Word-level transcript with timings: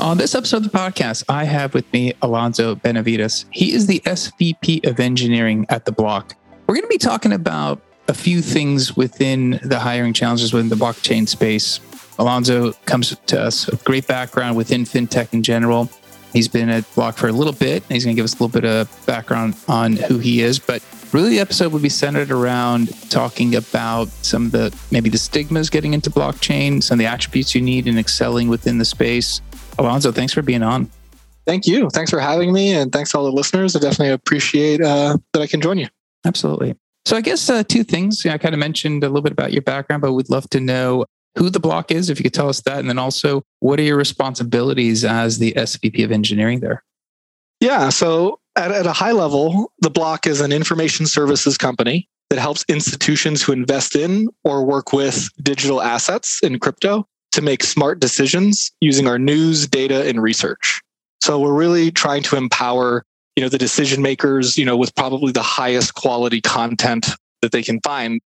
On 0.00 0.16
this 0.16 0.34
episode 0.34 0.64
of 0.64 0.72
the 0.72 0.78
podcast, 0.78 1.24
I 1.28 1.44
have 1.44 1.74
with 1.74 1.92
me 1.92 2.14
Alonso 2.22 2.74
Benavides. 2.74 3.44
He 3.50 3.74
is 3.74 3.86
the 3.86 4.00
SVP 4.06 4.86
of 4.86 4.98
engineering 4.98 5.66
at 5.68 5.84
the 5.84 5.92
block. 5.92 6.36
We're 6.66 6.76
going 6.76 6.84
to 6.84 6.88
be 6.88 6.96
talking 6.96 7.34
about 7.34 7.82
a 8.08 8.14
few 8.14 8.40
things 8.40 8.96
within 8.96 9.60
the 9.62 9.78
hiring 9.78 10.14
challenges 10.14 10.54
within 10.54 10.70
the 10.70 10.74
blockchain 10.74 11.28
space. 11.28 11.80
Alonso 12.18 12.72
comes 12.86 13.14
to 13.14 13.42
us 13.42 13.66
with 13.66 13.84
great 13.84 14.06
background 14.06 14.56
within 14.56 14.84
fintech 14.84 15.34
in 15.34 15.42
general. 15.42 15.90
He's 16.32 16.48
been 16.48 16.70
at 16.70 16.92
Block 16.94 17.18
for 17.18 17.28
a 17.28 17.32
little 17.32 17.52
bit. 17.52 17.82
And 17.82 17.92
he's 17.92 18.04
going 18.04 18.16
to 18.16 18.18
give 18.18 18.24
us 18.24 18.32
a 18.32 18.42
little 18.42 18.58
bit 18.58 18.64
of 18.64 19.06
background 19.06 19.54
on 19.68 19.96
who 19.96 20.18
he 20.18 20.40
is, 20.40 20.58
but 20.58 20.82
really 21.12 21.28
the 21.28 21.40
episode 21.40 21.72
will 21.72 21.80
be 21.80 21.90
centered 21.90 22.30
around 22.30 22.88
talking 23.10 23.54
about 23.54 24.08
some 24.24 24.46
of 24.46 24.52
the 24.52 24.74
maybe 24.90 25.10
the 25.10 25.18
stigmas 25.18 25.68
getting 25.68 25.92
into 25.92 26.08
blockchain, 26.08 26.82
some 26.82 26.94
of 26.94 27.00
the 27.00 27.06
attributes 27.06 27.54
you 27.54 27.60
need 27.60 27.86
in 27.86 27.98
excelling 27.98 28.48
within 28.48 28.78
the 28.78 28.84
space, 28.84 29.42
Alonso, 29.80 30.12
thanks 30.12 30.32
for 30.32 30.42
being 30.42 30.62
on. 30.62 30.90
Thank 31.46 31.66
you. 31.66 31.88
Thanks 31.90 32.10
for 32.10 32.20
having 32.20 32.52
me. 32.52 32.72
And 32.74 32.92
thanks 32.92 33.10
to 33.10 33.18
all 33.18 33.24
the 33.24 33.32
listeners. 33.32 33.74
I 33.74 33.80
definitely 33.80 34.10
appreciate 34.10 34.80
uh, 34.80 35.16
that 35.32 35.40
I 35.40 35.46
can 35.46 35.60
join 35.60 35.78
you. 35.78 35.88
Absolutely. 36.24 36.76
So, 37.06 37.16
I 37.16 37.22
guess 37.22 37.48
uh, 37.48 37.62
two 37.62 37.82
things. 37.82 38.24
I 38.26 38.36
kind 38.36 38.54
of 38.54 38.58
mentioned 38.58 39.02
a 39.02 39.08
little 39.08 39.22
bit 39.22 39.32
about 39.32 39.52
your 39.52 39.62
background, 39.62 40.02
but 40.02 40.12
we'd 40.12 40.28
love 40.28 40.48
to 40.50 40.60
know 40.60 41.06
who 41.38 41.48
the 41.48 41.58
block 41.58 41.90
is, 41.90 42.10
if 42.10 42.18
you 42.18 42.24
could 42.24 42.34
tell 42.34 42.50
us 42.50 42.60
that. 42.62 42.78
And 42.78 42.88
then 42.88 42.98
also, 42.98 43.42
what 43.60 43.80
are 43.80 43.82
your 43.82 43.96
responsibilities 43.96 45.04
as 45.04 45.38
the 45.38 45.52
SVP 45.54 46.04
of 46.04 46.12
engineering 46.12 46.60
there? 46.60 46.84
Yeah. 47.60 47.88
So, 47.88 48.38
at, 48.54 48.70
at 48.70 48.86
a 48.86 48.92
high 48.92 49.12
level, 49.12 49.72
the 49.80 49.90
block 49.90 50.26
is 50.26 50.42
an 50.42 50.52
information 50.52 51.06
services 51.06 51.56
company 51.56 52.06
that 52.28 52.38
helps 52.38 52.64
institutions 52.68 53.42
who 53.42 53.52
invest 53.52 53.96
in 53.96 54.28
or 54.44 54.62
work 54.62 54.92
with 54.92 55.30
digital 55.42 55.80
assets 55.80 56.40
in 56.42 56.58
crypto 56.58 57.06
to 57.32 57.42
make 57.42 57.62
smart 57.62 58.00
decisions 58.00 58.72
using 58.80 59.06
our 59.06 59.18
news, 59.18 59.66
data, 59.66 60.08
and 60.08 60.22
research. 60.22 60.80
So 61.22 61.38
we're 61.38 61.54
really 61.54 61.90
trying 61.90 62.22
to 62.24 62.36
empower, 62.36 63.04
you 63.36 63.42
know, 63.42 63.48
the 63.48 63.58
decision 63.58 64.02
makers, 64.02 64.56
you 64.56 64.64
know, 64.64 64.76
with 64.76 64.94
probably 64.94 65.32
the 65.32 65.42
highest 65.42 65.94
quality 65.94 66.40
content 66.40 67.06
that 67.42 67.52
they 67.52 67.62
can 67.62 67.80
find. 67.80 68.20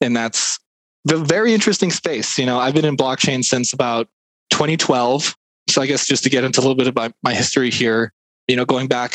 And 0.00 0.16
that's 0.16 0.58
the 1.04 1.16
very 1.16 1.54
interesting 1.54 1.90
space. 1.90 2.38
You 2.38 2.46
know, 2.46 2.58
I've 2.58 2.74
been 2.74 2.84
in 2.84 2.96
blockchain 2.96 3.44
since 3.44 3.72
about 3.72 4.08
2012. 4.50 5.34
So 5.68 5.82
I 5.82 5.86
guess 5.86 6.06
just 6.06 6.22
to 6.24 6.30
get 6.30 6.44
into 6.44 6.60
a 6.60 6.62
little 6.62 6.76
bit 6.76 6.86
about 6.86 7.12
my 7.22 7.34
history 7.34 7.70
here, 7.70 8.12
you 8.48 8.56
know, 8.56 8.64
going 8.64 8.86
back 8.86 9.12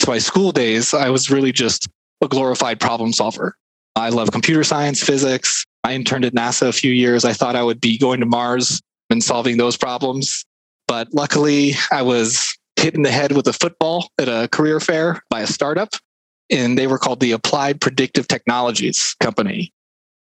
to 0.00 0.10
my 0.10 0.18
school 0.18 0.50
days, 0.50 0.94
I 0.94 1.10
was 1.10 1.30
really 1.30 1.52
just 1.52 1.88
a 2.22 2.28
glorified 2.28 2.80
problem 2.80 3.12
solver. 3.12 3.56
I 3.94 4.08
love 4.08 4.32
computer 4.32 4.64
science, 4.64 5.02
physics, 5.02 5.64
I 5.84 5.94
interned 5.94 6.24
at 6.24 6.34
NASA 6.34 6.68
a 6.68 6.72
few 6.72 6.92
years. 6.92 7.24
I 7.24 7.32
thought 7.32 7.56
I 7.56 7.62
would 7.62 7.80
be 7.80 7.98
going 7.98 8.20
to 8.20 8.26
Mars 8.26 8.80
and 9.10 9.22
solving 9.22 9.56
those 9.56 9.76
problems. 9.76 10.44
But 10.86 11.08
luckily, 11.12 11.74
I 11.90 12.02
was 12.02 12.56
hit 12.76 12.94
in 12.94 13.02
the 13.02 13.10
head 13.10 13.32
with 13.32 13.46
a 13.46 13.52
football 13.52 14.10
at 14.18 14.28
a 14.28 14.48
career 14.48 14.80
fair 14.80 15.22
by 15.30 15.40
a 15.40 15.46
startup. 15.46 15.90
And 16.50 16.76
they 16.76 16.86
were 16.86 16.98
called 16.98 17.20
the 17.20 17.32
Applied 17.32 17.80
Predictive 17.80 18.28
Technologies 18.28 19.16
Company. 19.20 19.72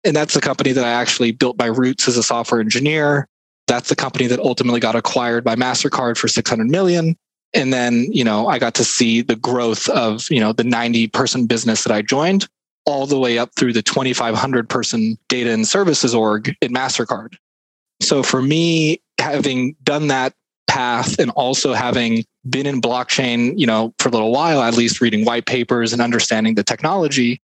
And 0.03 0.15
that's 0.15 0.33
the 0.33 0.41
company 0.41 0.71
that 0.71 0.85
I 0.85 0.91
actually 0.91 1.31
built 1.31 1.57
my 1.57 1.65
roots 1.65 2.07
as 2.07 2.17
a 2.17 2.23
software 2.23 2.61
engineer. 2.61 3.27
That's 3.67 3.89
the 3.89 3.95
company 3.95 4.27
that 4.27 4.39
ultimately 4.39 4.79
got 4.79 4.95
acquired 4.95 5.43
by 5.43 5.55
MasterCard 5.55 6.17
for 6.17 6.27
600 6.27 6.69
million. 6.69 7.15
And 7.53 7.73
then, 7.73 8.07
you 8.11 8.23
know, 8.23 8.47
I 8.47 8.59
got 8.59 8.75
to 8.75 8.83
see 8.83 9.21
the 9.21 9.35
growth 9.35 9.89
of, 9.89 10.29
you 10.29 10.39
know, 10.39 10.53
the 10.53 10.63
90 10.63 11.07
person 11.07 11.47
business 11.47 11.83
that 11.83 11.93
I 11.93 12.01
joined 12.01 12.47
all 12.89 13.05
the 13.05 13.19
way 13.19 13.37
up 13.37 13.51
through 13.55 13.73
the 13.73 13.81
2,500 13.81 14.69
person 14.69 15.17
data 15.27 15.51
and 15.51 15.67
services 15.67 16.13
org 16.13 16.55
at 16.61 16.69
MasterCard. 16.69 17.35
So 18.01 18.23
for 18.23 18.41
me, 18.41 19.01
having 19.19 19.75
done 19.83 20.07
that 20.07 20.33
path 20.67 21.19
and 21.19 21.31
also 21.31 21.73
having 21.73 22.23
been 22.49 22.65
in 22.65 22.81
blockchain, 22.81 23.57
you 23.57 23.65
know, 23.65 23.93
for 23.99 24.09
a 24.09 24.11
little 24.11 24.31
while, 24.31 24.61
at 24.61 24.75
least 24.75 25.01
reading 25.01 25.25
white 25.25 25.45
papers 25.45 25.91
and 25.93 26.01
understanding 26.01 26.55
the 26.55 26.63
technology, 26.63 27.41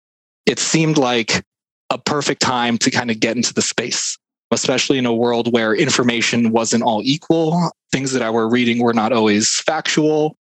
it 0.46 0.58
seemed 0.58 0.98
like 0.98 1.45
a 1.90 1.98
perfect 1.98 2.40
time 2.40 2.79
to 2.79 2.90
kind 2.90 3.11
of 3.11 3.20
get 3.20 3.36
into 3.36 3.52
the 3.52 3.62
space, 3.62 4.18
especially 4.50 4.98
in 4.98 5.06
a 5.06 5.14
world 5.14 5.52
where 5.52 5.74
information 5.74 6.50
wasn't 6.50 6.83
all 6.83 7.02
equal. 7.05 7.70
Things 7.92 8.12
that 8.12 8.23
I 8.23 8.30
were 8.30 8.48
reading 8.48 8.80
were 8.80 8.95
not 8.95 9.12
always 9.12 9.61
factual. 9.61 10.36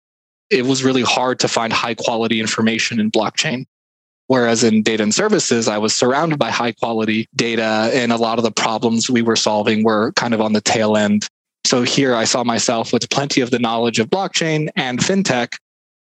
It 0.49 0.65
was 0.65 0.83
really 0.83 1.01
hard 1.01 1.39
to 1.39 1.47
find 1.47 1.73
high 1.73 1.95
quality 1.95 2.39
information 2.39 2.99
in 2.99 3.11
blockchain. 3.11 3.65
Whereas 4.27 4.63
in 4.63 4.83
data 4.83 5.03
and 5.03 5.13
services, 5.13 5.67
I 5.67 5.77
was 5.77 5.95
surrounded 5.95 6.37
by 6.37 6.51
high 6.51 6.73
quality 6.73 7.27
data 7.35 7.89
and 7.93 8.11
a 8.11 8.17
lot 8.17 8.37
of 8.37 8.43
the 8.43 8.51
problems 8.51 9.09
we 9.09 9.21
were 9.21 9.37
solving 9.37 9.83
were 9.83 10.11
kind 10.13 10.33
of 10.33 10.41
on 10.41 10.53
the 10.53 10.61
tail 10.61 10.97
end. 10.97 11.27
So 11.65 11.83
here 11.83 12.13
I 12.13 12.25
saw 12.25 12.43
myself 12.43 12.91
with 12.91 13.09
plenty 13.09 13.41
of 13.41 13.51
the 13.51 13.59
knowledge 13.59 13.99
of 13.99 14.09
blockchain 14.09 14.69
and 14.75 14.99
fintech 14.99 15.57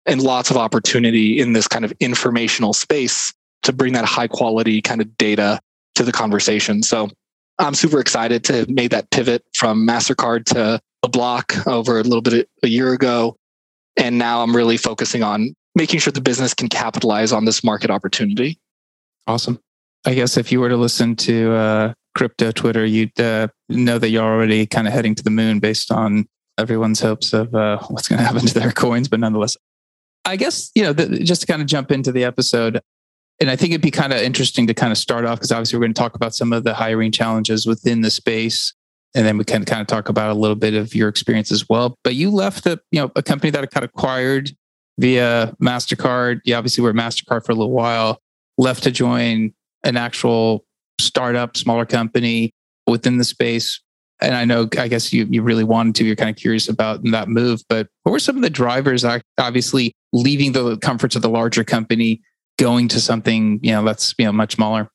and 0.05 0.21
lots 0.21 0.51
of 0.51 0.57
opportunity 0.57 1.39
in 1.39 1.53
this 1.53 1.67
kind 1.67 1.85
of 1.85 1.93
informational 1.99 2.73
space 2.73 3.33
to 3.63 3.71
bring 3.73 3.93
that 3.93 4.05
high 4.05 4.27
quality 4.27 4.81
kind 4.81 5.01
of 5.01 5.17
data 5.17 5.59
to 5.95 6.03
the 6.03 6.11
conversation. 6.11 6.83
So 6.83 7.09
I'm 7.59 7.75
super 7.75 7.99
excited 7.99 8.43
to 8.45 8.53
have 8.53 8.69
made 8.69 8.91
that 8.91 9.09
pivot 9.11 9.43
from 9.53 9.87
MasterCard 9.87 10.45
to 10.45 10.81
the 11.01 11.09
block 11.09 11.67
over 11.67 11.99
a 11.99 12.03
little 12.03 12.21
bit 12.21 12.49
a 12.63 12.67
year 12.67 12.93
ago. 12.93 13.35
And 13.97 14.17
now 14.17 14.41
I'm 14.41 14.55
really 14.55 14.77
focusing 14.77 15.21
on 15.21 15.53
making 15.75 15.99
sure 15.99 16.11
the 16.11 16.21
business 16.21 16.53
can 16.53 16.67
capitalize 16.67 17.31
on 17.31 17.45
this 17.45 17.63
market 17.63 17.89
opportunity. 17.89 18.59
Awesome. 19.27 19.59
I 20.05 20.13
guess 20.13 20.37
if 20.37 20.51
you 20.51 20.59
were 20.59 20.69
to 20.69 20.77
listen 20.77 21.15
to 21.17 21.53
uh, 21.53 21.93
crypto 22.15 22.51
Twitter, 22.51 22.85
you'd 22.85 23.19
uh, 23.19 23.47
know 23.69 23.99
that 23.99 24.09
you're 24.09 24.23
already 24.23 24.65
kind 24.65 24.87
of 24.87 24.93
heading 24.93 25.15
to 25.15 25.23
the 25.23 25.29
moon 25.29 25.59
based 25.59 25.91
on 25.91 26.27
everyone's 26.57 26.99
hopes 26.99 27.33
of 27.33 27.53
uh, 27.53 27.79
what's 27.89 28.07
going 28.07 28.19
to 28.19 28.25
happen 28.25 28.45
to 28.45 28.59
their 28.59 28.71
coins. 28.75 29.07
But 29.07 29.19
nonetheless, 29.19 29.57
I 30.25 30.35
guess, 30.35 30.71
you 30.75 30.83
know, 30.83 30.93
the, 30.93 31.19
just 31.19 31.41
to 31.41 31.47
kind 31.47 31.61
of 31.61 31.67
jump 31.67 31.91
into 31.91 32.11
the 32.11 32.23
episode, 32.23 32.81
and 33.39 33.49
I 33.49 33.55
think 33.55 33.71
it'd 33.71 33.81
be 33.81 33.91
kind 33.91 34.13
of 34.13 34.19
interesting 34.19 34.67
to 34.67 34.73
kind 34.73 34.91
of 34.91 34.97
start 34.97 35.25
off 35.25 35.39
because 35.39 35.51
obviously 35.51 35.77
we're 35.77 35.85
going 35.85 35.93
to 35.93 35.99
talk 35.99 36.15
about 36.15 36.35
some 36.35 36.53
of 36.53 36.63
the 36.63 36.73
hiring 36.73 37.11
challenges 37.11 37.65
within 37.65 38.01
the 38.01 38.11
space. 38.11 38.73
And 39.13 39.25
then 39.25 39.37
we 39.37 39.43
can 39.43 39.65
kind 39.65 39.81
of 39.81 39.87
talk 39.87 40.09
about 40.09 40.29
a 40.29 40.35
little 40.35 40.55
bit 40.55 40.73
of 40.73 40.95
your 40.95 41.09
experience 41.09 41.51
as 41.51 41.67
well. 41.67 41.95
But 42.03 42.15
you 42.15 42.29
left 42.29 42.65
a, 42.65 42.79
you 42.91 43.01
know, 43.01 43.11
a 43.15 43.23
company 43.23 43.49
that 43.49 43.69
got 43.71 43.83
acquired 43.83 44.51
via 45.01 45.53
MasterCard. 45.61 46.41
You 46.45 46.55
obviously 46.55 46.83
were 46.83 46.93
MasterCard 46.93 47.43
for 47.45 47.51
a 47.51 47.55
little 47.55 47.71
while, 47.71 48.21
left 48.57 48.83
to 48.83 48.91
join 48.91 49.53
an 49.83 49.97
actual 49.97 50.63
startup, 50.99 51.57
smaller 51.57 51.85
company 51.85 52.53
within 52.87 53.17
the 53.17 53.23
space. 53.23 53.81
And 54.21 54.35
I 54.35 54.45
know, 54.45 54.69
I 54.77 54.87
guess 54.87 55.11
you, 55.11 55.27
you 55.29 55.41
really 55.41 55.63
wanted 55.63 55.95
to, 55.95 56.05
you're 56.05 56.15
kind 56.15 56.29
of 56.29 56.35
curious 56.35 56.69
about 56.69 57.03
that 57.05 57.27
move, 57.27 57.63
but 57.67 57.87
what 58.03 58.11
were 58.11 58.19
some 58.19 58.35
of 58.35 58.43
the 58.43 58.51
drivers, 58.51 59.03
obviously 59.39 59.95
leaving 60.13 60.51
the 60.51 60.77
comforts 60.77 61.15
of 61.15 61.23
the 61.23 61.29
larger 61.29 61.63
company, 61.63 62.21
going 62.59 62.87
to 62.89 63.01
something, 63.01 63.59
you 63.63 63.71
know, 63.71 63.83
that's, 63.83 64.13
you 64.19 64.25
know, 64.25 64.31
much 64.31 64.53
smaller? 64.53 64.91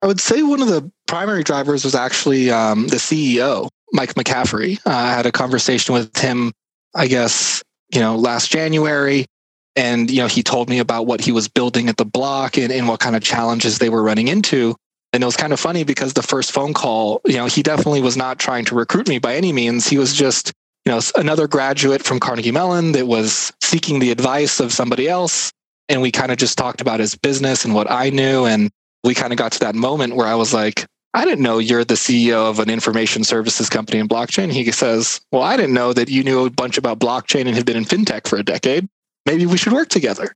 I 0.00 0.06
would 0.06 0.20
say 0.20 0.42
one 0.42 0.62
of 0.62 0.68
the 0.68 0.90
primary 1.06 1.42
drivers 1.42 1.84
was 1.84 1.94
actually 1.94 2.50
um, 2.50 2.88
the 2.88 2.96
CEO, 2.96 3.68
Mike 3.92 4.14
McCaffrey. 4.14 4.78
Uh, 4.86 4.90
I 4.90 5.12
had 5.12 5.26
a 5.26 5.32
conversation 5.32 5.92
with 5.92 6.16
him, 6.16 6.52
I 6.94 7.08
guess, 7.08 7.62
you 7.92 8.00
know, 8.00 8.16
last 8.16 8.50
January. 8.50 9.26
And, 9.74 10.10
you 10.10 10.18
know, 10.18 10.26
he 10.26 10.42
told 10.42 10.68
me 10.68 10.80
about 10.80 11.06
what 11.06 11.20
he 11.20 11.32
was 11.32 11.48
building 11.48 11.88
at 11.88 11.96
the 11.96 12.04
block 12.04 12.58
and, 12.58 12.70
and 12.72 12.88
what 12.88 13.00
kind 13.00 13.16
of 13.16 13.22
challenges 13.22 13.78
they 13.78 13.88
were 13.88 14.02
running 14.02 14.28
into. 14.28 14.76
And 15.12 15.22
it 15.22 15.26
was 15.26 15.36
kind 15.36 15.52
of 15.52 15.60
funny 15.60 15.84
because 15.84 16.14
the 16.14 16.22
first 16.22 16.52
phone 16.52 16.74
call, 16.74 17.20
you 17.26 17.36
know, 17.36 17.46
he 17.46 17.62
definitely 17.62 18.00
was 18.00 18.16
not 18.16 18.38
trying 18.38 18.64
to 18.66 18.74
recruit 18.74 19.08
me 19.08 19.18
by 19.18 19.34
any 19.34 19.52
means. 19.52 19.86
He 19.86 19.98
was 19.98 20.14
just, 20.14 20.52
you 20.84 20.92
know, 20.92 21.00
another 21.16 21.46
graduate 21.46 22.02
from 22.02 22.20
Carnegie 22.20 22.50
Mellon 22.50 22.92
that 22.92 23.06
was 23.06 23.52
seeking 23.62 23.98
the 23.98 24.10
advice 24.10 24.60
of 24.60 24.72
somebody 24.72 25.08
else. 25.08 25.52
And 25.88 26.00
we 26.00 26.10
kind 26.10 26.32
of 26.32 26.38
just 26.38 26.56
talked 26.56 26.80
about 26.80 27.00
his 27.00 27.14
business 27.14 27.64
and 27.64 27.74
what 27.74 27.90
I 27.90 28.10
knew. 28.10 28.46
And 28.46 28.70
we 29.04 29.14
kind 29.14 29.32
of 29.32 29.38
got 29.38 29.52
to 29.52 29.60
that 29.60 29.74
moment 29.74 30.16
where 30.16 30.26
I 30.26 30.34
was 30.34 30.54
like, 30.54 30.86
I 31.14 31.24
didn't 31.24 31.42
know 31.42 31.58
you're 31.58 31.84
the 31.84 31.94
CEO 31.94 32.48
of 32.48 32.58
an 32.58 32.70
information 32.70 33.22
services 33.22 33.68
company 33.68 33.98
in 33.98 34.08
blockchain. 34.08 34.50
He 34.50 34.70
says, 34.72 35.20
Well, 35.30 35.42
I 35.42 35.56
didn't 35.56 35.74
know 35.74 35.92
that 35.92 36.08
you 36.08 36.24
knew 36.24 36.46
a 36.46 36.50
bunch 36.50 36.78
about 36.78 36.98
blockchain 36.98 37.46
and 37.46 37.54
had 37.54 37.66
been 37.66 37.76
in 37.76 37.84
fintech 37.84 38.26
for 38.26 38.38
a 38.38 38.42
decade. 38.42 38.88
Maybe 39.26 39.44
we 39.44 39.58
should 39.58 39.72
work 39.72 39.88
together. 39.88 40.34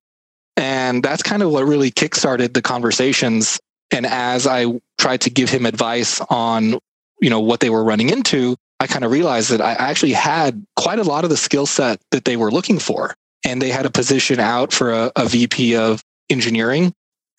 And 0.56 1.02
that's 1.02 1.22
kind 1.22 1.42
of 1.42 1.50
what 1.50 1.64
really 1.64 1.90
kickstarted 1.90 2.52
the 2.52 2.62
conversations. 2.62 3.58
And 3.90 4.06
as 4.06 4.46
I 4.46 4.66
tried 4.98 5.22
to 5.22 5.30
give 5.30 5.48
him 5.48 5.66
advice 5.66 6.20
on, 6.28 6.78
you 7.20 7.30
know, 7.30 7.40
what 7.40 7.60
they 7.60 7.70
were 7.70 7.84
running 7.84 8.10
into, 8.10 8.56
I 8.78 8.86
kind 8.86 9.04
of 9.04 9.10
realized 9.10 9.50
that 9.50 9.60
I 9.60 9.72
actually 9.72 10.12
had 10.12 10.64
quite 10.76 10.98
a 10.98 11.04
lot 11.04 11.24
of 11.24 11.30
the 11.30 11.36
skill 11.36 11.66
set 11.66 12.00
that 12.10 12.24
they 12.24 12.36
were 12.36 12.50
looking 12.50 12.78
for. 12.78 13.14
And 13.44 13.62
they 13.62 13.70
had 13.70 13.86
a 13.86 13.90
position 13.90 14.40
out 14.40 14.72
for 14.72 14.92
a, 14.92 15.12
a 15.16 15.26
VP 15.26 15.76
of 15.76 16.02
engineering. 16.28 16.92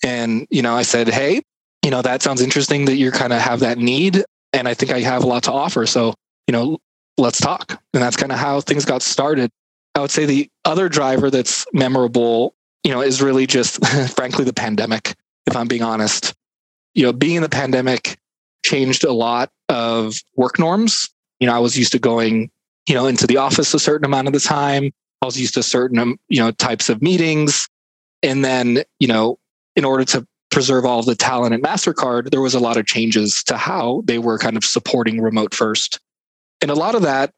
And, 0.03 0.47
you 0.49 0.61
know, 0.61 0.75
I 0.75 0.83
said, 0.83 1.07
Hey, 1.07 1.41
you 1.87 1.91
know, 1.91 2.01
that 2.01 2.21
sounds 2.21 2.41
interesting 2.41 2.83
that 2.83 2.97
you 2.97 3.11
kind 3.11 3.31
of 3.31 3.39
have 3.39 3.61
that 3.61 3.77
need. 3.77 4.21
And 4.51 4.67
I 4.67 4.73
think 4.73 4.91
I 4.91 4.99
have 4.99 5.23
a 5.23 5.25
lot 5.25 5.43
to 5.43 5.53
offer. 5.53 5.85
So, 5.85 6.15
you 6.45 6.51
know, 6.51 6.79
let's 7.17 7.39
talk. 7.39 7.81
And 7.93 8.03
that's 8.03 8.17
kind 8.17 8.29
of 8.33 8.37
how 8.37 8.59
things 8.59 8.83
got 8.83 9.01
started. 9.01 9.49
I 9.95 10.01
would 10.01 10.11
say 10.11 10.25
the 10.25 10.49
other 10.65 10.89
driver 10.89 11.31
that's 11.31 11.65
memorable, 11.71 12.55
you 12.83 12.91
know, 12.91 12.99
is 13.01 13.21
really 13.21 13.47
just, 13.47 13.87
frankly, 14.17 14.43
the 14.43 14.51
pandemic, 14.51 15.15
if 15.45 15.55
I'm 15.55 15.69
being 15.69 15.81
honest. 15.81 16.33
You 16.93 17.03
know, 17.03 17.13
being 17.13 17.37
in 17.37 17.41
the 17.41 17.47
pandemic 17.47 18.17
changed 18.65 19.05
a 19.05 19.13
lot 19.13 19.49
of 19.69 20.21
work 20.35 20.59
norms. 20.59 21.09
You 21.39 21.47
know, 21.47 21.55
I 21.55 21.59
was 21.59 21.77
used 21.77 21.93
to 21.93 21.99
going 21.99 22.51
you 22.89 22.95
know, 22.95 23.07
into 23.07 23.25
the 23.27 23.37
office 23.37 23.73
a 23.73 23.79
certain 23.79 24.03
amount 24.03 24.27
of 24.27 24.33
the 24.33 24.41
time. 24.41 24.91
I 25.21 25.25
was 25.25 25.39
used 25.39 25.53
to 25.53 25.63
certain, 25.63 25.99
um, 25.99 26.19
you 26.27 26.41
know, 26.41 26.51
types 26.51 26.89
of 26.89 27.01
meetings. 27.01 27.69
And 28.23 28.43
then, 28.43 28.83
you 28.99 29.07
know, 29.07 29.39
in 29.77 29.85
order 29.85 30.03
to 30.03 30.27
preserve 30.49 30.85
all 30.85 31.03
the 31.03 31.15
talent 31.15 31.53
at 31.53 31.61
MasterCard, 31.61 32.31
there 32.31 32.41
was 32.41 32.53
a 32.53 32.59
lot 32.59 32.77
of 32.77 32.85
changes 32.85 33.43
to 33.43 33.57
how 33.57 34.01
they 34.05 34.19
were 34.19 34.37
kind 34.37 34.57
of 34.57 34.63
supporting 34.63 35.21
remote 35.21 35.53
first. 35.53 35.99
And 36.61 36.71
a 36.71 36.75
lot 36.75 36.95
of 36.95 37.01
that, 37.03 37.31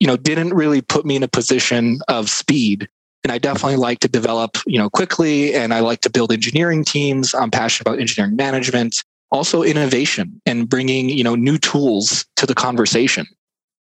you 0.00 0.06
know, 0.06 0.16
didn't 0.16 0.54
really 0.54 0.80
put 0.80 1.04
me 1.04 1.16
in 1.16 1.22
a 1.22 1.28
position 1.28 2.00
of 2.08 2.28
speed. 2.28 2.88
And 3.22 3.32
I 3.32 3.38
definitely 3.38 3.76
like 3.76 4.00
to 4.00 4.08
develop, 4.08 4.58
you 4.66 4.78
know, 4.78 4.90
quickly 4.90 5.54
and 5.54 5.72
I 5.72 5.80
like 5.80 6.00
to 6.02 6.10
build 6.10 6.32
engineering 6.32 6.84
teams. 6.84 7.34
I'm 7.34 7.50
passionate 7.50 7.88
about 7.88 8.00
engineering 8.00 8.36
management, 8.36 9.02
also 9.30 9.62
innovation 9.62 10.40
and 10.44 10.68
bringing, 10.68 11.08
you 11.08 11.24
know, 11.24 11.34
new 11.34 11.58
tools 11.58 12.26
to 12.36 12.46
the 12.46 12.54
conversation. 12.54 13.26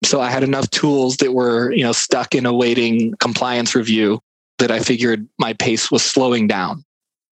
So 0.04 0.22
I 0.22 0.30
had 0.30 0.44
enough 0.44 0.70
tools 0.70 1.18
that 1.18 1.34
were, 1.34 1.72
you 1.72 1.84
know, 1.84 1.92
stuck 1.92 2.36
in 2.36 2.46
awaiting 2.46 3.14
compliance 3.20 3.74
review 3.74 4.20
that 4.60 4.70
I 4.70 4.80
figured 4.80 5.28
my 5.40 5.54
pace 5.54 5.90
was 5.90 6.04
slowing 6.04 6.48
down. 6.48 6.84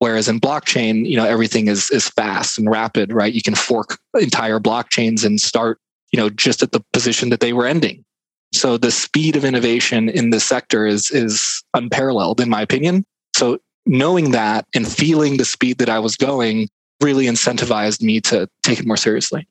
Whereas 0.03 0.27
in 0.27 0.41
blockchain, 0.41 1.07
you 1.07 1.15
know, 1.15 1.23
everything 1.23 1.69
is 1.69 1.89
is 1.89 2.09
fast 2.09 2.57
and 2.57 2.69
rapid, 2.69 3.13
right? 3.13 3.31
You 3.31 3.41
can 3.41 3.55
fork 3.55 3.97
entire 4.19 4.59
blockchains 4.59 5.23
and 5.23 5.39
start, 5.39 5.79
you 6.11 6.19
know, 6.19 6.29
just 6.29 6.61
at 6.61 6.73
the 6.73 6.83
position 6.91 7.29
that 7.29 7.39
they 7.39 7.53
were 7.53 7.65
ending. 7.65 8.03
So 8.51 8.77
the 8.77 8.91
speed 8.91 9.37
of 9.37 9.45
innovation 9.45 10.09
in 10.09 10.29
this 10.31 10.43
sector 10.43 10.85
is 10.85 11.09
is 11.09 11.63
unparalleled, 11.73 12.41
in 12.41 12.49
my 12.49 12.61
opinion. 12.61 13.05
So 13.33 13.59
knowing 13.85 14.31
that 14.31 14.65
and 14.75 14.85
feeling 14.85 15.37
the 15.37 15.45
speed 15.45 15.77
that 15.77 15.87
I 15.87 15.99
was 15.99 16.17
going 16.17 16.67
really 16.99 17.27
incentivized 17.27 18.01
me 18.01 18.19
to 18.21 18.49
take 18.61 18.81
it 18.81 18.85
more 18.85 18.97
seriously. 18.97 19.47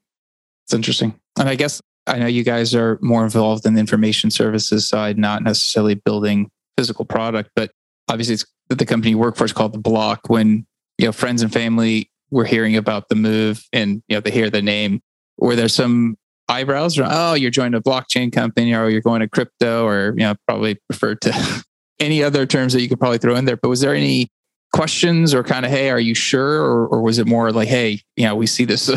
It's 0.67 0.75
interesting. 0.75 1.15
And 1.39 1.49
I 1.49 1.55
guess 1.55 1.81
I 2.07 2.19
know 2.19 2.27
you 2.27 2.45
guys 2.45 2.75
are 2.75 2.99
more 3.01 3.25
involved 3.25 3.65
in 3.65 3.73
the 3.73 3.81
information 3.81 4.31
services 4.31 4.87
side, 4.87 5.17
not 5.17 5.43
necessarily 5.43 5.95
building 5.95 6.51
physical 6.77 7.07
product, 7.07 7.53
but 7.57 7.71
obviously 8.11 8.35
it's 8.35 8.45
the 8.75 8.87
company 8.87 9.11
you 9.11 9.19
work 9.19 9.37
for 9.37 9.45
is 9.45 9.53
called 9.53 9.73
the 9.73 9.79
block 9.79 10.29
when 10.29 10.67
you 10.99 11.07
know 11.07 11.13
friends 11.13 11.43
and 11.43 11.53
family 11.53 12.11
were 12.31 12.45
hearing 12.45 12.77
about 12.77 13.09
the 13.09 13.15
move 13.15 13.65
and 13.73 14.03
you 14.09 14.17
know 14.17 14.21
they 14.21 14.31
hear 14.31 14.51
the 14.51 14.63
name 14.63 15.01
were 15.39 15.57
there 15.57 15.69
some 15.69 16.17
eyebrows 16.49 16.99
or 16.99 17.07
oh 17.09 17.35
you're 17.35 17.51
joining 17.51 17.75
a 17.75 17.81
blockchain 17.81 18.33
company 18.33 18.75
or 18.75 18.89
you're 18.89 19.01
going 19.01 19.21
to 19.21 19.29
crypto 19.29 19.87
or 19.87 20.15
you 20.17 20.25
know 20.25 20.35
probably 20.47 20.79
referred 20.89 21.21
to 21.21 21.65
any 22.01 22.23
other 22.23 22.47
terms 22.47 22.73
that 22.73 22.81
you 22.81 22.89
could 22.89 22.99
probably 22.99 23.19
throw 23.19 23.37
in 23.37 23.45
there 23.45 23.57
but 23.57 23.69
was 23.69 23.81
there 23.81 23.95
any 23.95 24.29
questions 24.73 25.35
or 25.35 25.45
kind 25.45 25.67
of 25.67 25.71
hey 25.71 25.91
are 25.91 26.01
you 26.01 26.15
sure? 26.15 26.63
or, 26.63 26.87
or 26.87 27.03
was 27.03 27.19
it 27.19 27.27
more 27.27 27.53
like 27.53 27.69
hey 27.69 28.01
you 28.17 28.25
know 28.25 28.35
we 28.35 28.47
see 28.47 28.65
this 28.65 28.91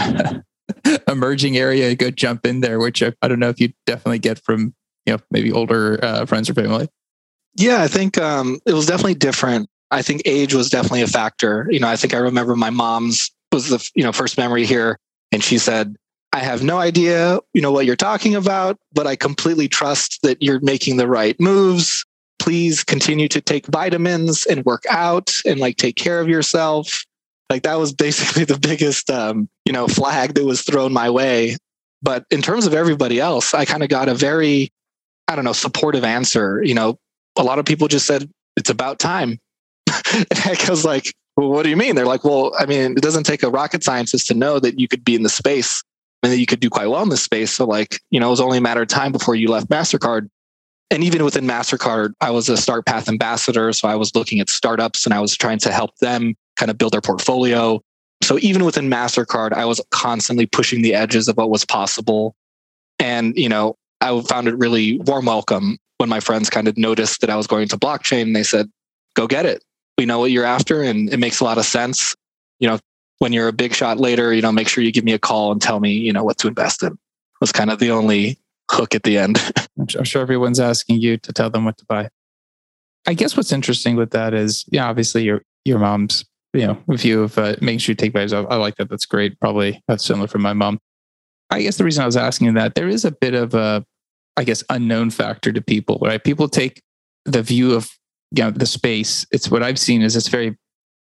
emerging 1.07 1.57
area 1.57 1.93
go 1.95 2.09
jump 2.09 2.45
in 2.45 2.61
there 2.61 2.79
which 2.79 3.03
I, 3.03 3.13
I, 3.21 3.27
don't 3.27 3.39
know 3.39 3.49
if 3.49 3.59
you 3.59 3.71
definitely 3.85 4.19
get 4.19 4.39
from 4.43 4.73
you 5.05 5.13
know 5.13 5.19
maybe 5.29 5.51
older 5.51 5.99
uh, 6.03 6.25
friends 6.25 6.49
or 6.49 6.53
family 6.53 6.87
yeah, 7.55 7.81
I 7.81 7.87
think 7.87 8.17
um, 8.17 8.59
it 8.65 8.73
was 8.73 8.85
definitely 8.85 9.15
different. 9.15 9.69
I 9.91 10.01
think 10.01 10.21
age 10.25 10.53
was 10.53 10.69
definitely 10.69 11.03
a 11.03 11.07
factor. 11.07 11.67
You 11.69 11.79
know, 11.79 11.87
I 11.87 11.95
think 11.95 12.13
I 12.13 12.17
remember 12.17 12.55
my 12.55 12.69
mom's 12.69 13.31
was 13.51 13.69
the 13.69 13.89
you 13.95 14.03
know 14.03 14.11
first 14.11 14.37
memory 14.37 14.65
here, 14.65 14.99
and 15.31 15.43
she 15.43 15.57
said, 15.57 15.95
"I 16.33 16.39
have 16.39 16.63
no 16.63 16.77
idea, 16.77 17.39
you 17.53 17.61
know, 17.61 17.71
what 17.71 17.85
you're 17.85 17.95
talking 17.95 18.35
about, 18.35 18.77
but 18.93 19.07
I 19.07 19.15
completely 19.15 19.67
trust 19.67 20.19
that 20.23 20.41
you're 20.41 20.59
making 20.59 20.97
the 20.97 21.07
right 21.07 21.39
moves. 21.39 22.05
Please 22.39 22.83
continue 22.83 23.27
to 23.29 23.41
take 23.41 23.67
vitamins 23.67 24.45
and 24.45 24.65
work 24.65 24.83
out 24.89 25.31
and 25.45 25.59
like 25.59 25.77
take 25.77 25.95
care 25.95 26.19
of 26.19 26.27
yourself." 26.27 27.05
Like 27.49 27.63
that 27.63 27.79
was 27.79 27.93
basically 27.93 28.43
the 28.43 28.59
biggest 28.59 29.09
um, 29.09 29.47
you 29.65 29.71
know 29.71 29.87
flag 29.87 30.33
that 30.33 30.45
was 30.45 30.61
thrown 30.61 30.91
my 30.91 31.09
way. 31.09 31.55
But 32.01 32.25
in 32.29 32.41
terms 32.41 32.65
of 32.65 32.73
everybody 32.73 33.19
else, 33.21 33.53
I 33.53 33.63
kind 33.63 33.81
of 33.81 33.89
got 33.89 34.09
a 34.09 34.13
very 34.13 34.71
I 35.29 35.35
don't 35.35 35.45
know 35.45 35.53
supportive 35.53 36.03
answer. 36.03 36.61
You 36.61 36.73
know, 36.73 36.99
a 37.37 37.43
lot 37.43 37.59
of 37.59 37.65
people 37.65 37.87
just 37.87 38.05
said 38.05 38.29
it's 38.55 38.69
about 38.69 38.99
time. 38.99 39.39
and 40.13 40.27
I 40.45 40.57
was 40.69 40.85
like, 40.85 41.13
well, 41.35 41.49
what 41.49 41.63
do 41.63 41.69
you 41.69 41.77
mean? 41.77 41.95
They're 41.95 42.05
like, 42.05 42.23
well, 42.23 42.53
I 42.57 42.65
mean, 42.65 42.93
it 42.93 43.01
doesn't 43.01 43.25
take 43.25 43.43
a 43.43 43.49
rocket 43.49 43.83
scientist 43.83 44.27
to 44.27 44.33
know 44.33 44.59
that 44.59 44.79
you 44.79 44.87
could 44.87 45.03
be 45.03 45.15
in 45.15 45.23
the 45.23 45.29
space 45.29 45.83
and 46.23 46.31
that 46.31 46.37
you 46.37 46.45
could 46.45 46.59
do 46.59 46.69
quite 46.69 46.87
well 46.87 47.03
in 47.03 47.09
this 47.09 47.23
space. 47.23 47.51
So 47.51 47.65
like, 47.65 47.99
you 48.09 48.19
know, 48.19 48.27
it 48.27 48.31
was 48.31 48.41
only 48.41 48.57
a 48.57 48.61
matter 48.61 48.81
of 48.81 48.87
time 48.87 49.11
before 49.11 49.35
you 49.35 49.49
left 49.49 49.69
MasterCard. 49.69 50.29
And 50.91 51.03
even 51.03 51.23
within 51.25 51.45
MasterCard, 51.45 52.13
I 52.21 52.31
was 52.31 52.47
a 52.47 52.53
StartPath 52.53 53.09
ambassador. 53.09 53.73
So 53.73 53.87
I 53.87 53.95
was 53.95 54.15
looking 54.15 54.39
at 54.39 54.49
startups 54.49 55.05
and 55.05 55.13
I 55.13 55.19
was 55.19 55.35
trying 55.35 55.59
to 55.59 55.71
help 55.71 55.95
them 55.97 56.35
kind 56.55 56.71
of 56.71 56.77
build 56.77 56.93
their 56.93 57.01
portfolio. 57.01 57.81
So 58.23 58.39
even 58.39 58.63
within 58.63 58.89
MasterCard, 58.89 59.51
I 59.53 59.65
was 59.65 59.81
constantly 59.91 60.45
pushing 60.45 60.83
the 60.83 60.93
edges 60.93 61.27
of 61.27 61.35
what 61.37 61.49
was 61.49 61.65
possible. 61.65 62.35
And, 62.97 63.37
you 63.37 63.49
know, 63.49 63.75
I 63.99 64.19
found 64.21 64.47
it 64.47 64.57
really 64.57 64.99
warm 64.99 65.25
welcome 65.25 65.77
when 65.97 66.09
my 66.09 66.19
friends 66.19 66.49
kind 66.49 66.67
of 66.67 66.77
noticed 66.77 67.21
that 67.21 67.29
I 67.29 67.35
was 67.35 67.47
going 67.47 67.67
to 67.69 67.77
blockchain, 67.77 68.33
they 68.33 68.43
said, 68.43 68.69
go 69.15 69.27
get 69.27 69.45
it. 69.45 69.63
We 69.97 70.05
know 70.05 70.19
what 70.19 70.31
you're 70.31 70.45
after 70.45 70.81
and 70.81 71.11
it 71.11 71.17
makes 71.17 71.39
a 71.39 71.43
lot 71.43 71.57
of 71.57 71.65
sense. 71.65 72.15
You 72.59 72.69
know, 72.69 72.79
when 73.19 73.33
you're 73.33 73.47
a 73.47 73.53
big 73.53 73.73
shot 73.73 73.97
later, 73.97 74.33
you 74.33 74.41
know, 74.41 74.51
make 74.51 74.67
sure 74.67 74.83
you 74.83 74.91
give 74.91 75.05
me 75.05 75.13
a 75.13 75.19
call 75.19 75.51
and 75.51 75.61
tell 75.61 75.79
me, 75.79 75.93
you 75.93 76.11
know, 76.11 76.23
what 76.23 76.37
to 76.39 76.47
invest 76.47 76.83
in. 76.83 76.97
Was 77.41 77.51
kind 77.51 77.69
of 77.69 77.79
the 77.79 77.91
only 77.91 78.37
hook 78.71 78.95
at 78.95 79.03
the 79.03 79.17
end. 79.17 79.39
I'm 79.79 80.05
sure 80.05 80.21
everyone's 80.21 80.59
asking 80.59 81.01
you 81.01 81.17
to 81.17 81.33
tell 81.33 81.49
them 81.49 81.65
what 81.65 81.77
to 81.77 81.85
buy. 81.85 82.09
I 83.07 83.13
guess 83.13 83.37
what's 83.37 83.51
interesting 83.51 83.95
with 83.95 84.11
that 84.11 84.33
is, 84.33 84.65
yeah, 84.69 84.87
obviously 84.87 85.23
your 85.23 85.43
your 85.63 85.79
mom's, 85.79 86.25
you 86.53 86.65
know, 86.67 86.77
view 86.89 87.23
of 87.23 87.37
uh, 87.37 87.55
making 87.61 87.79
sure 87.79 87.91
you 87.93 87.97
take 87.97 88.09
advantage. 88.09 88.33
I, 88.33 88.41
I 88.41 88.55
like 88.55 88.75
that. 88.77 88.89
That's 88.89 89.05
great. 89.05 89.39
Probably 89.39 89.81
that's 89.87 90.03
similar 90.03 90.27
for 90.27 90.39
my 90.39 90.53
mom. 90.53 90.79
I 91.49 91.61
guess 91.61 91.77
the 91.77 91.83
reason 91.83 92.03
I 92.03 92.05
was 92.05 92.17
asking 92.17 92.53
that 92.55 92.75
there 92.75 92.87
is 92.87 93.05
a 93.05 93.11
bit 93.11 93.35
of 93.35 93.53
a 93.53 93.85
I 94.37 94.43
guess, 94.43 94.63
unknown 94.69 95.11
factor 95.11 95.51
to 95.51 95.61
people, 95.61 95.99
right? 96.01 96.23
People 96.23 96.49
take 96.49 96.81
the 97.25 97.41
view 97.41 97.73
of 97.73 97.89
you 98.31 98.43
know, 98.43 98.51
the 98.51 98.65
space. 98.65 99.25
It's 99.31 99.49
what 99.49 99.63
I've 99.63 99.79
seen 99.79 100.01
is 100.01 100.15
it's 100.15 100.27
very 100.27 100.57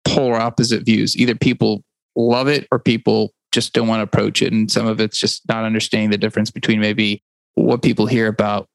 polar 0.06 0.35
opposite 0.35 0.85
views. 0.85 1.15
Either 1.18 1.35
people 1.35 1.83
love 2.15 2.47
it 2.47 2.68
or 2.71 2.80
people 2.80 3.33
just 3.51 3.74
don't 3.74 3.88
want 3.88 4.00
to 4.00 4.03
approach 4.03 4.41
it. 4.41 4.51
And 4.51 4.69
some 4.71 4.88
of 4.88 5.00
it's 5.00 5.19
just 5.19 5.47
not 5.47 5.63
understanding 5.63 6.12
the 6.12 6.18
difference 6.18 6.51
between 6.51 6.80
maybe 6.80 7.24
what 7.56 7.81
people 7.81 8.07
hear 8.07 8.27
about 8.27 8.68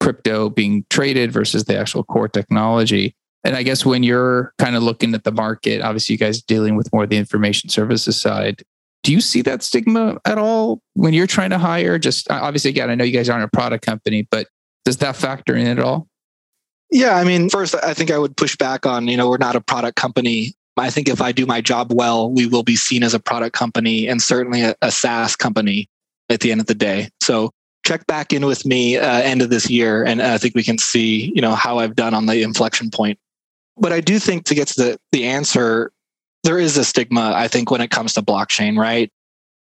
crypto 0.00 0.50
being 0.50 0.84
traded 0.90 1.32
versus 1.32 1.64
the 1.64 1.76
actual 1.76 2.04
core 2.04 2.28
technology. 2.28 3.14
And 3.44 3.56
I 3.56 3.62
guess 3.62 3.86
when 3.86 4.02
you're 4.02 4.52
kind 4.58 4.76
of 4.76 4.82
looking 4.82 5.14
at 5.14 5.24
the 5.24 5.32
market, 5.32 5.80
obviously 5.80 6.14
you 6.14 6.18
guys 6.18 6.42
dealing 6.42 6.76
with 6.76 6.92
more 6.92 7.04
of 7.04 7.10
the 7.10 7.16
information 7.16 7.70
services 7.70 8.20
side, 8.20 8.62
do 9.02 9.12
you 9.12 9.20
see 9.20 9.42
that 9.42 9.62
stigma 9.62 10.18
at 10.24 10.38
all 10.38 10.80
when 10.94 11.14
you're 11.14 11.26
trying 11.26 11.50
to 11.50 11.58
hire? 11.58 11.98
Just 11.98 12.30
obviously, 12.30 12.70
again, 12.70 12.90
I 12.90 12.94
know 12.94 13.04
you 13.04 13.12
guys 13.12 13.28
aren't 13.28 13.44
a 13.44 13.48
product 13.48 13.84
company, 13.84 14.26
but 14.30 14.48
does 14.84 14.98
that 14.98 15.16
factor 15.16 15.54
in 15.54 15.66
at 15.66 15.78
all? 15.78 16.08
Yeah, 16.90 17.16
I 17.16 17.24
mean, 17.24 17.48
first, 17.50 17.74
I 17.82 17.94
think 17.94 18.10
I 18.10 18.18
would 18.18 18.36
push 18.36 18.56
back 18.56 18.86
on, 18.86 19.08
you 19.08 19.16
know, 19.16 19.28
we're 19.28 19.38
not 19.38 19.56
a 19.56 19.60
product 19.60 19.96
company. 19.96 20.54
I 20.76 20.90
think 20.90 21.08
if 21.08 21.20
I 21.20 21.32
do 21.32 21.46
my 21.46 21.60
job 21.60 21.92
well, 21.92 22.30
we 22.30 22.46
will 22.46 22.62
be 22.62 22.76
seen 22.76 23.02
as 23.02 23.14
a 23.14 23.20
product 23.20 23.54
company 23.54 24.06
and 24.08 24.20
certainly 24.22 24.62
a, 24.62 24.74
a 24.82 24.90
SaaS 24.90 25.34
company 25.34 25.88
at 26.28 26.40
the 26.40 26.52
end 26.52 26.60
of 26.60 26.66
the 26.66 26.74
day. 26.74 27.08
So 27.22 27.50
check 27.84 28.06
back 28.06 28.32
in 28.32 28.44
with 28.44 28.66
me 28.66 28.96
uh, 28.96 29.20
end 29.22 29.42
of 29.42 29.50
this 29.50 29.70
year, 29.70 30.04
and 30.04 30.20
I 30.20 30.38
think 30.38 30.54
we 30.54 30.62
can 30.62 30.78
see, 30.78 31.32
you 31.34 31.40
know, 31.40 31.54
how 31.54 31.78
I've 31.78 31.96
done 31.96 32.14
on 32.14 32.26
the 32.26 32.42
inflection 32.42 32.90
point. 32.90 33.18
But 33.78 33.92
I 33.92 34.00
do 34.00 34.18
think 34.18 34.44
to 34.46 34.54
get 34.54 34.68
to 34.68 34.82
the 34.82 34.98
the 35.12 35.24
answer, 35.24 35.92
there 36.46 36.58
is 36.58 36.76
a 36.76 36.84
stigma, 36.84 37.32
I 37.34 37.48
think, 37.48 37.70
when 37.70 37.80
it 37.80 37.90
comes 37.90 38.14
to 38.14 38.22
blockchain, 38.22 38.78
right? 38.78 39.12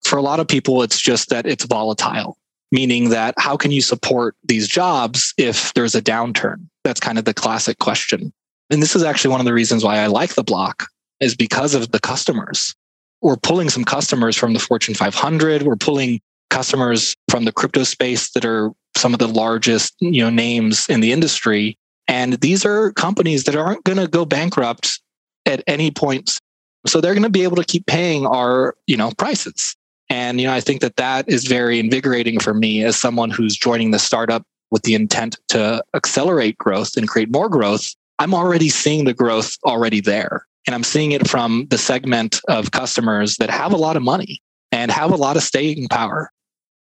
For 0.03 0.17
a 0.17 0.21
lot 0.21 0.39
of 0.39 0.47
people, 0.47 0.81
it's 0.81 0.99
just 0.99 1.29
that 1.29 1.45
it's 1.45 1.65
volatile, 1.65 2.37
meaning 2.71 3.09
that 3.09 3.35
how 3.37 3.57
can 3.57 3.71
you 3.71 3.81
support 3.81 4.35
these 4.45 4.67
jobs 4.67 5.33
if 5.37 5.73
there's 5.73 5.93
a 5.93 6.01
downturn? 6.01 6.67
That's 6.85 7.01
kind 7.01 7.19
of 7.19 7.25
the 7.25 7.33
classic 7.33 7.79
question. 7.79 8.31
And 8.69 8.81
this 8.81 8.95
is 8.95 9.03
actually 9.03 9.31
one 9.31 9.41
of 9.41 9.45
the 9.45 9.53
reasons 9.53 9.83
why 9.83 9.97
I 9.97 10.07
like 10.07 10.35
the 10.35 10.43
block 10.43 10.87
is 11.19 11.35
because 11.35 11.73
of 11.73 11.91
the 11.91 11.99
customers. 11.99 12.73
We're 13.21 13.35
pulling 13.35 13.69
some 13.69 13.83
customers 13.83 14.37
from 14.37 14.53
the 14.53 14.59
Fortune 14.59 14.95
500. 14.95 15.63
We're 15.63 15.75
pulling 15.75 16.21
customers 16.49 17.13
from 17.29 17.43
the 17.43 17.51
crypto 17.51 17.83
space 17.83 18.31
that 18.31 18.45
are 18.45 18.71
some 18.95 19.13
of 19.13 19.19
the 19.19 19.27
largest, 19.27 19.95
you 19.99 20.23
know, 20.23 20.29
names 20.29 20.87
in 20.87 21.01
the 21.01 21.11
industry. 21.11 21.77
And 22.07 22.33
these 22.35 22.65
are 22.65 22.93
companies 22.93 23.43
that 23.43 23.55
aren't 23.55 23.83
going 23.83 23.97
to 23.97 24.07
go 24.07 24.23
bankrupt 24.23 25.01
at 25.45 25.61
any 25.67 25.91
point 25.91 26.39
so 26.85 27.01
they're 27.01 27.13
going 27.13 27.23
to 27.23 27.29
be 27.29 27.43
able 27.43 27.57
to 27.57 27.65
keep 27.65 27.85
paying 27.85 28.25
our, 28.25 28.75
you 28.87 28.97
know, 28.97 29.11
prices. 29.17 29.75
And, 30.09 30.41
you 30.41 30.47
know, 30.47 30.53
I 30.53 30.59
think 30.59 30.81
that 30.81 30.95
that 30.95 31.29
is 31.29 31.45
very 31.45 31.79
invigorating 31.79 32.39
for 32.39 32.53
me 32.53 32.83
as 32.83 32.95
someone 32.95 33.29
who's 33.29 33.55
joining 33.55 33.91
the 33.91 33.99
startup 33.99 34.43
with 34.71 34.83
the 34.83 34.95
intent 34.95 35.37
to 35.49 35.83
accelerate 35.93 36.57
growth 36.57 36.97
and 36.97 37.07
create 37.07 37.31
more 37.31 37.49
growth. 37.49 37.95
I'm 38.17 38.33
already 38.33 38.69
seeing 38.69 39.05
the 39.05 39.13
growth 39.13 39.57
already 39.65 40.01
there. 40.01 40.45
And 40.67 40.75
I'm 40.75 40.83
seeing 40.83 41.11
it 41.11 41.27
from 41.27 41.67
the 41.69 41.77
segment 41.77 42.41
of 42.47 42.71
customers 42.71 43.37
that 43.37 43.49
have 43.49 43.71
a 43.71 43.77
lot 43.77 43.97
of 43.97 44.03
money 44.03 44.41
and 44.71 44.91
have 44.91 45.11
a 45.11 45.15
lot 45.15 45.37
of 45.37 45.43
staying 45.43 45.87
power. 45.87 46.31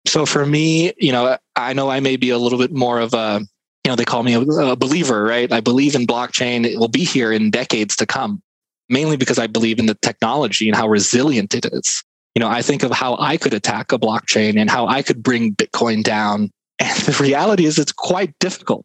So 0.06 0.26
for 0.26 0.46
me, 0.46 0.92
you 0.98 1.12
know, 1.12 1.38
I 1.56 1.72
know 1.72 1.90
I 1.90 2.00
may 2.00 2.16
be 2.16 2.30
a 2.30 2.38
little 2.38 2.58
bit 2.58 2.72
more 2.72 2.98
of 2.98 3.14
a, 3.14 3.40
you 3.84 3.90
know, 3.90 3.96
they 3.96 4.04
call 4.04 4.22
me 4.22 4.34
a, 4.34 4.76
believer, 4.76 5.22
right? 5.22 5.50
I 5.50 5.60
believe 5.60 5.94
in 5.94 6.06
blockchain. 6.06 6.66
It 6.66 6.78
will 6.78 6.88
be 6.88 7.04
here 7.04 7.32
in 7.32 7.50
decades 7.50 7.96
to 7.96 8.06
come 8.06 8.42
mainly 8.88 9.16
because 9.16 9.38
I 9.38 9.46
believe 9.46 9.78
in 9.78 9.86
the 9.86 9.96
technology 10.02 10.68
and 10.68 10.76
how 10.76 10.88
resilient 10.88 11.54
it 11.54 11.66
is. 11.72 12.02
You 12.34 12.40
know, 12.40 12.48
I 12.48 12.62
think 12.62 12.82
of 12.82 12.90
how 12.92 13.16
I 13.18 13.36
could 13.36 13.54
attack 13.54 13.92
a 13.92 13.98
blockchain 13.98 14.58
and 14.58 14.70
how 14.70 14.86
I 14.86 15.02
could 15.02 15.22
bring 15.22 15.54
Bitcoin 15.54 16.02
down 16.02 16.50
And 16.80 16.96
the 17.00 17.22
reality 17.22 17.64
is 17.64 17.78
it's 17.78 17.92
quite 17.92 18.38
difficult. 18.38 18.84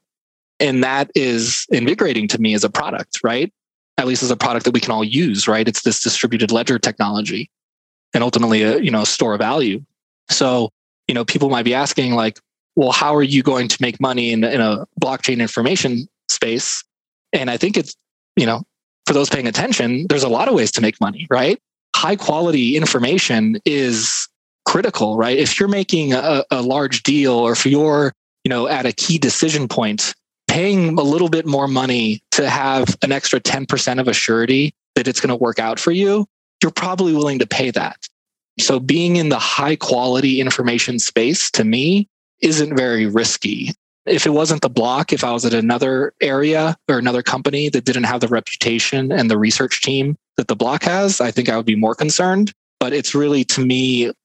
And 0.60 0.84
that 0.84 1.12
is 1.16 1.68
invigorating 1.70 2.28
to 2.30 2.42
me 2.42 2.54
as 2.54 2.64
a 2.64 2.70
product, 2.70 3.20
right? 3.24 3.54
At 3.98 4.08
least 4.08 4.24
as 4.24 4.32
a 4.32 4.38
product 4.38 4.66
that 4.66 4.74
we 4.74 4.80
can 4.80 4.92
all 4.92 5.04
use, 5.04 5.48
right? 5.48 5.68
It's 5.68 5.84
this 5.84 6.02
distributed 6.02 6.52
ledger 6.52 6.80
technology 6.80 7.50
and 8.14 8.24
ultimately 8.24 8.64
a, 8.64 8.80
you 8.80 8.90
know, 8.90 9.04
store 9.04 9.34
of 9.34 9.40
value. 9.40 9.84
So, 10.30 10.70
you 11.08 11.14
know, 11.14 11.26
people 11.26 11.50
might 11.50 11.66
be 11.66 11.76
asking 11.76 12.14
like, 12.14 12.40
well, 12.76 12.92
how 12.92 13.16
are 13.16 13.24
you 13.24 13.44
going 13.44 13.68
to 13.68 13.78
make 13.80 14.02
money 14.02 14.32
in, 14.32 14.44
in 14.44 14.60
a 14.60 14.88
blockchain 15.00 15.40
information 15.40 16.08
space? 16.30 16.84
And 17.32 17.52
I 17.52 17.58
think 17.58 17.78
it's, 17.78 17.96
you 18.36 18.48
know, 18.48 18.64
for 19.06 19.14
those 19.14 19.30
paying 19.30 19.48
attention, 19.48 20.06
there's 20.10 20.24
a 20.24 20.30
lot 20.30 20.48
of 20.48 20.56
ways 20.56 20.72
to 20.74 20.82
make 20.82 21.00
money, 21.02 21.28
right? 21.30 21.60
High 21.96 22.16
quality 22.16 22.76
information 22.78 23.60
is 23.66 24.28
critical, 24.66 25.18
right? 25.18 25.38
If 25.38 25.60
you're 25.60 25.70
making 25.70 26.14
a, 26.14 26.44
a 26.50 26.62
large 26.62 27.04
deal 27.04 27.34
or 27.34 27.52
if 27.52 27.66
you're, 27.66 28.14
you 28.44 28.50
know, 28.50 28.68
at 28.68 28.86
a 28.86 28.94
key 28.94 29.18
decision 29.18 29.68
point, 29.68 30.14
paying 30.48 30.98
a 30.98 31.02
little 31.02 31.30
bit 31.30 31.46
more 31.46 31.68
money 31.68 32.22
to 32.32 32.50
have 32.50 32.96
an 33.02 33.12
extra 33.12 33.40
10% 33.40 34.00
of 34.00 34.08
a 34.08 34.14
surety 34.14 34.74
that 34.96 35.08
it's 35.08 35.20
going 35.20 35.30
to 35.30 35.36
work 35.36 35.60
out 35.60 35.80
for 35.80 35.92
you, 35.92 36.26
you're 36.62 36.72
probably 36.72 37.14
willing 37.14 37.40
to 37.40 37.48
pay 37.48 37.72
that. 37.72 38.08
So 38.60 38.80
being 38.80 39.16
in 39.16 39.30
the 39.30 39.40
high 39.40 39.76
quality 39.76 40.40
information 40.40 41.00
space 41.00 41.50
to 41.52 41.64
me 41.64 42.08
isn't 42.42 42.76
very 42.76 43.08
risky. 43.08 43.74
If 44.06 44.26
it 44.26 44.32
wasn't 44.32 44.62
the 44.62 44.70
block, 44.70 45.14
if 45.14 45.24
I 45.24 45.32
was 45.32 45.46
at 45.46 45.54
another 45.54 46.14
area 46.20 46.76
or 46.90 46.98
another 46.98 47.24
company 47.24 47.70
that 47.70 47.86
didn't 47.86 48.04
have 48.04 48.20
the 48.20 48.28
reputation 48.28 49.12
and 49.12 49.32
the 49.32 49.38
research 49.38 49.82
team 49.82 50.18
that 50.38 50.48
the 50.48 50.56
block 50.56 50.84
has, 50.84 51.22
I 51.22 51.32
think 51.32 51.50
I 51.50 51.56
would 51.56 51.66
be 51.66 51.76
more 51.76 51.96
concerned. 51.96 52.52
But 52.80 52.92
it's 52.92 53.16
really, 53.16 53.46
to 53.46 53.66
me, 53.66 54.08
if 54.08 54.16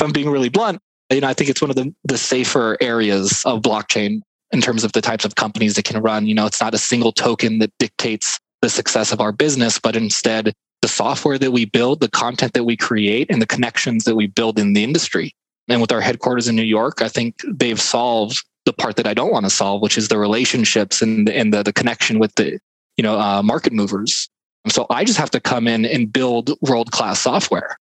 I'm 0.00 0.12
being 0.12 0.30
really 0.30 0.48
blunt, 0.48 0.80
you 1.10 1.20
know, 1.20 1.28
I 1.28 1.34
think 1.34 1.50
it's 1.50 1.60
one 1.60 1.70
of 1.70 1.76
the, 1.76 1.94
the 2.04 2.18
safer 2.18 2.78
areas 2.80 3.42
of 3.44 3.62
blockchain 3.62 4.20
in 4.50 4.60
terms 4.60 4.84
of 4.84 4.92
the 4.92 5.00
types 5.00 5.24
of 5.24 5.34
companies 5.34 5.74
that 5.74 5.84
can 5.84 6.00
run. 6.00 6.26
You 6.26 6.34
know, 6.34 6.46
it's 6.46 6.60
not 6.60 6.74
a 6.74 6.78
single 6.78 7.12
token 7.12 7.58
that 7.58 7.72
dictates 7.78 8.38
the 8.62 8.70
success 8.70 9.12
of 9.12 9.20
our 9.20 9.32
business, 9.32 9.78
but 9.78 9.94
instead 9.94 10.52
the 10.80 10.88
software 10.88 11.38
that 11.38 11.50
we 11.50 11.64
build, 11.64 12.00
the 12.00 12.08
content 12.08 12.52
that 12.54 12.64
we 12.64 12.76
create, 12.76 13.30
and 13.30 13.42
the 13.42 13.46
connections 13.46 14.04
that 14.04 14.16
we 14.16 14.26
build 14.26 14.58
in 14.58 14.72
the 14.72 14.84
industry. 14.84 15.34
And 15.68 15.80
with 15.80 15.92
our 15.92 16.00
headquarters 16.00 16.48
in 16.48 16.56
New 16.56 16.62
York, 16.62 17.02
I 17.02 17.08
think 17.08 17.42
they've 17.46 17.80
solved 17.80 18.44
the 18.64 18.72
part 18.72 18.96
that 18.96 19.06
I 19.06 19.14
don't 19.14 19.32
want 19.32 19.46
to 19.46 19.50
solve, 19.50 19.82
which 19.82 19.96
is 19.96 20.08
the 20.08 20.18
relationships 20.18 21.00
and, 21.02 21.28
and 21.28 21.52
the, 21.52 21.62
the 21.62 21.72
connection 21.72 22.18
with 22.18 22.34
the 22.34 22.58
you 22.96 23.02
know 23.02 23.18
uh, 23.18 23.42
market 23.42 23.72
movers. 23.72 24.28
So 24.68 24.86
I 24.90 25.04
just 25.04 25.18
have 25.18 25.30
to 25.30 25.40
come 25.40 25.66
in 25.66 25.84
and 25.86 26.12
build 26.12 26.50
world 26.60 26.90
class 26.90 27.20
software, 27.20 27.78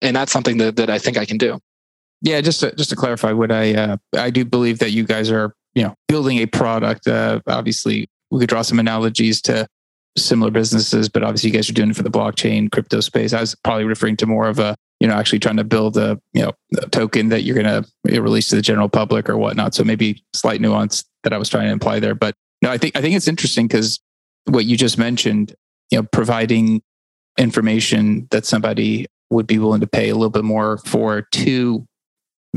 and 0.00 0.16
that's 0.16 0.32
something 0.32 0.58
that, 0.58 0.76
that 0.76 0.88
I 0.88 0.98
think 0.98 1.18
I 1.18 1.24
can 1.24 1.36
do. 1.36 1.58
Yeah, 2.22 2.40
just 2.40 2.60
to, 2.60 2.74
just 2.74 2.90
to 2.90 2.96
clarify, 2.96 3.32
what 3.32 3.50
I 3.50 3.74
uh, 3.74 3.96
I 4.16 4.30
do 4.30 4.44
believe 4.44 4.78
that 4.78 4.92
you 4.92 5.04
guys 5.04 5.30
are 5.30 5.54
you 5.74 5.82
know 5.82 5.94
building 6.08 6.38
a 6.38 6.46
product. 6.46 7.06
Uh, 7.06 7.40
obviously, 7.46 8.08
we 8.30 8.40
could 8.40 8.48
draw 8.48 8.62
some 8.62 8.78
analogies 8.78 9.42
to 9.42 9.66
similar 10.16 10.50
businesses, 10.50 11.08
but 11.08 11.22
obviously 11.22 11.50
you 11.50 11.54
guys 11.54 11.68
are 11.70 11.72
doing 11.72 11.90
it 11.90 11.96
for 11.96 12.02
the 12.02 12.10
blockchain 12.10 12.70
crypto 12.70 13.00
space. 13.00 13.32
I 13.32 13.40
was 13.40 13.54
probably 13.54 13.84
referring 13.84 14.16
to 14.18 14.26
more 14.26 14.48
of 14.48 14.58
a, 14.58 14.76
you 15.00 15.08
know, 15.08 15.14
actually 15.14 15.38
trying 15.38 15.56
to 15.56 15.64
build 15.64 15.96
a, 15.96 16.20
you 16.32 16.42
know, 16.42 16.52
a 16.78 16.88
token 16.88 17.30
that 17.30 17.42
you're 17.42 17.60
going 17.60 17.84
to 18.06 18.20
release 18.20 18.48
to 18.50 18.56
the 18.56 18.62
general 18.62 18.88
public 18.88 19.28
or 19.28 19.36
whatnot. 19.36 19.74
So 19.74 19.82
maybe 19.82 20.22
slight 20.34 20.60
nuance 20.60 21.04
that 21.24 21.32
I 21.32 21.38
was 21.38 21.48
trying 21.48 21.66
to 21.66 21.72
imply 21.72 22.00
there. 22.00 22.14
But 22.14 22.34
no, 22.62 22.70
I 22.70 22.78
think, 22.78 22.96
I 22.96 23.00
think 23.00 23.16
it's 23.16 23.28
interesting 23.28 23.66
because 23.66 23.98
what 24.44 24.66
you 24.66 24.76
just 24.76 24.98
mentioned, 24.98 25.54
you 25.90 25.98
know, 25.98 26.08
providing 26.12 26.82
information 27.38 28.28
that 28.30 28.44
somebody 28.44 29.06
would 29.30 29.46
be 29.46 29.58
willing 29.58 29.80
to 29.80 29.86
pay 29.86 30.10
a 30.10 30.14
little 30.14 30.30
bit 30.30 30.44
more 30.44 30.78
for 30.78 31.22
to 31.32 31.86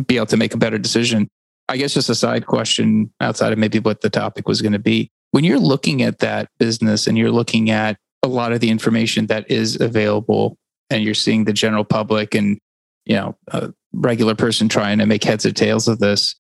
be 0.05 0.17
able 0.17 0.25
to 0.25 0.37
make 0.37 0.53
a 0.53 0.57
better 0.57 0.77
decision. 0.77 1.29
I 1.69 1.77
guess 1.77 1.93
just 1.93 2.09
a 2.09 2.15
side 2.15 2.45
question 2.45 3.13
outside 3.21 3.53
of 3.53 3.59
maybe 3.59 3.79
what 3.79 4.01
the 4.01 4.09
topic 4.09 4.47
was 4.47 4.61
going 4.61 4.73
to 4.73 4.79
be 4.79 5.09
when 5.31 5.43
you're 5.43 5.59
looking 5.59 6.01
at 6.01 6.19
that 6.19 6.49
business 6.59 7.07
and 7.07 7.17
you're 7.17 7.31
looking 7.31 7.69
at 7.69 7.97
a 8.21 8.27
lot 8.27 8.51
of 8.51 8.59
the 8.59 8.69
information 8.69 9.27
that 9.27 9.49
is 9.49 9.79
available 9.79 10.57
and 10.89 11.03
you're 11.03 11.13
seeing 11.13 11.45
the 11.45 11.53
general 11.53 11.83
public 11.83 12.35
and 12.35 12.59
you 13.05 13.15
know 13.15 13.35
a 13.49 13.73
regular 13.93 14.35
person 14.35 14.69
trying 14.69 14.97
to 14.97 15.05
make 15.05 15.23
heads 15.23 15.45
or 15.45 15.51
tails 15.51 15.87
of 15.87 15.99
this 15.99 16.35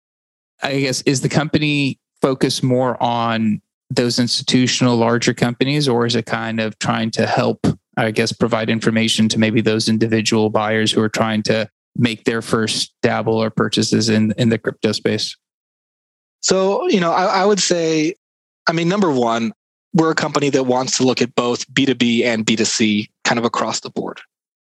i 0.61 0.79
guess 0.79 1.01
is 1.03 1.21
the 1.21 1.29
company 1.29 1.99
focused 2.21 2.63
more 2.63 3.01
on 3.01 3.61
those 3.89 4.17
institutional 4.17 4.95
larger 4.95 5.33
companies 5.33 5.87
or 5.87 6.05
is 6.05 6.15
it 6.15 6.25
kind 6.25 6.59
of 6.59 6.77
trying 6.79 7.11
to 7.11 7.25
help 7.25 7.65
i 7.97 8.11
guess 8.11 8.31
provide 8.31 8.69
information 8.69 9.27
to 9.29 9.39
maybe 9.39 9.61
those 9.61 9.87
individual 9.87 10.49
buyers 10.49 10.91
who 10.91 11.01
are 11.01 11.09
trying 11.09 11.43
to 11.43 11.69
make 11.95 12.23
their 12.23 12.41
first 12.41 12.93
dabble 13.03 13.37
or 13.37 13.49
purchases 13.49 14.09
in 14.09 14.33
in 14.37 14.49
the 14.49 14.57
crypto 14.57 14.91
space? 14.91 15.37
So 16.41 16.87
you 16.87 16.99
know 16.99 17.11
I, 17.11 17.41
I 17.41 17.45
would 17.45 17.59
say 17.59 18.15
I 18.67 18.71
mean, 18.71 18.87
number 18.87 19.11
one, 19.11 19.51
we're 19.93 20.11
a 20.11 20.15
company 20.15 20.49
that 20.49 20.63
wants 20.63 20.97
to 20.97 21.03
look 21.03 21.21
at 21.21 21.35
both 21.35 21.71
B2B 21.73 22.23
and 22.23 22.45
B2C 22.45 23.09
kind 23.23 23.37
of 23.37 23.45
across 23.45 23.81
the 23.81 23.89
board, 23.89 24.21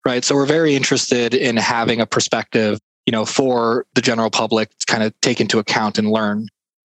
right? 0.05 0.23
So 0.23 0.35
we're 0.35 0.45
very 0.45 0.75
interested 0.75 1.33
in 1.33 1.57
having 1.57 2.01
a 2.01 2.05
perspective, 2.05 2.79
you 3.05 3.11
know, 3.11 3.25
for 3.25 3.85
the 3.95 4.01
general 4.01 4.29
public 4.29 4.69
to 4.77 4.85
kind 4.85 5.03
of 5.03 5.13
take 5.21 5.39
into 5.39 5.59
account 5.59 5.97
and 5.97 6.09
learn. 6.09 6.47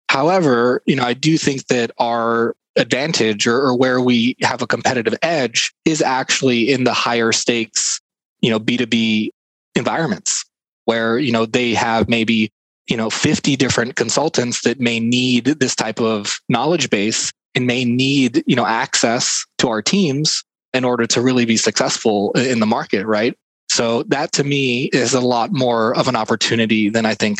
However, 0.09 0.81
you 0.85 0.95
know, 0.95 1.03
I 1.03 1.13
do 1.13 1.37
think 1.37 1.67
that 1.67 1.91
our 1.97 2.55
advantage 2.75 3.47
or, 3.47 3.61
or 3.61 3.77
where 3.77 4.01
we 4.01 4.35
have 4.41 4.61
a 4.61 4.67
competitive 4.67 5.15
edge 5.21 5.73
is 5.85 6.01
actually 6.01 6.71
in 6.71 6.83
the 6.83 6.93
higher 6.93 7.31
stakes, 7.31 7.99
you 8.41 8.49
know, 8.49 8.59
B2B 8.59 9.29
environments 9.75 10.45
where, 10.85 11.17
you 11.17 11.31
know, 11.31 11.45
they 11.45 11.73
have 11.73 12.07
maybe 12.07 12.51
you 12.87 12.97
know 12.97 13.09
50 13.09 13.55
different 13.55 13.95
consultants 13.95 14.61
that 14.61 14.79
may 14.79 14.99
need 14.99 15.45
this 15.45 15.75
type 15.75 15.99
of 15.99 16.39
knowledge 16.49 16.89
base 16.89 17.31
and 17.55 17.65
may 17.65 17.85
need 17.85 18.43
you 18.45 18.55
know 18.55 18.65
access 18.65 19.45
to 19.57 19.69
our 19.69 19.81
teams 19.81 20.43
in 20.75 20.83
order 20.83 21.05
to 21.07 21.21
really 21.21 21.45
be 21.45 21.57
successful 21.57 22.31
in 22.33 22.59
the 22.59 22.65
market 22.65 23.05
right 23.05 23.37
so 23.69 24.03
that 24.03 24.31
to 24.31 24.43
me 24.43 24.85
is 24.85 25.13
a 25.13 25.21
lot 25.21 25.51
more 25.51 25.95
of 25.95 26.07
an 26.07 26.15
opportunity 26.15 26.89
than 26.89 27.05
i 27.05 27.13
think 27.13 27.39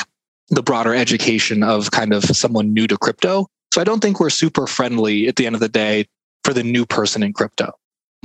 the 0.50 0.64
broader 0.64 0.94
education 0.94 1.64
of 1.64 1.92
kind 1.92 2.14
of 2.14 2.24
someone 2.24 2.74
new 2.74 2.88
to 2.88 2.98
crypto 2.98 3.48
so 3.74 3.82
i 3.82 3.84
don't 3.84 4.02
think 4.02 4.20
we're 4.20 4.30
super 4.30 4.68
friendly 4.68 5.28
at 5.28 5.36
the 5.36 5.46
end 5.46 5.56
of 5.56 5.62
the 5.62 5.70
day 5.70 6.06
for 6.44 6.54
the 6.54 6.64
new 6.64 6.86
person 6.86 7.24
in 7.24 7.34
crypto 7.34 7.72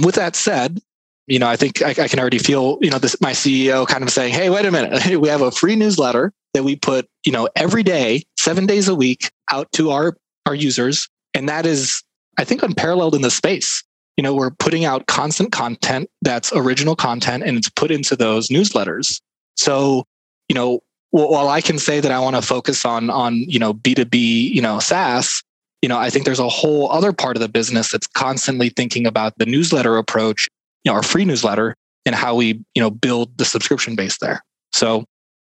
with 0.02 0.14
that 0.14 0.37
said 0.37 0.81
you 1.26 1.38
know 1.38 1.49
i 1.49 1.57
think 1.57 1.83
i, 1.83 1.90
I 1.90 2.09
can 2.09 2.19
already 2.19 2.38
feel 2.38 2.79
you 2.81 2.90
know 2.90 2.99
this 2.99 3.21
my 3.21 3.33
ceo 3.33 3.87
kind 3.87 4.02
of 4.02 4.11
saying 4.11 4.33
hey 4.33 4.50
wait 4.50 4.64
a 4.64 4.71
minute 4.71 5.17
we 5.21 5.29
have 5.29 5.43
a 5.43 5.50
free 5.50 5.76
newsletter 5.76 6.33
that 6.55 6.64
we 6.64 6.76
put, 6.76 7.09
you 7.25 7.33
know, 7.33 7.49
every 7.57 7.83
day, 7.83 8.25
seven 8.38 8.67
days 8.67 8.88
a 8.88 8.95
week 8.95 9.31
out 9.52 9.71
to 9.73 9.90
our, 9.90 10.17
our 10.47 10.55
users. 10.55 11.09
And 11.35 11.49
that 11.49 11.67
is, 11.67 12.02
I 12.38 12.45
think, 12.45 12.62
unparalleled 12.62 13.14
in 13.14 13.23
the 13.23 13.31
space. 13.31 13.85
You 14.17 14.23
know, 14.23 14.35
we're 14.35 14.50
putting 14.50 14.85
out 14.85 15.07
constant 15.07 15.52
content 15.52 16.11
that's 16.23 16.52
original 16.52 16.95
content 16.95 17.43
and 17.45 17.57
it's 17.57 17.71
put 17.71 17.90
into 17.90 18.17
those 18.17 18.49
newsletters. 18.49 19.21
So, 19.57 20.05
you 20.49 20.55
know, 20.55 20.81
while 21.11 21.49
I 21.49 21.61
can 21.61 21.79
say 21.79 22.00
that 22.00 22.12
I 22.12 22.19
want 22.21 22.37
to 22.37 22.43
focus 22.43 22.85
on 22.85 23.11
on 23.11 23.37
you 23.37 23.59
know 23.59 23.75
B2B, 23.75 24.14
you 24.50 24.62
know, 24.62 24.79
SaaS, 24.79 25.43
you 25.83 25.88
know, 25.88 25.99
I 25.99 26.11
think 26.11 26.25
there's 26.25 26.38
a 26.38 26.49
whole 26.49 26.90
other 26.90 27.12
part 27.12 27.37
of 27.37 27.40
the 27.40 27.49
business 27.49 27.90
that's 27.90 28.07
constantly 28.07 28.69
thinking 28.69 29.07
about 29.07 29.38
the 29.38 29.47
newsletter 29.47 29.97
approach, 29.97 30.49
you 30.85 30.90
know, 30.90 30.97
our 30.97 31.02
free 31.02 31.25
newsletter 31.25 31.75
and 32.07 32.14
how 32.14 32.35
we, 32.35 32.62
you 32.75 32.83
know, 32.83 32.90
build 32.90 33.37
the 33.38 33.45
subscription 33.45 33.97
base 33.97 34.19
there. 34.19 34.43
So 34.73 35.05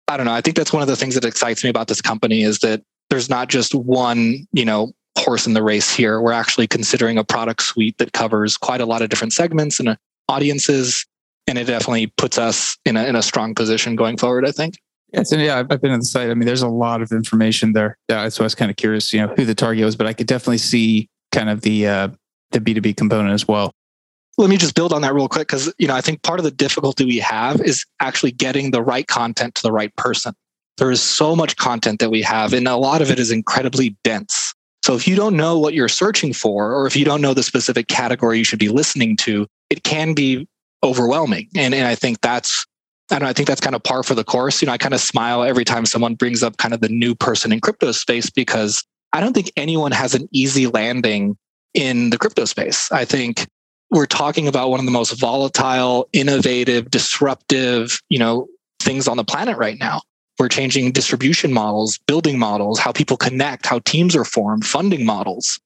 I 0.09 0.17
don't 0.17 0.27
know. 0.27 0.33
I 0.33 0.41
think 0.41 0.57
that's 0.57 0.73
one 0.73 0.83
of 0.83 0.89
the 0.89 0.97
things 0.97 1.15
that 1.15 1.25
excites 1.25 1.63
me 1.63 1.71
about 1.71 1.89
this 1.89 2.01
company 2.01 2.43
is 2.43 2.59
that 2.61 2.83
there's 3.11 3.29
not 3.29 3.49
just 3.49 3.75
one, 3.75 4.47
you 4.53 4.65
know, 4.65 4.93
horse 5.19 5.47
in 5.47 5.55
the 5.55 5.63
race 5.63 5.93
here. 5.93 6.21
We're 6.21 6.33
actually 6.33 6.67
considering 6.67 7.19
a 7.19 7.25
product 7.25 7.63
suite 7.63 7.99
that 7.99 8.13
covers 8.13 8.57
quite 8.57 8.81
a 8.81 8.87
lot 8.87 9.03
of 9.03 9.11
different 9.11 9.33
segments 9.33 9.79
and 9.79 9.91
uh, 9.91 9.97
audiences. 10.29 11.07
And 11.47 11.59
it 11.59 11.65
definitely 11.65 12.07
puts 12.07 12.39
us 12.39 12.79
in 12.85 12.97
a, 12.97 13.05
in 13.05 13.17
a 13.17 13.23
strong 13.23 13.55
position 13.55 13.97
going 13.97 14.17
forward, 14.17 14.47
I 14.47 14.53
think. 14.53 14.79
Yes, 15.13 15.31
and 15.33 15.43
yeah, 15.43 15.59
I've 15.59 15.81
been 15.83 15.91
on 15.91 15.99
the 15.99 16.07
site. 16.07 16.31
I 16.31 16.35
mean, 16.35 16.47
there's 16.47 16.63
a 16.63 16.69
lot 16.69 17.03
of 17.03 17.13
information 17.13 17.75
there. 17.75 17.99
Yeah, 18.09 18.29
so 18.31 18.43
I 18.43 18.47
was 18.47 18.55
kind 18.55 18.71
of 18.71 18.77
curious, 18.77 19.13
you 19.13 19.21
know, 19.21 19.35
who 19.35 19.45
the 19.45 19.55
target 19.55 19.85
was, 19.85 19.95
but 19.95 20.07
I 20.07 20.15
could 20.15 20.27
definitely 20.27 20.59
see 20.59 21.11
kind 21.33 21.51
of 21.51 21.61
the 21.61 21.87
uh, 21.87 22.09
the 22.53 22.61
B2B 22.61 22.97
component 22.97 23.33
as 23.33 23.47
well 23.47 23.75
let 24.39 24.49
me 24.51 24.57
just 24.57 24.75
build 24.75 24.93
on 24.93 25.03
that 25.03 25.15
real 25.15 25.29
quick 25.29 25.49
because 25.49 25.73
you 25.79 25.87
know 25.87 25.95
i 25.95 26.01
think 26.01 26.23
part 26.23 26.41
of 26.41 26.45
the 26.45 26.51
difficulty 26.51 27.05
we 27.05 27.19
have 27.19 27.61
is 27.61 27.85
actually 28.01 28.33
getting 28.33 28.71
the 28.71 28.83
right 28.83 29.07
content 29.07 29.55
to 29.55 29.63
the 29.63 29.73
right 29.73 29.95
person 29.97 30.35
there 30.79 30.91
is 30.91 31.03
so 31.03 31.37
much 31.37 31.57
content 31.57 32.01
that 32.01 32.11
we 32.11 32.23
have 32.23 32.53
and 32.53 32.67
a 32.67 32.77
lot 32.77 33.03
of 33.03 33.11
it 33.11 33.19
is 33.19 33.31
incredibly 33.31 33.97
dense 34.05 34.52
so 34.83 34.95
if 34.95 35.07
you 35.07 35.15
don't 35.17 35.37
know 35.37 35.59
what 35.59 35.75
you're 35.75 35.89
searching 35.89 36.33
for 36.33 36.75
or 36.75 36.87
if 36.87 36.97
you 36.97 37.05
don't 37.05 37.21
know 37.21 37.35
the 37.35 37.43
specific 37.43 37.89
category 37.89 38.39
you 38.39 38.45
should 38.45 38.59
be 38.59 38.69
listening 38.69 39.17
to 39.17 39.47
it 39.71 39.83
can 39.83 40.15
be 40.15 40.47
overwhelming 40.83 41.49
and, 41.57 41.75
and 41.75 41.87
i 41.87 41.95
think 41.95 42.21
that's 42.21 42.67
I 43.11 43.17
don't 43.17 43.25
know, 43.25 43.31
I 43.31 43.33
think 43.35 43.47
that's 43.47 43.61
kind 43.61 43.77
of 43.77 43.83
par 43.83 44.03
for 44.03 44.15
the 44.15 44.25
course. 44.25 44.63
You 44.63 44.67
know, 44.67 44.73
I 44.73 44.79
kind 44.79 44.95
of 44.95 45.01
smile 45.01 45.43
every 45.43 45.65
time 45.65 45.85
someone 45.85 46.15
brings 46.15 46.43
up 46.43 46.57
kind 46.57 46.73
of 46.73 46.81
the 46.81 46.89
new 46.89 47.15
person 47.15 47.53
in 47.53 47.61
crypto 47.61 47.93
space 47.93 48.31
because 48.31 48.85
I 49.13 49.21
don't 49.21 49.35
think 49.35 49.53
anyone 49.57 49.93
has 49.93 50.15
an 50.15 50.29
easy 50.33 50.67
landing 50.67 51.37
in 51.75 52.11
the 52.11 52.17
crypto 52.17 52.47
space. 52.47 52.91
I 52.91 53.05
think 53.05 53.47
we're 53.91 54.07
talking 54.07 54.49
about 54.49 54.71
one 54.71 54.81
of 54.81 54.87
the 54.87 54.93
most 54.93 55.13
volatile, 55.19 56.09
innovative, 56.15 56.91
disruptive, 56.91 58.01
you 58.09 58.19
know, 58.19 58.49
things 58.81 59.07
on 59.07 59.19
the 59.19 59.25
planet 59.25 59.59
right 59.59 59.79
now. 59.79 60.01
We're 60.43 60.49
changing 60.49 60.91
distribution 60.91 61.53
models, 61.53 61.99
building 62.09 62.37
models, 62.37 62.81
how 62.81 62.91
people 62.91 63.17
connect, 63.17 63.65
how 63.65 63.79
teams 63.79 64.17
are 64.17 64.25
formed, 64.25 64.67
funding 64.67 65.07
models. 65.07 65.61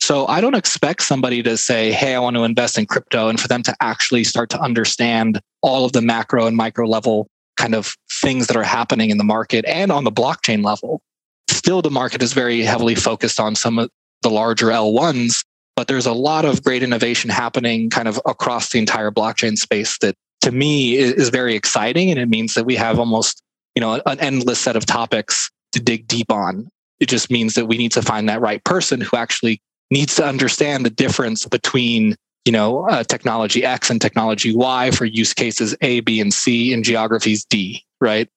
So 0.00 0.26
I 0.26 0.42
don't 0.42 0.54
expect 0.54 1.00
somebody 1.00 1.42
to 1.44 1.56
say, 1.56 1.92
Hey, 1.92 2.14
I 2.14 2.18
want 2.18 2.36
to 2.36 2.44
invest 2.44 2.76
in 2.76 2.84
crypto 2.84 3.30
and 3.30 3.40
for 3.40 3.48
them 3.48 3.62
to 3.62 3.74
actually 3.80 4.24
start 4.24 4.50
to 4.50 4.60
understand 4.60 5.40
all 5.62 5.86
of 5.86 5.92
the 5.92 6.02
macro 6.02 6.46
and 6.46 6.58
micro 6.58 6.86
level 6.86 7.26
kind 7.56 7.74
of 7.74 7.96
things 8.20 8.48
that 8.48 8.56
are 8.58 8.62
happening 8.62 9.08
in 9.08 9.16
the 9.16 9.24
market 9.24 9.64
and 9.64 9.90
on 9.90 10.04
the 10.04 10.12
blockchain 10.12 10.62
level. 10.62 11.00
Still, 11.48 11.80
the 11.80 11.90
market 11.90 12.22
is 12.22 12.34
very 12.34 12.60
heavily 12.60 12.96
focused 12.96 13.40
on 13.40 13.54
some 13.54 13.78
of 13.78 13.88
the 14.20 14.28
larger 14.28 14.66
L1s, 14.66 15.42
but 15.74 15.88
there's 15.88 16.04
a 16.04 16.12
lot 16.12 16.44
of 16.44 16.62
great 16.62 16.82
innovation 16.82 17.30
happening 17.30 17.88
kind 17.88 18.06
of 18.06 18.20
across 18.26 18.72
the 18.72 18.78
entire 18.78 19.10
blockchain 19.10 19.56
space 19.56 19.96
that 20.02 20.16
to 20.42 20.52
me 20.52 20.98
is 20.98 21.30
very 21.30 21.54
exciting. 21.54 22.10
And 22.10 22.20
it 22.20 22.28
means 22.28 22.52
that 22.52 22.66
we 22.66 22.76
have 22.76 22.98
almost, 22.98 23.42
you 23.74 23.80
know, 23.80 24.00
an 24.06 24.20
endless 24.20 24.58
set 24.58 24.76
of 24.76 24.86
topics 24.86 25.50
to 25.72 25.80
dig 25.80 26.06
deep 26.08 26.30
on. 26.30 26.68
It 27.00 27.08
just 27.08 27.30
means 27.30 27.54
that 27.54 27.66
we 27.66 27.78
need 27.78 27.92
to 27.92 28.02
find 28.02 28.28
that 28.28 28.40
right 28.40 28.62
person 28.64 29.00
who 29.00 29.16
actually 29.16 29.60
needs 29.90 30.16
to 30.16 30.24
understand 30.24 30.84
the 30.84 30.90
difference 30.90 31.46
between 31.46 32.16
you 32.44 32.52
know 32.52 32.88
uh, 32.88 33.04
technology 33.04 33.64
x 33.64 33.90
and 33.90 34.00
technology 34.00 34.54
y 34.54 34.90
for 34.90 35.04
use 35.04 35.34
cases 35.34 35.76
a 35.80 36.00
b 36.00 36.20
and 36.20 36.32
c 36.32 36.72
in 36.72 36.82
geographies 36.82 37.44
d 37.44 37.84
right? 38.00 38.28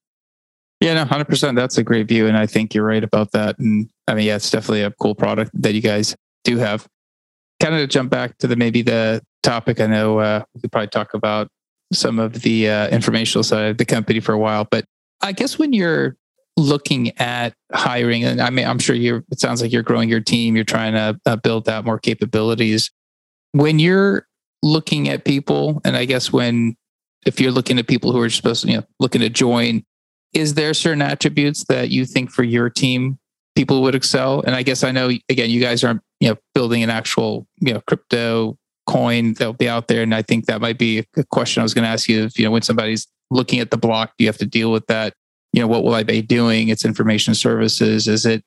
Yeah 0.80 0.96
no 0.96 1.06
100% 1.06 1.56
that's 1.56 1.78
a 1.78 1.84
great 1.84 2.08
view 2.08 2.28
and 2.28 2.38
i 2.38 2.46
think 2.46 2.74
you're 2.74 2.86
right 2.86 3.04
about 3.04 3.32
that. 3.32 3.58
And 3.60 3.90
i 4.08 4.14
mean 4.14 4.26
yeah 4.26 4.36
it's 4.36 4.50
definitely 4.50 4.84
a 4.84 4.92
cool 4.92 5.16
product 5.16 5.52
that 5.54 5.74
you 5.74 5.82
guys 5.82 6.16
do 6.44 6.58
have. 6.58 6.88
Kind 7.62 7.76
of 7.76 7.82
to 7.82 7.88
jump 7.88 8.10
back 8.10 8.38
to 8.40 8.48
the 8.48 8.56
maybe 8.56 8.82
the 8.82 9.22
topic 9.44 9.80
i 9.80 9.88
know 9.88 10.20
uh, 10.20 10.44
we 10.54 10.62
could 10.62 10.72
probably 10.72 10.88
talk 10.88 11.14
about 11.14 11.48
some 11.94 12.20
of 12.20 12.42
the 12.42 12.70
uh, 12.70 12.88
informational 12.90 13.44
side 13.44 13.72
of 13.72 13.78
the 13.78 13.86
company 13.86 14.20
for 14.20 14.34
a 14.34 14.38
while 14.38 14.68
but 14.70 14.86
i 15.22 15.32
guess 15.32 15.58
when 15.58 15.74
you're 15.74 16.18
looking 16.58 17.18
at 17.20 17.54
hiring 17.74 18.24
and 18.24 18.42
i 18.42 18.50
mean 18.50 18.66
i'm 18.66 18.80
sure 18.80 18.96
you're 18.96 19.24
it 19.32 19.40
sounds 19.40 19.62
like 19.62 19.72
you're 19.72 19.84
growing 19.84 20.10
your 20.10 20.20
team 20.20 20.56
you're 20.56 20.66
trying 20.66 20.94
to 20.94 21.20
uh, 21.26 21.36
build 21.38 21.68
out 21.70 21.86
more 21.86 22.00
capabilities. 22.00 22.92
When 23.54 23.80
you're 23.80 24.28
looking 24.64 25.10
at 25.10 25.26
people 25.26 25.82
and 25.84 25.98
i 25.98 26.06
guess 26.06 26.32
when 26.32 26.76
if 27.26 27.40
you're 27.40 27.52
looking 27.52 27.80
at 27.80 27.88
people 27.88 28.12
who 28.12 28.22
are 28.22 28.30
supposed 28.30 28.64
to 28.64 28.70
you 28.70 28.78
know 28.78 28.84
looking 29.00 29.22
to 29.22 29.30
join 29.30 29.84
is 30.34 30.54
there 30.54 30.74
certain 30.74 31.02
attributes 31.02 31.66
that 31.66 31.90
you 31.90 32.06
think 32.06 32.32
for 32.32 32.44
your 32.44 32.70
team 32.70 33.18
people 33.54 33.82
would 33.82 33.96
excel? 33.96 34.42
And 34.42 34.56
i 34.56 34.64
guess 34.64 34.84
i 34.84 34.92
know 34.92 35.10
again 35.30 35.50
you 35.50 35.62
guys 35.62 35.84
aren't 35.84 36.02
you 36.20 36.30
know 36.30 36.36
building 36.54 36.84
an 36.84 36.90
actual 36.90 37.48
you 37.60 37.74
know 37.74 37.82
crypto 37.88 38.58
coin 38.88 39.34
that'll 39.34 39.54
be 39.54 39.70
out 39.70 39.88
there 39.88 40.04
and 40.04 40.14
i 40.14 40.22
think 40.22 40.46
that 40.46 40.60
might 40.60 40.78
be 40.78 41.06
a 41.16 41.24
question 41.26 41.62
i 41.62 41.64
was 41.64 41.74
going 41.74 41.84
to 41.84 41.90
ask 41.90 42.10
you 42.10 42.24
if 42.24 42.38
you 42.38 42.46
know 42.46 42.52
when 42.52 42.62
somebody's 42.62 43.08
looking 43.32 43.60
at 43.60 43.72
the 43.72 43.78
block 43.78 44.12
do 44.18 44.24
you 44.24 44.30
have 44.30 44.38
to 44.38 44.46
deal 44.46 44.72
with 44.72 44.86
that 44.88 45.14
you 45.54 45.62
know, 45.62 45.68
what 45.68 45.84
will 45.84 45.94
I 45.94 46.04
be 46.04 46.22
doing? 46.22 46.70
It's 46.70 46.86
information 46.86 47.36
services. 47.36 48.08
Is 48.08 48.26
it 48.26 48.44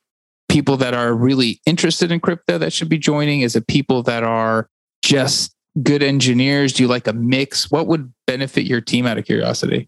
people 0.49 0.77
that 0.77 0.93
are 0.93 1.13
really 1.13 1.61
interested 1.65 2.11
in 2.11 2.19
crypto 2.19 2.57
that 2.57 2.73
should 2.73 2.89
be 2.89 2.97
joining? 2.97 3.41
Is 3.41 3.55
it 3.55 3.67
people 3.67 4.03
that 4.03 4.23
are 4.23 4.69
just 5.03 5.55
good 5.83 6.01
engineers? 6.01 6.73
Do 6.73 6.83
you 6.83 6.89
like 6.89 7.07
a 7.07 7.13
mix? 7.13 7.69
What 7.69 7.87
would 7.87 8.11
benefit 8.25 8.65
your 8.65 8.81
team 8.81 9.05
out 9.05 9.17
of 9.17 9.25
curiosity? 9.25 9.87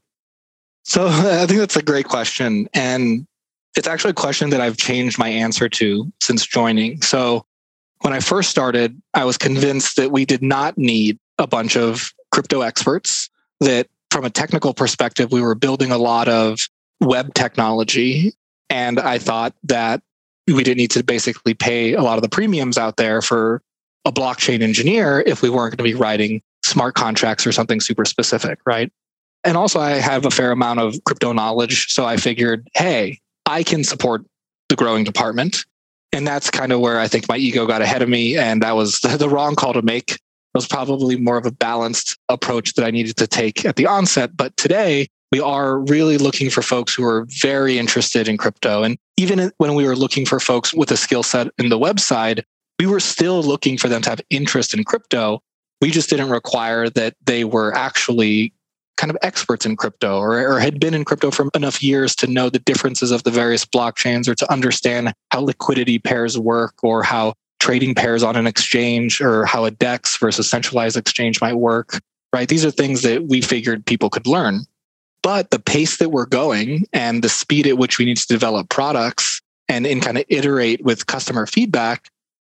So 0.83 1.07
I 1.09 1.45
think 1.47 1.59
that's 1.59 1.75
a 1.75 1.81
great 1.81 2.05
question. 2.05 2.69
And 2.73 3.25
it's 3.75 3.87
actually 3.87 4.11
a 4.11 4.15
question 4.15 4.49
that 4.51 4.61
I've 4.61 4.77
changed 4.77 5.17
my 5.17 5.29
answer 5.29 5.69
to 5.69 6.11
since 6.21 6.45
joining. 6.45 7.01
So 7.01 7.45
when 8.01 8.13
I 8.13 8.19
first 8.19 8.49
started, 8.49 8.99
I 9.15 9.25
was 9.25 9.37
convinced 9.37 9.95
that 9.97 10.11
we 10.11 10.23
did 10.25 10.43
not 10.43 10.77
need 10.77 11.17
a 11.39 11.47
bunch 11.47 11.75
of 11.75 12.11
crypto 12.31 12.61
experts, 12.61 13.29
that 13.59 13.87
from 14.11 14.25
a 14.25 14.29
technical 14.29 14.73
perspective, 14.73 15.31
we 15.31 15.41
were 15.41 15.55
building 15.55 15.91
a 15.91 15.97
lot 15.97 16.27
of 16.27 16.59
web 17.01 17.33
technology. 17.33 18.33
And 18.69 18.99
I 18.99 19.17
thought 19.17 19.53
that 19.63 20.01
we 20.47 20.63
didn't 20.63 20.77
need 20.77 20.91
to 20.91 21.03
basically 21.03 21.53
pay 21.53 21.93
a 21.93 22.01
lot 22.01 22.17
of 22.17 22.21
the 22.21 22.29
premiums 22.29 22.77
out 22.77 22.97
there 22.97 23.21
for 23.21 23.61
a 24.05 24.11
blockchain 24.11 24.61
engineer 24.61 25.23
if 25.25 25.41
we 25.41 25.49
weren't 25.49 25.75
going 25.75 25.85
to 25.85 25.95
be 25.95 25.99
writing 25.99 26.41
smart 26.63 26.95
contracts 26.95 27.45
or 27.45 27.51
something 27.51 27.79
super 27.79 28.05
specific, 28.05 28.59
right? 28.65 28.91
And 29.43 29.55
also, 29.55 29.79
I 29.79 29.91
have 29.91 30.25
a 30.25 30.31
fair 30.31 30.51
amount 30.51 30.79
of 30.79 31.01
crypto 31.05 31.31
knowledge. 31.31 31.87
So 31.93 32.05
I 32.05 32.17
figured, 32.17 32.67
hey, 32.73 33.19
I 33.45 33.63
can 33.63 33.83
support 33.83 34.23
the 34.69 34.75
growing 34.75 35.03
department. 35.03 35.65
And 36.11 36.25
that's 36.25 36.49
kind 36.49 36.71
of 36.71 36.79
where 36.79 36.99
I 36.99 37.07
think 37.07 37.29
my 37.29 37.37
ego 37.37 37.65
got 37.65 37.81
ahead 37.81 38.01
of 38.01 38.09
me. 38.09 38.37
And 38.37 38.61
that 38.63 38.75
was 38.75 38.99
the 39.19 39.29
wrong 39.29 39.55
call 39.55 39.73
to 39.73 39.81
make. 39.81 40.19
It 40.53 40.57
was 40.57 40.67
probably 40.67 41.17
more 41.17 41.37
of 41.37 41.45
a 41.45 41.51
balanced 41.51 42.17
approach 42.29 42.73
that 42.73 42.85
I 42.85 42.91
needed 42.91 43.17
to 43.17 43.27
take 43.27 43.65
at 43.65 43.75
the 43.75 43.85
onset. 43.85 44.35
But 44.35 44.55
today, 44.57 45.07
we 45.31 45.39
are 45.39 45.79
really 45.79 46.17
looking 46.17 46.49
for 46.49 46.61
folks 46.61 46.95
who 46.95 47.03
are 47.03 47.27
very 47.41 47.77
interested 47.77 48.27
in 48.27 48.37
crypto. 48.37 48.83
And 48.83 48.97
even 49.17 49.51
when 49.57 49.75
we 49.75 49.85
were 49.85 49.95
looking 49.95 50.25
for 50.25 50.39
folks 50.39 50.73
with 50.73 50.89
a 50.91 50.97
skill 50.97 51.23
set 51.23 51.47
in 51.57 51.69
the 51.69 51.77
web 51.77 51.99
side, 51.99 52.45
we 52.79 52.85
were 52.85 52.99
still 52.99 53.43
looking 53.43 53.77
for 53.77 53.89
them 53.89 54.01
to 54.03 54.09
have 54.09 54.21
interest 54.29 54.73
in 54.73 54.83
crypto. 54.83 55.41
We 55.81 55.91
just 55.91 56.09
didn't 56.09 56.29
require 56.29 56.89
that 56.91 57.15
they 57.25 57.43
were 57.43 57.73
actually 57.75 58.53
kind 58.97 59.11
of 59.11 59.17
experts 59.21 59.65
in 59.65 59.75
crypto 59.75 60.17
or, 60.17 60.39
or 60.39 60.59
had 60.59 60.79
been 60.79 60.93
in 60.93 61.05
crypto 61.05 61.29
for 61.29 61.49
enough 61.53 61.83
years 61.83 62.15
to 62.15 62.27
know 62.27 62.49
the 62.49 62.59
differences 62.59 63.11
of 63.11 63.23
the 63.23 63.31
various 63.31 63.63
blockchains 63.63 64.27
or 64.27 64.35
to 64.35 64.51
understand 64.51 65.13
how 65.31 65.41
liquidity 65.41 65.99
pairs 65.99 66.37
work 66.37 66.73
or 66.83 67.03
how 67.03 67.33
trading 67.59 67.95
pairs 67.95 68.23
on 68.23 68.35
an 68.35 68.47
exchange 68.47 69.21
or 69.21 69.45
how 69.45 69.65
a 69.65 69.71
DEX 69.71 70.17
versus 70.17 70.49
centralized 70.49 70.97
exchange 70.97 71.41
might 71.41 71.55
work, 71.55 71.99
right? 72.33 72.47
These 72.47 72.65
are 72.65 72.71
things 72.71 73.01
that 73.01 73.27
we 73.27 73.41
figured 73.41 73.85
people 73.85 74.09
could 74.09 74.27
learn. 74.27 74.61
But 75.23 75.51
the 75.51 75.59
pace 75.59 75.97
that 75.97 76.09
we're 76.09 76.25
going 76.25 76.85
and 76.93 77.23
the 77.23 77.29
speed 77.29 77.67
at 77.67 77.77
which 77.77 77.97
we 77.97 78.05
need 78.05 78.17
to 78.17 78.27
develop 78.27 78.69
products 78.69 79.41
and 79.67 79.85
in 79.85 79.99
kind 79.99 80.17
of 80.17 80.25
iterate 80.29 80.83
with 80.83 81.07
customer 81.07 81.45
feedback 81.45 82.09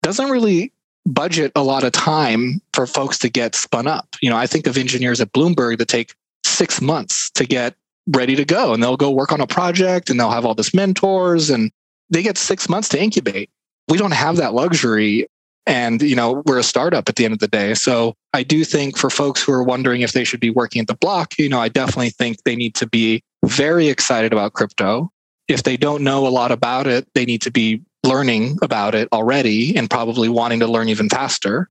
doesn't 0.03 0.29
really 0.29 0.71
budget 1.05 1.51
a 1.55 1.63
lot 1.63 1.83
of 1.83 1.91
time 1.91 2.61
for 2.73 2.85
folks 2.85 3.17
to 3.19 3.29
get 3.29 3.55
spun 3.55 3.87
up. 3.87 4.15
You 4.21 4.29
know, 4.29 4.37
I 4.37 4.47
think 4.47 4.67
of 4.67 4.77
engineers 4.77 5.21
at 5.21 5.31
Bloomberg 5.33 5.79
that 5.79 5.87
take 5.87 6.13
six 6.45 6.81
months 6.81 7.29
to 7.31 7.45
get 7.45 7.75
ready 8.15 8.35
to 8.35 8.45
go 8.45 8.73
and 8.73 8.81
they'll 8.81 8.97
go 8.97 9.11
work 9.11 9.31
on 9.31 9.41
a 9.41 9.47
project 9.47 10.09
and 10.09 10.19
they'll 10.19 10.31
have 10.31 10.45
all 10.45 10.55
this 10.55 10.73
mentors 10.73 11.49
and 11.49 11.71
they 12.09 12.21
get 12.21 12.37
six 12.37 12.69
months 12.69 12.89
to 12.89 13.01
incubate. 13.01 13.49
We 13.89 13.97
don't 13.97 14.13
have 14.13 14.37
that 14.37 14.53
luxury 14.53 15.27
and, 15.65 16.01
you 16.01 16.15
know, 16.15 16.41
we're 16.45 16.57
a 16.57 16.63
startup 16.63 17.09
at 17.09 17.15
the 17.15 17.25
end 17.25 17.33
of 17.33 17.39
the 17.39 17.47
day. 17.47 17.73
So 17.75 18.15
I 18.33 18.43
do 18.43 18.63
think 18.63 18.97
for 18.97 19.09
folks 19.09 19.43
who 19.43 19.51
are 19.53 19.63
wondering 19.63 20.01
if 20.01 20.13
they 20.13 20.23
should 20.23 20.39
be 20.39 20.49
working 20.49 20.81
at 20.81 20.87
the 20.87 20.95
block, 20.95 21.37
you 21.37 21.49
know, 21.49 21.59
I 21.59 21.69
definitely 21.69 22.09
think 22.09 22.43
they 22.43 22.55
need 22.55 22.75
to 22.75 22.87
be 22.87 23.21
very 23.45 23.87
excited 23.87 24.33
about 24.33 24.53
crypto. 24.53 25.11
If 25.47 25.63
they 25.63 25.77
don't 25.77 26.03
know 26.03 26.27
a 26.27 26.29
lot 26.29 26.51
about 26.51 26.87
it, 26.87 27.07
they 27.13 27.25
need 27.25 27.41
to 27.43 27.51
be 27.51 27.83
learning 28.03 28.57
about 28.61 28.95
it 28.95 29.09
already 29.11 29.75
and 29.75 29.89
probably 29.89 30.29
wanting 30.29 30.59
to 30.61 30.67
learn 30.67 30.89
even 30.89 31.09
faster. 31.09 31.69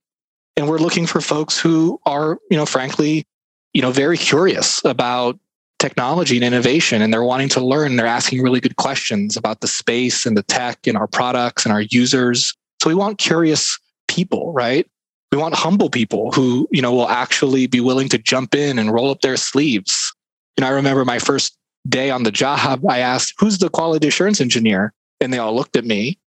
And 0.56 0.68
we're 0.68 0.78
looking 0.78 1.06
for 1.06 1.20
folks 1.20 1.58
who 1.58 2.00
are, 2.04 2.38
you 2.50 2.56
know, 2.56 2.66
frankly, 2.66 3.24
you 3.72 3.82
know, 3.82 3.90
very 3.90 4.16
curious 4.16 4.84
about 4.84 5.38
technology 5.78 6.36
and 6.36 6.44
innovation 6.44 7.02
and 7.02 7.12
they're 7.12 7.24
wanting 7.24 7.48
to 7.50 7.64
learn. 7.64 7.96
They're 7.96 8.06
asking 8.06 8.42
really 8.42 8.60
good 8.60 8.76
questions 8.76 9.36
about 9.36 9.60
the 9.60 9.68
space 9.68 10.26
and 10.26 10.36
the 10.36 10.42
tech 10.42 10.86
and 10.86 10.96
our 10.96 11.06
products 11.06 11.64
and 11.64 11.72
our 11.72 11.82
users. 11.82 12.54
So 12.82 12.88
we 12.88 12.94
want 12.94 13.18
curious 13.18 13.78
people, 14.08 14.52
right? 14.52 14.86
We 15.30 15.38
want 15.38 15.54
humble 15.54 15.90
people 15.90 16.32
who, 16.32 16.68
you 16.72 16.82
know, 16.82 16.92
will 16.92 17.08
actually 17.08 17.66
be 17.66 17.80
willing 17.80 18.08
to 18.08 18.18
jump 18.18 18.54
in 18.54 18.78
and 18.78 18.92
roll 18.92 19.10
up 19.10 19.20
their 19.20 19.36
sleeves. 19.36 20.12
You 20.56 20.62
know, 20.62 20.68
I 20.68 20.70
remember 20.72 21.04
my 21.04 21.18
first 21.18 21.56
day 21.88 22.10
on 22.10 22.22
the 22.22 22.32
job, 22.32 22.84
I 22.88 22.98
asked, 22.98 23.34
who's 23.38 23.58
the 23.58 23.68
quality 23.68 24.08
assurance 24.08 24.40
engineer? 24.40 24.92
And 25.20 25.32
they 25.32 25.38
all 25.38 25.54
looked 25.54 25.76
at 25.76 25.84
me 25.84 26.18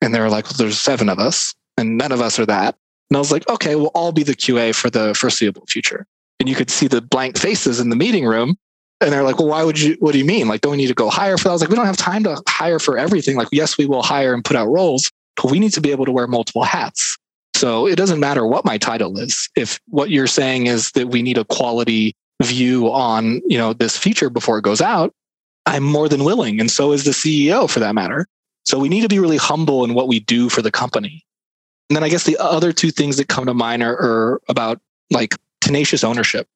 and 0.00 0.14
they 0.14 0.20
were 0.20 0.30
like, 0.30 0.46
well, 0.46 0.54
there's 0.58 0.78
seven 0.78 1.08
of 1.08 1.18
us 1.18 1.54
and 1.76 1.96
none 1.96 2.12
of 2.12 2.20
us 2.20 2.38
are 2.38 2.46
that. 2.46 2.76
And 3.10 3.16
I 3.16 3.20
was 3.20 3.32
like, 3.32 3.48
okay, 3.48 3.76
we'll 3.76 3.88
all 3.88 4.12
be 4.12 4.22
the 4.22 4.34
QA 4.34 4.74
for 4.74 4.90
the 4.90 5.14
foreseeable 5.14 5.64
future. 5.66 6.06
And 6.38 6.48
you 6.48 6.54
could 6.54 6.70
see 6.70 6.86
the 6.86 7.02
blank 7.02 7.38
faces 7.38 7.80
in 7.80 7.90
the 7.90 7.96
meeting 7.96 8.24
room. 8.24 8.56
And 9.00 9.12
they're 9.12 9.22
like, 9.22 9.38
well, 9.38 9.48
why 9.48 9.64
would 9.64 9.80
you, 9.80 9.96
what 10.00 10.12
do 10.12 10.18
you 10.18 10.24
mean? 10.24 10.46
Like, 10.46 10.60
don't 10.60 10.72
we 10.72 10.76
need 10.76 10.88
to 10.88 10.94
go 10.94 11.08
hire 11.08 11.38
for 11.38 11.44
that? 11.44 11.50
I 11.50 11.52
was 11.52 11.62
like, 11.62 11.70
we 11.70 11.76
don't 11.76 11.86
have 11.86 11.96
time 11.96 12.22
to 12.24 12.42
hire 12.48 12.78
for 12.78 12.98
everything. 12.98 13.36
Like, 13.36 13.48
yes, 13.50 13.78
we 13.78 13.86
will 13.86 14.02
hire 14.02 14.34
and 14.34 14.44
put 14.44 14.56
out 14.56 14.66
roles, 14.66 15.10
but 15.36 15.50
we 15.50 15.58
need 15.58 15.72
to 15.72 15.80
be 15.80 15.90
able 15.90 16.04
to 16.04 16.12
wear 16.12 16.26
multiple 16.26 16.64
hats. 16.64 17.16
So 17.54 17.86
it 17.86 17.96
doesn't 17.96 18.20
matter 18.20 18.46
what 18.46 18.64
my 18.64 18.78
title 18.78 19.18
is. 19.18 19.48
If 19.56 19.80
what 19.88 20.10
you're 20.10 20.26
saying 20.26 20.66
is 20.66 20.92
that 20.92 21.08
we 21.08 21.22
need 21.22 21.38
a 21.38 21.44
quality 21.44 22.14
view 22.42 22.90
on, 22.90 23.42
you 23.46 23.58
know, 23.58 23.72
this 23.72 23.96
feature 23.96 24.30
before 24.30 24.58
it 24.58 24.62
goes 24.62 24.80
out, 24.80 25.14
I'm 25.66 25.82
more 25.82 26.08
than 26.08 26.24
willing. 26.24 26.60
And 26.60 26.70
so 26.70 26.92
is 26.92 27.04
the 27.04 27.10
CEO 27.10 27.68
for 27.68 27.80
that 27.80 27.94
matter. 27.94 28.26
So 28.64 28.78
we 28.78 28.88
need 28.88 29.02
to 29.02 29.08
be 29.08 29.18
really 29.18 29.36
humble 29.36 29.84
in 29.84 29.94
what 29.94 30.08
we 30.08 30.20
do 30.20 30.48
for 30.48 30.62
the 30.62 30.70
company. 30.70 31.24
And 31.88 31.96
then 31.96 32.04
I 32.04 32.08
guess 32.08 32.24
the 32.24 32.38
other 32.38 32.72
two 32.72 32.90
things 32.90 33.16
that 33.16 33.28
come 33.28 33.46
to 33.46 33.54
mind 33.54 33.82
are, 33.82 33.94
are 33.94 34.40
about 34.48 34.80
like 35.10 35.34
tenacious 35.60 36.04
ownership. 36.04 36.46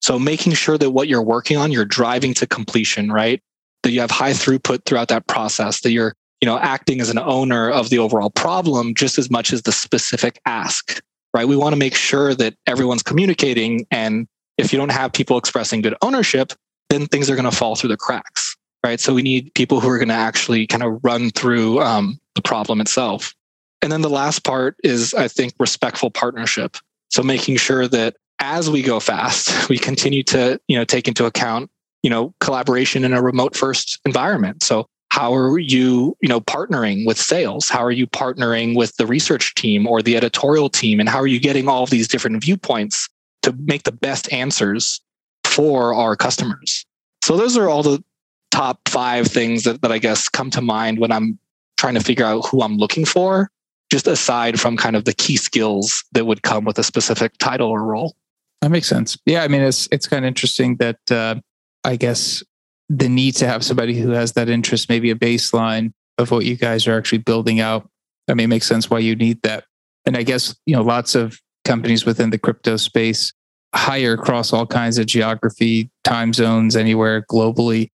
So 0.00 0.18
making 0.18 0.52
sure 0.52 0.78
that 0.78 0.90
what 0.90 1.08
you're 1.08 1.22
working 1.22 1.56
on, 1.56 1.72
you're 1.72 1.84
driving 1.84 2.34
to 2.34 2.46
completion, 2.46 3.10
right? 3.10 3.42
That 3.82 3.92
you 3.92 4.00
have 4.00 4.10
high 4.10 4.32
throughput 4.32 4.84
throughout 4.84 5.08
that 5.08 5.26
process, 5.26 5.80
that 5.80 5.90
you're 5.90 6.14
you 6.40 6.46
know, 6.46 6.58
acting 6.58 7.00
as 7.00 7.10
an 7.10 7.18
owner 7.18 7.70
of 7.70 7.90
the 7.90 7.98
overall 7.98 8.30
problem 8.30 8.94
just 8.94 9.18
as 9.18 9.30
much 9.30 9.52
as 9.52 9.62
the 9.62 9.72
specific 9.72 10.40
ask, 10.46 11.02
right? 11.34 11.48
We 11.48 11.56
want 11.56 11.72
to 11.72 11.78
make 11.78 11.94
sure 11.94 12.34
that 12.34 12.54
everyone's 12.66 13.02
communicating. 13.02 13.86
And 13.90 14.28
if 14.58 14.72
you 14.72 14.78
don't 14.78 14.92
have 14.92 15.12
people 15.12 15.38
expressing 15.38 15.80
good 15.80 15.94
ownership, 16.02 16.52
then 16.90 17.06
things 17.06 17.30
are 17.30 17.36
going 17.36 17.50
to 17.50 17.56
fall 17.56 17.74
through 17.74 17.88
the 17.88 17.96
cracks, 17.96 18.56
right? 18.84 19.00
So 19.00 19.14
we 19.14 19.22
need 19.22 19.52
people 19.54 19.80
who 19.80 19.88
are 19.88 19.98
going 19.98 20.08
to 20.08 20.14
actually 20.14 20.66
kind 20.66 20.82
of 20.82 21.00
run 21.02 21.30
through 21.30 21.80
um, 21.80 22.20
the 22.34 22.42
problem 22.42 22.80
itself. 22.80 23.34
And 23.82 23.90
then 23.90 24.02
the 24.02 24.10
last 24.10 24.44
part 24.44 24.76
is, 24.84 25.14
I 25.14 25.28
think, 25.28 25.54
respectful 25.58 26.10
partnership. 26.10 26.76
So 27.08 27.22
making 27.22 27.56
sure 27.56 27.88
that 27.88 28.16
as 28.40 28.70
we 28.70 28.82
go 28.82 29.00
fast, 29.00 29.68
we 29.68 29.78
continue 29.78 30.22
to, 30.24 30.60
you 30.68 30.76
know, 30.76 30.84
take 30.84 31.08
into 31.08 31.24
account, 31.24 31.70
you 32.02 32.10
know, 32.10 32.34
collaboration 32.40 33.04
in 33.04 33.12
a 33.12 33.22
remote 33.22 33.56
first 33.56 33.98
environment. 34.04 34.62
So 34.62 34.86
how 35.10 35.34
are 35.34 35.58
you, 35.58 36.16
you 36.20 36.28
know, 36.28 36.40
partnering 36.40 37.06
with 37.06 37.18
sales? 37.18 37.68
How 37.68 37.82
are 37.82 37.92
you 37.92 38.06
partnering 38.06 38.76
with 38.76 38.94
the 38.96 39.06
research 39.06 39.54
team 39.54 39.86
or 39.86 40.02
the 40.02 40.16
editorial 40.16 40.68
team? 40.68 41.00
And 41.00 41.08
how 41.08 41.18
are 41.18 41.26
you 41.26 41.40
getting 41.40 41.68
all 41.68 41.84
of 41.84 41.90
these 41.90 42.08
different 42.08 42.42
viewpoints 42.42 43.08
to 43.42 43.52
make 43.52 43.84
the 43.84 43.92
best 43.92 44.30
answers 44.32 45.00
for 45.44 45.94
our 45.94 46.16
customers? 46.16 46.84
So 47.24 47.36
those 47.36 47.56
are 47.56 47.68
all 47.68 47.82
the 47.82 48.04
top 48.50 48.80
five 48.88 49.26
things 49.26 49.64
that, 49.64 49.80
that 49.82 49.92
I 49.92 49.98
guess 49.98 50.28
come 50.28 50.50
to 50.50 50.60
mind 50.60 50.98
when 50.98 51.12
I'm 51.12 51.38
trying 51.76 51.94
to 51.94 52.00
figure 52.00 52.24
out 52.24 52.46
who 52.46 52.62
I'm 52.62 52.76
looking 52.76 53.04
for, 53.04 53.50
just 53.90 54.06
aside 54.06 54.60
from 54.60 54.76
kind 54.76 54.96
of 54.96 55.04
the 55.04 55.14
key 55.14 55.36
skills 55.36 56.04
that 56.12 56.26
would 56.26 56.42
come 56.42 56.64
with 56.64 56.78
a 56.78 56.82
specific 56.82 57.38
title 57.38 57.68
or 57.68 57.82
role. 57.82 58.14
That 58.62 58.70
makes 58.70 58.88
sense. 58.88 59.18
Yeah, 59.26 59.42
I 59.42 59.48
mean, 59.48 59.62
it's 59.62 59.88
it's 59.92 60.08
kind 60.08 60.24
of 60.24 60.28
interesting 60.28 60.76
that 60.76 60.98
uh, 61.10 61.36
I 61.84 61.96
guess 61.96 62.42
the 62.88 63.08
need 63.08 63.32
to 63.36 63.46
have 63.46 63.64
somebody 63.64 63.98
who 63.98 64.10
has 64.10 64.32
that 64.32 64.48
interest, 64.48 64.88
maybe 64.88 65.10
a 65.10 65.14
baseline 65.14 65.92
of 66.18 66.30
what 66.30 66.44
you 66.44 66.56
guys 66.56 66.86
are 66.86 66.96
actually 66.96 67.18
building 67.18 67.60
out. 67.60 67.88
I 68.28 68.34
mean, 68.34 68.44
it 68.44 68.48
makes 68.48 68.66
sense 68.66 68.88
why 68.88 69.00
you 69.00 69.14
need 69.14 69.42
that. 69.42 69.64
And 70.04 70.16
I 70.16 70.22
guess 70.22 70.56
you 70.66 70.74
know, 70.74 70.82
lots 70.82 71.14
of 71.14 71.40
companies 71.64 72.06
within 72.06 72.30
the 72.30 72.38
crypto 72.38 72.76
space 72.76 73.32
hire 73.74 74.14
across 74.14 74.52
all 74.52 74.66
kinds 74.66 74.98
of 74.98 75.06
geography, 75.06 75.90
time 76.04 76.32
zones, 76.32 76.76
anywhere 76.76 77.22
globally. 77.30 77.90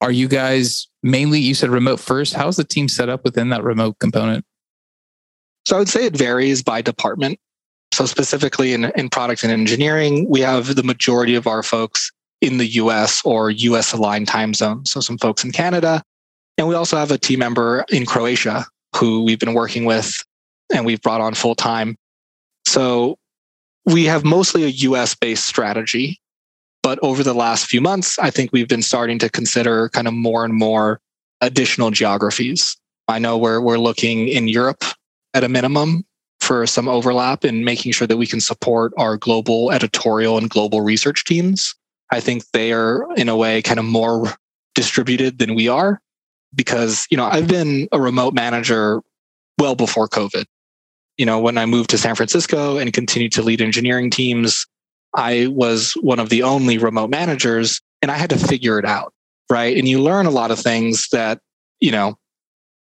Are 0.00 0.12
you 0.12 0.28
guys 0.28 0.88
mainly, 1.02 1.40
you 1.40 1.54
said 1.54 1.70
remote 1.70 2.00
first? 2.00 2.34
How's 2.34 2.56
the 2.56 2.64
team 2.64 2.88
set 2.88 3.08
up 3.08 3.24
within 3.24 3.50
that 3.50 3.62
remote 3.62 3.98
component? 3.98 4.44
So 5.66 5.76
I 5.76 5.78
would 5.78 5.88
say 5.88 6.04
it 6.04 6.16
varies 6.16 6.62
by 6.62 6.80
department. 6.82 7.38
So 7.96 8.04
specifically 8.04 8.74
in, 8.74 8.92
in 8.94 9.08
product 9.08 9.42
and 9.42 9.50
engineering, 9.50 10.28
we 10.28 10.40
have 10.40 10.74
the 10.74 10.82
majority 10.82 11.34
of 11.34 11.46
our 11.46 11.62
folks 11.62 12.12
in 12.42 12.58
the 12.58 12.66
US 12.82 13.22
or 13.24 13.50
US 13.50 13.94
aligned 13.94 14.28
time 14.28 14.52
zone. 14.52 14.84
So 14.84 15.00
some 15.00 15.16
folks 15.16 15.42
in 15.44 15.50
Canada. 15.50 16.02
And 16.58 16.68
we 16.68 16.74
also 16.74 16.98
have 16.98 17.10
a 17.10 17.16
team 17.16 17.38
member 17.38 17.86
in 17.88 18.04
Croatia 18.04 18.66
who 18.94 19.24
we've 19.24 19.38
been 19.38 19.54
working 19.54 19.86
with 19.86 20.14
and 20.70 20.84
we've 20.84 21.00
brought 21.00 21.22
on 21.22 21.32
full 21.32 21.54
time. 21.54 21.96
So 22.66 23.16
we 23.86 24.04
have 24.04 24.26
mostly 24.26 24.64
a 24.64 24.68
US 24.90 25.14
based 25.14 25.46
strategy 25.46 26.20
but 26.82 26.98
over 27.00 27.22
the 27.22 27.34
last 27.34 27.64
few 27.64 27.80
months, 27.80 28.18
I 28.18 28.28
think 28.28 28.52
we've 28.52 28.68
been 28.68 28.82
starting 28.82 29.18
to 29.20 29.30
consider 29.30 29.88
kind 29.88 30.06
of 30.06 30.12
more 30.12 30.44
and 30.44 30.52
more 30.52 31.00
additional 31.40 31.90
geographies. 31.90 32.76
I 33.08 33.20
know 33.20 33.38
we're, 33.38 33.60
we're 33.60 33.78
looking 33.78 34.28
in 34.28 34.48
Europe 34.48 34.84
at 35.32 35.44
a 35.44 35.48
minimum 35.48 36.04
for 36.40 36.66
some 36.66 36.88
overlap 36.88 37.44
in 37.44 37.64
making 37.64 37.92
sure 37.92 38.06
that 38.06 38.16
we 38.16 38.26
can 38.26 38.40
support 38.40 38.92
our 38.96 39.16
global 39.16 39.72
editorial 39.72 40.38
and 40.38 40.50
global 40.50 40.80
research 40.80 41.24
teams. 41.24 41.74
I 42.12 42.20
think 42.20 42.44
they 42.52 42.72
are, 42.72 43.06
in 43.16 43.28
a 43.28 43.36
way, 43.36 43.62
kind 43.62 43.80
of 43.80 43.84
more 43.84 44.32
distributed 44.74 45.38
than 45.38 45.54
we 45.54 45.68
are 45.68 46.00
because, 46.54 47.06
you 47.10 47.16
know, 47.16 47.24
I've 47.24 47.48
been 47.48 47.88
a 47.90 48.00
remote 48.00 48.34
manager 48.34 49.00
well 49.58 49.74
before 49.74 50.08
COVID. 50.08 50.44
You 51.16 51.26
know, 51.26 51.40
when 51.40 51.58
I 51.58 51.66
moved 51.66 51.90
to 51.90 51.98
San 51.98 52.14
Francisco 52.14 52.76
and 52.78 52.92
continued 52.92 53.32
to 53.32 53.42
lead 53.42 53.60
engineering 53.60 54.10
teams, 54.10 54.66
I 55.14 55.48
was 55.48 55.94
one 55.94 56.18
of 56.18 56.28
the 56.28 56.42
only 56.42 56.78
remote 56.78 57.10
managers 57.10 57.80
and 58.02 58.10
I 58.10 58.16
had 58.16 58.30
to 58.30 58.38
figure 58.38 58.78
it 58.78 58.84
out. 58.84 59.12
Right. 59.50 59.76
And 59.76 59.88
you 59.88 60.02
learn 60.02 60.26
a 60.26 60.30
lot 60.30 60.50
of 60.50 60.58
things 60.58 61.08
that, 61.10 61.40
you 61.80 61.90
know, 61.90 62.18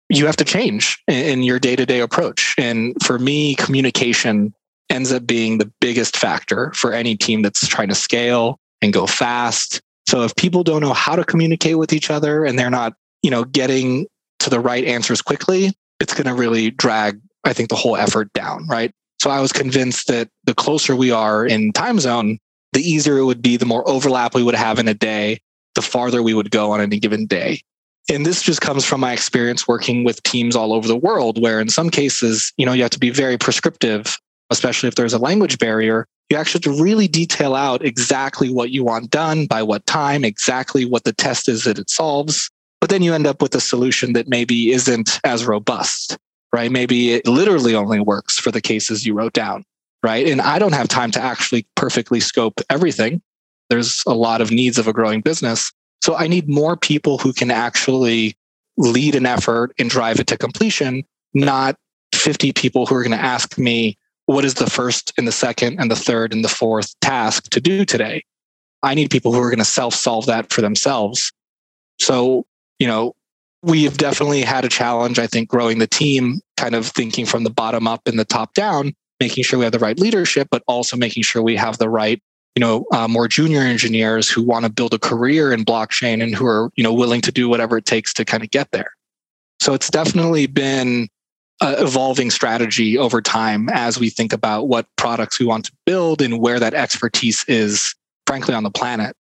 you 0.10 0.26
have 0.26 0.36
to 0.38 0.46
change 0.46 1.02
in 1.08 1.44
your 1.44 1.60
day 1.60 1.76
to 1.76 1.86
day 1.86 2.00
approach. 2.00 2.56
And 2.58 2.96
for 3.04 3.18
me, 3.18 3.56
communication 3.56 4.54
ends 4.90 5.12
up 5.12 5.26
being 5.26 5.58
the 5.58 5.72
biggest 5.82 6.16
factor 6.16 6.72
for 6.74 6.94
any 6.94 7.16
team 7.16 7.42
that's 7.42 7.68
trying 7.68 7.90
to 7.90 7.96
scale 7.96 8.60
and 8.82 8.94
go 8.94 9.08
fast. 9.08 9.82
So 10.08 10.24
if 10.24 10.36
people 10.36 10.64
don't 10.64 10.82
know 10.82 10.94
how 10.94 11.16
to 11.16 11.24
communicate 11.24 11.78
with 11.78 11.92
each 11.92 12.12
other 12.12 12.46
and 12.46 12.58
they're 12.58 12.70
not, 12.70 12.94
you 13.24 13.32
know, 13.32 13.44
getting 13.44 14.06
to 14.40 14.50
the 14.50 14.60
right 14.60 14.84
answers 14.84 15.22
quickly, 15.22 15.74
it's 16.00 16.14
going 16.14 16.28
to 16.28 16.36
really 16.36 16.70
drag, 16.70 17.20
I 17.44 17.54
think, 17.54 17.70
the 17.70 17.76
whole 17.76 17.98
effort 17.98 18.32
down. 18.34 18.68
Right. 18.68 18.92
So 19.20 19.32
I 19.32 19.40
was 19.40 19.52
convinced 19.52 20.08
that 20.08 20.30
the 20.44 20.54
closer 20.54 20.96
we 20.96 21.10
are 21.10 21.46
in 21.46 21.74
time 21.74 22.00
zone, 22.00 22.38
the 22.74 22.82
easier 22.82 23.18
it 23.18 23.26
would 23.26 23.42
be, 23.42 23.58
the 23.58 23.66
more 23.66 23.88
overlap 23.90 24.36
we 24.36 24.44
would 24.44 24.56
have 24.56 24.78
in 24.78 24.88
a 24.88 24.94
day, 24.94 25.40
the 25.74 25.82
farther 25.82 26.22
we 26.22 26.36
would 26.36 26.52
go 26.52 26.72
on 26.74 26.82
any 26.82 27.00
given 27.00 27.26
day. 27.26 27.62
And 28.12 28.26
this 28.26 28.42
just 28.42 28.62
comes 28.62 28.86
from 28.86 29.02
my 29.02 29.14
experience 29.14 29.68
working 29.68 30.04
with 30.04 30.22
teams 30.24 30.56
all 30.56 30.74
over 30.74 30.88
the 30.88 30.96
world, 30.96 31.42
where 31.42 31.60
in 31.60 31.70
some 31.70 31.90
cases, 31.90 32.54
you 32.58 32.66
know, 32.66 32.74
you 32.74 32.84
have 32.84 32.92
to 32.92 33.00
be 33.00 33.10
very 33.10 33.38
prescriptive, 33.38 34.20
especially 34.52 34.88
if 34.88 34.96
there's 34.96 35.14
a 35.14 35.20
language 35.20 35.58
barrier. 35.58 36.06
You 36.30 36.38
actually 36.38 36.60
have 36.66 36.76
to 36.76 36.84
really 36.84 37.08
detail 37.08 37.56
out 37.56 37.84
exactly 37.84 38.50
what 38.50 38.72
you 38.72 38.84
want 38.84 39.10
done 39.10 39.48
by 39.48 39.64
what 39.64 39.86
time, 39.86 40.24
exactly 40.24 40.86
what 40.86 41.04
the 41.04 41.14
test 41.14 41.50
is 41.50 41.64
that 41.64 41.80
it 41.80 41.90
solves. 41.90 42.50
But 42.80 42.90
then 42.90 43.02
you 43.02 43.14
end 43.14 43.26
up 43.26 43.42
with 43.42 43.56
a 43.56 43.62
solution 43.62 44.14
that 44.14 44.28
maybe 44.28 44.72
isn't 44.72 45.20
as 45.24 45.46
robust 45.46 46.18
right? 46.56 46.72
Maybe 46.72 47.12
it 47.12 47.28
literally 47.28 47.76
only 47.76 48.00
works 48.00 48.40
for 48.40 48.50
the 48.50 48.62
cases 48.62 49.06
you 49.06 49.14
wrote 49.14 49.34
down, 49.34 49.66
right? 50.02 50.26
And 50.26 50.40
I 50.40 50.58
don't 50.58 50.72
have 50.72 50.88
time 50.88 51.12
to 51.12 51.22
actually 51.22 51.68
perfectly 51.76 52.22
scope 52.22 52.62
everything. 52.70 53.22
There's 53.70 54.02
a 54.08 54.14
lot 54.14 54.40
of 54.40 54.52
needs 54.52 54.78
of 54.78 54.88
a 54.88 54.94
growing 54.94 55.20
business. 55.20 55.74
So 56.06 56.16
I 56.16 56.28
need 56.28 56.48
more 56.48 56.78
people 56.78 57.18
who 57.18 57.34
can 57.34 57.50
actually 57.50 58.38
lead 58.78 59.16
an 59.16 59.26
effort 59.26 59.74
and 59.80 59.90
drive 59.90 60.20
it 60.20 60.28
to 60.28 60.38
completion, 60.38 61.04
not 61.34 61.78
50 62.14 62.54
people 62.54 62.86
who 62.86 62.94
are 62.94 63.02
going 63.02 63.18
to 63.18 63.26
ask 63.26 63.58
me, 63.58 63.98
what 64.28 64.46
is 64.46 64.54
the 64.54 64.70
first 64.70 65.14
and 65.18 65.28
the 65.28 65.32
second 65.32 65.80
and 65.80 65.90
the 65.90 65.96
third 65.96 66.32
and 66.32 66.46
the 66.46 66.48
fourth 66.48 66.94
task 67.00 67.50
to 67.50 67.60
do 67.60 67.86
today? 67.86 68.24
I 68.84 68.94
need 68.94 69.10
people 69.10 69.34
who 69.34 69.40
are 69.40 69.50
going 69.50 69.58
to 69.58 69.66
self 69.66 69.96
solve 69.96 70.28
that 70.28 70.54
for 70.54 70.62
themselves. 70.62 71.32
So, 72.00 72.46
you 72.78 72.86
know, 72.86 73.16
we 73.64 73.84
have 73.86 73.98
definitely 73.98 74.44
had 74.44 74.64
a 74.64 74.70
challenge, 74.70 75.18
I 75.18 75.26
think, 75.26 75.50
growing 75.50 75.80
the 75.80 75.88
team, 75.88 76.40
kind 76.56 76.76
of 76.76 76.86
thinking 76.86 77.26
from 77.26 77.46
the 77.46 77.50
bottom 77.50 77.88
up 77.88 78.02
and 78.06 78.20
the 78.20 78.26
top 78.26 78.54
down, 78.54 78.94
making 79.20 79.44
sure 79.44 79.58
we 79.58 79.66
have 79.66 79.72
the 79.72 79.80
right 79.80 80.00
leadership, 80.00 80.50
but 80.52 80.62
also 80.68 80.98
making 80.98 81.24
sure 81.24 81.42
we 81.42 81.56
have 81.56 81.80
the 81.80 81.90
right, 81.90 82.22
you 82.56 82.62
know, 82.62 82.86
uh, 82.92 83.08
more 83.08 83.28
junior 83.28 83.62
engineers 83.62 84.30
who 84.30 84.42
want 84.42 84.66
to 84.66 84.72
build 84.72 84.94
a 84.94 85.00
career 85.00 85.52
in 85.52 85.66
blockchain 85.66 86.24
and 86.24 86.34
who 86.34 86.46
are, 86.46 86.72
you 86.76 86.84
know, 86.84 86.94
willing 86.94 87.22
to 87.22 87.32
do 87.32 87.50
whatever 87.50 87.78
it 87.78 87.86
takes 87.86 88.14
to 88.14 88.24
kind 88.24 88.44
of 88.44 88.50
get 88.50 88.72
there. 88.72 88.92
So 89.60 89.74
it's 89.74 89.90
definitely 89.90 90.48
been 90.48 91.10
an 91.62 91.76
evolving 91.78 92.32
strategy 92.32 92.98
over 92.98 93.22
time 93.22 93.70
as 93.70 94.00
we 94.00 94.10
think 94.10 94.32
about 94.32 94.68
what 94.68 94.88
products 94.96 95.40
we 95.40 95.46
want 95.46 95.66
to 95.66 95.72
build 95.86 96.22
and 96.22 96.40
where 96.40 96.60
that 96.60 96.74
expertise 96.74 97.44
is, 97.48 97.94
frankly, 98.26 98.54
on 98.54 98.64
the 98.64 98.72
planet. 98.72 99.16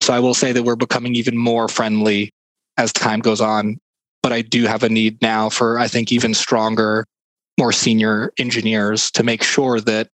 So 0.00 0.12
I 0.12 0.18
will 0.18 0.34
say 0.34 0.52
that 0.52 0.62
we're 0.62 0.76
becoming 0.76 1.14
even 1.14 1.36
more 1.36 1.68
friendly 1.68 2.32
as 2.76 2.92
time 2.92 3.20
goes 3.20 3.40
on. 3.40 3.78
But 4.22 4.32
I 4.32 4.42
do 4.42 4.64
have 4.64 4.82
a 4.82 4.88
need 4.88 5.20
now 5.22 5.48
for, 5.48 5.78
I 5.78 5.88
think, 5.88 6.12
even 6.12 6.34
stronger, 6.34 7.06
more 7.58 7.72
senior 7.72 8.32
engineers 8.38 9.10
to 9.12 9.22
make 9.22 9.42
sure 9.42 9.80
that 9.80 10.08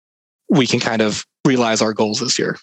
we 0.49 0.67
can 0.67 0.79
kind 0.79 1.01
of 1.01 1.25
realize 1.45 1.81
our 1.81 1.93
goals 1.93 2.19
this 2.19 2.37
year. 2.37 2.57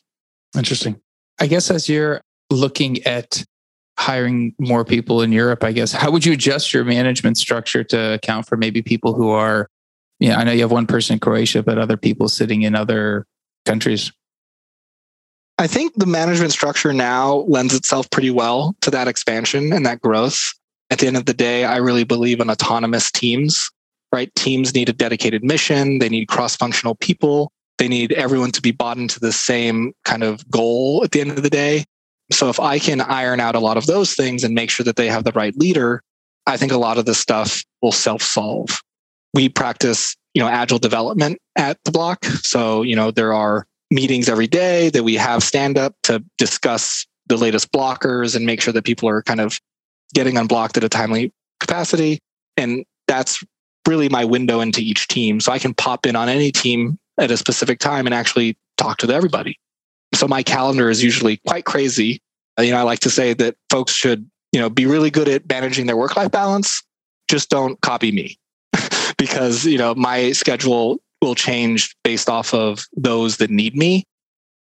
Interesting. 0.56 1.00
I 1.40 1.46
guess 1.46 1.70
as 1.70 1.88
you're 1.88 2.20
looking 2.50 3.02
at 3.04 3.44
hiring 3.98 4.54
more 4.58 4.84
people 4.84 5.22
in 5.22 5.32
Europe, 5.32 5.64
I 5.64 5.72
guess, 5.72 5.92
how 5.92 6.10
would 6.10 6.24
you 6.24 6.32
adjust 6.32 6.74
your 6.74 6.84
management 6.84 7.38
structure 7.38 7.84
to 7.84 8.14
account 8.14 8.46
for 8.46 8.56
maybe 8.56 8.82
people 8.82 9.14
who 9.14 9.30
are, 9.30 9.68
yeah, 10.18 10.38
I 10.38 10.44
know 10.44 10.52
you 10.52 10.62
have 10.62 10.72
one 10.72 10.86
person 10.86 11.14
in 11.14 11.20
Croatia, 11.20 11.62
but 11.62 11.78
other 11.78 11.96
people 11.96 12.28
sitting 12.28 12.62
in 12.62 12.74
other 12.74 13.26
countries? 13.64 14.12
I 15.58 15.66
think 15.66 15.92
the 15.94 16.06
management 16.06 16.52
structure 16.52 16.92
now 16.92 17.44
lends 17.48 17.74
itself 17.74 18.10
pretty 18.10 18.30
well 18.30 18.74
to 18.80 18.90
that 18.90 19.08
expansion 19.08 19.72
and 19.72 19.86
that 19.86 20.00
growth. 20.00 20.52
At 20.90 20.98
the 20.98 21.06
end 21.06 21.16
of 21.16 21.26
the 21.26 21.34
day, 21.34 21.64
I 21.64 21.76
really 21.76 22.04
believe 22.04 22.40
in 22.40 22.50
autonomous 22.50 23.10
teams, 23.10 23.70
right? 24.12 24.34
Teams 24.34 24.74
need 24.74 24.88
a 24.88 24.92
dedicated 24.92 25.44
mission, 25.44 25.98
they 25.98 26.08
need 26.08 26.28
cross 26.28 26.56
functional 26.56 26.94
people, 26.96 27.52
they 27.78 27.88
need 27.88 28.12
everyone 28.12 28.52
to 28.52 28.62
be 28.62 28.70
bought 28.70 28.98
into 28.98 29.18
the 29.18 29.32
same 29.32 29.92
kind 30.04 30.22
of 30.22 30.48
goal 30.50 31.02
at 31.04 31.10
the 31.10 31.20
end 31.20 31.32
of 31.32 31.42
the 31.42 31.50
day. 31.50 31.84
So 32.30 32.48
if 32.48 32.60
I 32.60 32.78
can 32.78 33.00
iron 33.00 33.40
out 33.40 33.54
a 33.54 33.60
lot 33.60 33.76
of 33.76 33.86
those 33.86 34.14
things 34.14 34.44
and 34.44 34.54
make 34.54 34.70
sure 34.70 34.84
that 34.84 34.96
they 34.96 35.08
have 35.08 35.24
the 35.24 35.32
right 35.32 35.56
leader, 35.56 36.02
I 36.46 36.56
think 36.56 36.72
a 36.72 36.78
lot 36.78 36.98
of 36.98 37.04
this 37.04 37.18
stuff 37.18 37.62
will 37.82 37.92
self 37.92 38.22
solve. 38.22 38.80
We 39.34 39.48
practice, 39.48 40.16
you 40.34 40.42
know, 40.42 40.48
agile 40.48 40.78
development 40.78 41.38
at 41.56 41.78
the 41.84 41.90
block. 41.90 42.24
So, 42.24 42.82
you 42.82 42.96
know, 42.96 43.10
there 43.10 43.32
are 43.32 43.66
meetings 43.90 44.28
every 44.28 44.46
day 44.46 44.90
that 44.90 45.04
we 45.04 45.14
have 45.14 45.42
stand 45.42 45.78
up 45.78 45.94
to 46.04 46.24
discuss 46.38 47.06
the 47.26 47.36
latest 47.36 47.70
blockers 47.72 48.34
and 48.34 48.46
make 48.46 48.60
sure 48.60 48.72
that 48.72 48.84
people 48.84 49.08
are 49.08 49.22
kind 49.22 49.40
of 49.40 49.60
getting 50.14 50.36
unblocked 50.36 50.76
at 50.76 50.84
a 50.84 50.88
timely 50.88 51.32
capacity. 51.60 52.18
And 52.56 52.84
that's 53.06 53.42
really 53.86 54.08
my 54.08 54.24
window 54.24 54.60
into 54.60 54.80
each 54.80 55.08
team. 55.08 55.40
So 55.40 55.52
I 55.52 55.58
can 55.58 55.74
pop 55.74 56.06
in 56.06 56.16
on 56.16 56.28
any 56.28 56.52
team 56.52 56.98
at 57.18 57.30
a 57.30 57.36
specific 57.36 57.78
time 57.78 58.06
and 58.06 58.14
actually 58.14 58.56
talk 58.76 58.98
to 58.98 59.10
everybody. 59.10 59.58
So 60.14 60.28
my 60.28 60.42
calendar 60.42 60.90
is 60.90 61.02
usually 61.02 61.38
quite 61.46 61.64
crazy. 61.64 62.20
You 62.58 62.70
know, 62.70 62.78
I 62.78 62.82
like 62.82 63.00
to 63.00 63.10
say 63.10 63.32
that 63.34 63.56
folks 63.70 63.92
should 63.92 64.28
you 64.52 64.60
know, 64.60 64.70
be 64.70 64.86
really 64.86 65.10
good 65.10 65.28
at 65.28 65.48
managing 65.48 65.86
their 65.86 65.96
work 65.96 66.16
life 66.16 66.30
balance. 66.30 66.82
Just 67.28 67.50
don't 67.50 67.80
copy 67.80 68.12
me 68.12 68.38
because, 69.18 69.64
you 69.64 69.78
know, 69.78 69.94
my 69.94 70.32
schedule 70.32 71.00
will 71.22 71.34
change 71.34 71.96
based 72.04 72.28
off 72.28 72.52
of 72.52 72.86
those 72.96 73.38
that 73.38 73.50
need 73.50 73.74
me. 73.74 74.04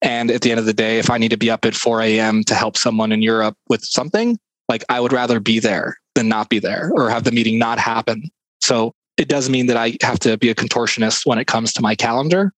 And 0.01 0.31
at 0.31 0.43
the 0.43 0.51
end 0.51 0.61
of 0.61 0.67
the 0.67 0.73
day, 0.73 0.99
if 0.99 1.11
I 1.11 1.19
need 1.19 1.31
to 1.31 1.37
be 1.37 1.51
up 1.51 1.65
at 1.65 1.75
4 1.75 2.03
a.m. 2.03 2.45
to 2.45 2.55
help 2.55 2.77
someone 2.77 3.13
in 3.13 3.23
Europe 3.23 3.57
with 3.69 3.85
something, 3.85 4.39
like 4.69 4.85
I 4.89 5.01
would 5.01 5.13
rather 5.13 5.41
be 5.41 5.59
there 5.59 5.99
than 6.15 6.29
not 6.29 6.49
be 6.49 6.59
there 6.59 6.91
or 6.95 7.09
have 7.09 7.25
the 7.25 7.33
meeting 7.33 7.59
not 7.59 7.79
happen. 7.79 8.31
So 8.61 8.95
it 9.23 9.29
does 9.29 9.49
mean 9.49 9.67
that 9.67 9.77
I 9.77 9.97
have 10.03 10.19
to 10.21 10.37
be 10.37 10.51
a 10.51 10.55
contortionist 10.55 11.25
when 11.25 11.39
it 11.39 11.47
comes 11.47 11.73
to 11.75 11.81
my 11.81 11.95
calendar. 11.95 12.53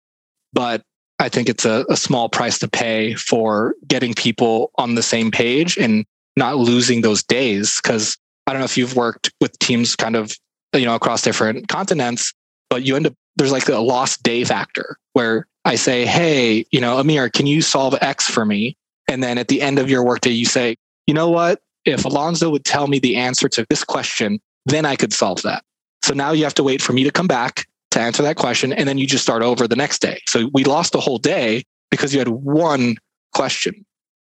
But 0.51 0.81
I 1.19 1.29
think 1.29 1.47
it's 1.47 1.63
a, 1.63 1.85
a 1.89 1.95
small 1.95 2.27
price 2.27 2.57
to 2.59 2.67
pay 2.67 3.13
for 3.13 3.75
getting 3.87 4.15
people 4.15 4.71
on 4.75 4.95
the 4.95 5.03
same 5.03 5.29
page 5.29 5.77
and 5.77 6.05
not 6.35 6.57
losing 6.57 7.01
those 7.01 7.21
days. 7.21 7.79
Cause 7.81 8.17
I 8.47 8.51
don't 8.51 8.61
know 8.61 8.65
if 8.65 8.77
you've 8.77 8.95
worked 8.95 9.31
with 9.39 9.57
teams 9.59 9.95
kind 9.95 10.15
of, 10.15 10.35
you 10.73 10.85
know, 10.85 10.95
across 10.95 11.21
different 11.21 11.67
continents, 11.67 12.33
but 12.71 12.83
you 12.83 12.95
end 12.95 13.07
up, 13.07 13.13
there's 13.35 13.51
like 13.51 13.69
a 13.69 13.77
lost 13.77 14.23
day 14.23 14.43
factor 14.43 14.97
where 15.13 15.45
I 15.65 15.75
say, 15.75 16.05
Hey, 16.05 16.65
you 16.71 16.81
know, 16.81 16.97
Amir, 16.97 17.29
can 17.29 17.45
you 17.45 17.61
solve 17.61 17.95
X 18.01 18.27
for 18.27 18.43
me? 18.43 18.75
And 19.07 19.21
then 19.21 19.37
at 19.37 19.49
the 19.49 19.61
end 19.61 19.77
of 19.77 19.87
your 19.87 20.03
workday, 20.03 20.31
you 20.31 20.45
say, 20.45 20.77
you 21.05 21.13
know 21.13 21.29
what? 21.29 21.61
If 21.85 22.05
Alonso 22.05 22.49
would 22.49 22.65
tell 22.65 22.87
me 22.87 22.97
the 22.97 23.17
answer 23.17 23.47
to 23.49 23.67
this 23.69 23.83
question, 23.83 24.39
then 24.65 24.83
I 24.83 24.95
could 24.95 25.13
solve 25.13 25.43
that. 25.43 25.63
So 26.05 26.13
now 26.13 26.33
you 26.33 26.43
have 26.43 26.53
to 26.53 26.63
wait 26.63 26.83
for 26.83 26.93
me 26.93 27.03
to 27.03 27.11
come 27.11 27.25
back 27.25 27.65
to 27.89 27.99
answer 27.99 28.21
that 28.21 28.35
question. 28.35 28.71
And 28.71 28.87
then 28.87 28.99
you 28.99 29.07
just 29.07 29.23
start 29.23 29.41
over 29.41 29.67
the 29.67 29.75
next 29.75 30.03
day. 30.03 30.21
So 30.27 30.51
we 30.53 30.63
lost 30.63 30.93
a 30.93 30.99
whole 30.99 31.17
day 31.17 31.63
because 31.89 32.13
you 32.13 32.19
had 32.19 32.27
one 32.27 32.97
question. 33.33 33.83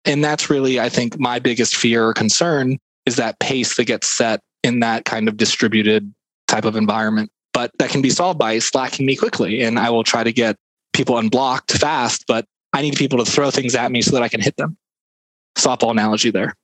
And 0.04 0.24
that's 0.24 0.50
really, 0.50 0.80
I 0.80 0.90
think, 0.90 1.20
my 1.20 1.38
biggest 1.38 1.76
fear 1.76 2.08
or 2.08 2.14
concern 2.16 2.80
is 3.06 3.18
that 3.18 3.40
pace 3.40 3.76
that 3.76 3.86
gets 3.86 4.08
set 4.08 4.40
in 4.64 4.80
that 4.80 5.06
kind 5.06 5.28
of 5.28 5.38
distributed 5.38 6.12
type 6.48 6.66
of 6.66 6.76
environment. 6.76 7.30
But 7.54 7.70
that 7.78 7.92
can 7.92 8.02
be 8.02 8.10
solved 8.10 8.40
by 8.40 8.58
slacking 8.58 9.06
me 9.06 9.16
quickly. 9.16 9.62
And 9.62 9.78
I 9.78 9.92
will 9.92 10.04
try 10.04 10.24
to 10.24 10.34
get 10.34 10.56
people 10.94 11.20
unblocked 11.20 11.74
fast, 11.74 12.26
but 12.28 12.46
I 12.74 12.82
need 12.82 12.96
people 12.96 13.24
to 13.24 13.32
throw 13.32 13.52
things 13.52 13.76
at 13.76 13.92
me 13.92 14.02
so 14.02 14.10
that 14.14 14.24
I 14.24 14.28
can 14.28 14.42
hit 14.42 14.58
them. 14.58 14.76
Softball 15.56 15.92
analogy 15.92 16.32
there. 16.32 16.56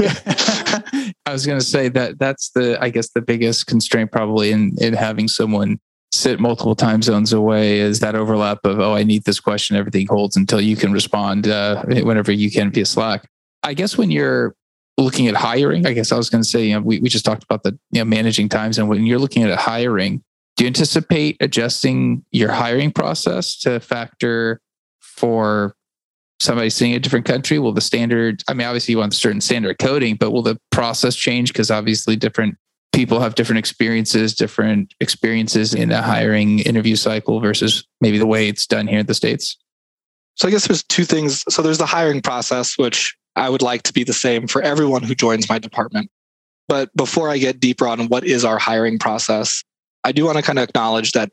I 1.26 1.32
was 1.32 1.46
going 1.46 1.58
to 1.58 1.64
say 1.64 1.88
that 1.90 2.18
that's 2.18 2.50
the, 2.50 2.78
I 2.80 2.90
guess, 2.90 3.10
the 3.10 3.22
biggest 3.22 3.66
constraint 3.66 4.12
probably 4.12 4.52
in 4.52 4.76
in 4.80 4.94
having 4.94 5.28
someone 5.28 5.78
sit 6.12 6.40
multiple 6.40 6.74
time 6.74 7.02
zones 7.02 7.32
away 7.32 7.78
is 7.78 8.00
that 8.00 8.14
overlap 8.14 8.64
of 8.64 8.80
oh 8.80 8.94
i 8.94 9.02
need 9.02 9.24
this 9.24 9.40
question 9.40 9.76
everything 9.76 10.06
holds 10.06 10.36
until 10.36 10.60
you 10.60 10.76
can 10.76 10.92
respond 10.92 11.46
uh, 11.48 11.82
whenever 11.84 12.32
you 12.32 12.50
can 12.50 12.70
via 12.70 12.86
slack. 12.86 13.28
I 13.62 13.74
guess 13.74 13.98
when 13.98 14.10
you're 14.10 14.54
looking 14.96 15.26
at 15.26 15.34
hiring 15.34 15.86
i 15.86 15.92
guess 15.92 16.12
i 16.12 16.16
was 16.16 16.30
going 16.30 16.42
to 16.42 16.48
say 16.48 16.64
you 16.64 16.74
know 16.74 16.80
we, 16.80 17.00
we 17.00 17.08
just 17.08 17.24
talked 17.24 17.42
about 17.42 17.62
the 17.64 17.78
you 17.90 18.00
know 18.00 18.04
managing 18.04 18.48
times 18.48 18.78
and 18.78 18.88
when 18.88 19.04
you're 19.04 19.18
looking 19.18 19.42
at 19.42 19.58
hiring 19.58 20.22
do 20.56 20.64
you 20.64 20.68
anticipate 20.68 21.36
adjusting 21.40 22.24
your 22.30 22.50
hiring 22.50 22.90
process 22.90 23.58
to 23.58 23.78
factor 23.78 24.60
for 25.00 25.76
somebody 26.40 26.70
in 26.80 26.96
a 26.96 26.98
different 26.98 27.24
country 27.24 27.58
will 27.58 27.72
the 27.72 27.80
standard 27.80 28.42
i 28.48 28.54
mean 28.54 28.66
obviously 28.66 28.92
you 28.92 28.98
want 28.98 29.12
a 29.12 29.16
certain 29.16 29.40
standard 29.40 29.78
coding 29.78 30.16
but 30.16 30.30
will 30.30 30.42
the 30.42 30.58
process 30.70 31.16
change 31.16 31.52
because 31.52 31.70
obviously 31.70 32.14
different 32.14 32.56
people 32.96 33.20
have 33.20 33.34
different 33.34 33.58
experiences, 33.58 34.34
different 34.34 34.94
experiences 35.00 35.74
in 35.74 35.92
a 35.92 36.00
hiring 36.00 36.60
interview 36.60 36.96
cycle 36.96 37.40
versus 37.40 37.86
maybe 38.00 38.16
the 38.16 38.26
way 38.26 38.48
it's 38.48 38.66
done 38.66 38.86
here 38.86 39.00
in 39.00 39.06
the 39.06 39.12
States? 39.12 39.58
So 40.36 40.48
I 40.48 40.50
guess 40.50 40.66
there's 40.66 40.82
two 40.82 41.04
things. 41.04 41.44
So 41.50 41.60
there's 41.60 41.76
the 41.76 41.84
hiring 41.84 42.22
process, 42.22 42.78
which 42.78 43.14
I 43.36 43.50
would 43.50 43.60
like 43.60 43.82
to 43.82 43.92
be 43.92 44.02
the 44.02 44.14
same 44.14 44.46
for 44.46 44.62
everyone 44.62 45.02
who 45.02 45.14
joins 45.14 45.46
my 45.46 45.58
department. 45.58 46.10
But 46.68 46.88
before 46.96 47.28
I 47.28 47.36
get 47.36 47.60
deeper 47.60 47.86
on 47.86 48.08
what 48.08 48.24
is 48.24 48.46
our 48.46 48.58
hiring 48.58 48.98
process, 48.98 49.62
I 50.02 50.12
do 50.12 50.24
want 50.24 50.38
to 50.38 50.42
kind 50.42 50.58
of 50.58 50.66
acknowledge 50.66 51.12
that, 51.12 51.30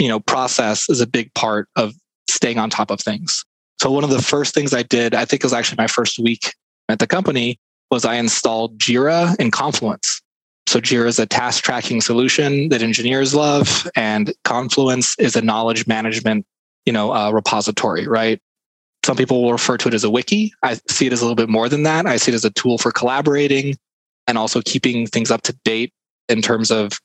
you 0.00 0.08
know, 0.08 0.18
process 0.18 0.90
is 0.90 1.00
a 1.00 1.06
big 1.06 1.32
part 1.34 1.68
of 1.76 1.94
staying 2.28 2.58
on 2.58 2.70
top 2.70 2.90
of 2.90 3.00
things. 3.00 3.44
So 3.84 3.90
one 3.90 4.02
of 4.02 4.08
the 4.08 4.22
first 4.22 4.54
things 4.54 4.72
I 4.72 4.82
did, 4.82 5.14
I 5.14 5.26
think 5.26 5.40
it 5.40 5.44
was 5.44 5.52
actually 5.52 5.76
my 5.76 5.88
first 5.88 6.18
week 6.18 6.54
at 6.88 7.00
the 7.00 7.06
company, 7.06 7.58
was 7.90 8.06
I 8.06 8.14
installed 8.14 8.78
Jira 8.78 9.36
and 9.38 9.52
Confluence. 9.52 10.22
So 10.66 10.80
Jira 10.80 11.06
is 11.06 11.18
a 11.18 11.26
task 11.26 11.62
tracking 11.62 12.00
solution 12.00 12.70
that 12.70 12.80
engineers 12.80 13.34
love, 13.34 13.86
and 13.94 14.32
Confluence 14.44 15.18
is 15.18 15.36
a 15.36 15.42
knowledge 15.42 15.86
management, 15.86 16.46
you 16.86 16.94
know, 16.94 17.12
uh, 17.12 17.30
repository, 17.30 18.08
right? 18.08 18.40
Some 19.04 19.18
people 19.18 19.42
will 19.42 19.52
refer 19.52 19.76
to 19.76 19.88
it 19.88 19.92
as 19.92 20.02
a 20.02 20.08
wiki. 20.08 20.54
I 20.62 20.80
see 20.88 21.06
it 21.06 21.12
as 21.12 21.20
a 21.20 21.24
little 21.24 21.36
bit 21.36 21.50
more 21.50 21.68
than 21.68 21.82
that. 21.82 22.06
I 22.06 22.16
see 22.16 22.32
it 22.32 22.36
as 22.36 22.46
a 22.46 22.50
tool 22.52 22.78
for 22.78 22.90
collaborating 22.90 23.76
and 24.26 24.38
also 24.38 24.62
keeping 24.62 25.06
things 25.06 25.30
up 25.30 25.42
to 25.42 25.52
date 25.62 25.92
in 26.30 26.40
terms 26.40 26.70
of 26.70 26.98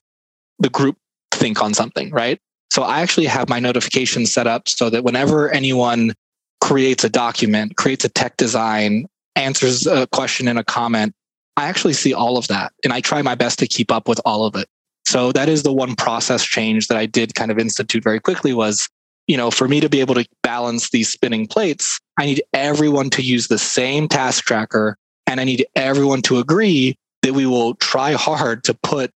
the 0.60 0.70
group 0.70 0.96
think 1.32 1.62
on 1.62 1.74
something, 1.74 2.10
right? 2.12 2.40
So 2.72 2.84
I 2.84 3.02
actually 3.02 3.26
have 3.26 3.50
my 3.50 3.60
notifications 3.60 4.32
set 4.32 4.48
up 4.48 4.70
so 4.70 4.90
that 4.90 5.04
whenever 5.04 5.50
anyone 5.50 6.14
creates 6.62 7.04
a 7.04 7.10
document, 7.10 7.78
creates 7.78 8.06
a 8.06 8.10
tech 8.10 8.38
design, 8.38 9.08
answers 9.36 9.88
a 9.88 10.08
question 10.08 10.48
in 10.48 10.58
a 10.58 10.64
comment, 10.64 11.14
I 11.58 11.66
actually 11.68 11.94
see 11.94 12.14
all 12.14 12.38
of 12.38 12.48
that 12.48 12.72
and 12.84 12.94
I 12.94 13.02
try 13.02 13.22
my 13.22 13.36
best 13.36 13.60
to 13.60 13.68
keep 13.68 13.92
up 13.92 14.08
with 14.08 14.20
all 14.26 14.46
of 14.46 14.56
it. 14.56 14.68
So 15.06 15.32
that 15.32 15.50
is 15.50 15.64
the 15.64 15.74
one 15.74 15.96
process 15.96 16.44
change 16.44 16.88
that 16.88 16.98
I 16.98 17.06
did 17.06 17.36
kind 17.36 17.52
of 17.52 17.60
institute 17.60 18.04
very 18.04 18.20
quickly 18.20 18.54
was, 18.54 18.88
you 19.28 19.36
know, 19.36 19.52
for 19.52 19.68
me 19.68 19.80
to 19.80 19.90
be 19.90 20.00
able 20.00 20.16
to 20.16 20.28
balance 20.44 20.90
these 20.92 21.10
spinning 21.10 21.48
plates, 21.48 22.00
I 22.18 22.26
need 22.26 22.44
everyone 22.54 23.10
to 23.12 23.22
use 23.22 23.48
the 23.48 23.58
same 23.58 24.08
task 24.08 24.46
tracker 24.46 24.96
and 25.28 25.40
I 25.40 25.44
need 25.44 25.66
everyone 25.76 26.22
to 26.24 26.40
agree 26.40 26.96
that 27.24 27.34
we 27.34 27.46
will 27.46 27.76
try 27.76 28.14
hard 28.14 28.64
to 28.66 28.74
put 28.74 29.12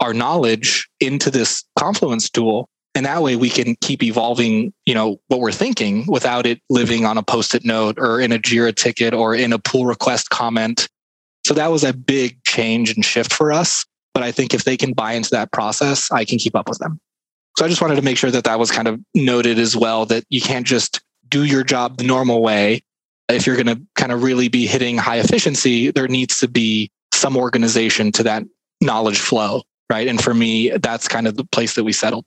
our 0.00 0.12
knowledge 0.12 0.88
into 1.00 1.30
this 1.30 1.64
confluence 1.78 2.28
tool 2.28 2.68
and 2.96 3.06
that 3.06 3.22
way 3.22 3.36
we 3.36 3.48
can 3.48 3.76
keep 3.80 4.02
evolving 4.02 4.72
you 4.86 4.94
know 4.94 5.20
what 5.28 5.38
we're 5.38 5.52
thinking 5.52 6.04
without 6.08 6.46
it 6.46 6.60
living 6.70 7.04
on 7.04 7.16
a 7.16 7.22
post-it 7.22 7.64
note 7.64 7.96
or 7.98 8.20
in 8.20 8.32
a 8.32 8.38
jira 8.38 8.74
ticket 8.74 9.14
or 9.14 9.34
in 9.34 9.52
a 9.52 9.58
pull 9.58 9.86
request 9.86 10.30
comment 10.30 10.88
so 11.46 11.54
that 11.54 11.70
was 11.70 11.84
a 11.84 11.92
big 11.92 12.42
change 12.42 12.92
and 12.92 13.04
shift 13.04 13.32
for 13.32 13.52
us. 13.52 13.86
But 14.14 14.24
I 14.24 14.32
think 14.32 14.52
if 14.52 14.64
they 14.64 14.76
can 14.76 14.94
buy 14.94 15.12
into 15.12 15.30
that 15.30 15.52
process, 15.52 16.10
I 16.10 16.24
can 16.24 16.38
keep 16.38 16.56
up 16.56 16.68
with 16.68 16.78
them. 16.78 16.98
So 17.56 17.64
I 17.64 17.68
just 17.68 17.80
wanted 17.80 17.94
to 17.94 18.02
make 18.02 18.18
sure 18.18 18.32
that 18.32 18.42
that 18.42 18.58
was 18.58 18.72
kind 18.72 18.88
of 18.88 19.00
noted 19.14 19.60
as 19.60 19.76
well 19.76 20.06
that 20.06 20.24
you 20.28 20.40
can't 20.40 20.66
just 20.66 21.00
do 21.28 21.44
your 21.44 21.62
job 21.62 21.98
the 21.98 22.04
normal 22.04 22.42
way. 22.42 22.82
If 23.28 23.46
you're 23.46 23.54
going 23.54 23.68
to 23.68 23.80
kind 23.94 24.10
of 24.10 24.24
really 24.24 24.48
be 24.48 24.66
hitting 24.66 24.98
high 24.98 25.20
efficiency, 25.20 25.92
there 25.92 26.08
needs 26.08 26.40
to 26.40 26.48
be 26.48 26.90
some 27.14 27.36
organization 27.36 28.10
to 28.12 28.24
that 28.24 28.42
knowledge 28.80 29.20
flow. 29.20 29.62
Right. 29.88 30.08
And 30.08 30.20
for 30.20 30.34
me, 30.34 30.70
that's 30.70 31.06
kind 31.06 31.28
of 31.28 31.36
the 31.36 31.44
place 31.44 31.74
that 31.74 31.84
we 31.84 31.92
settled. 31.92 32.24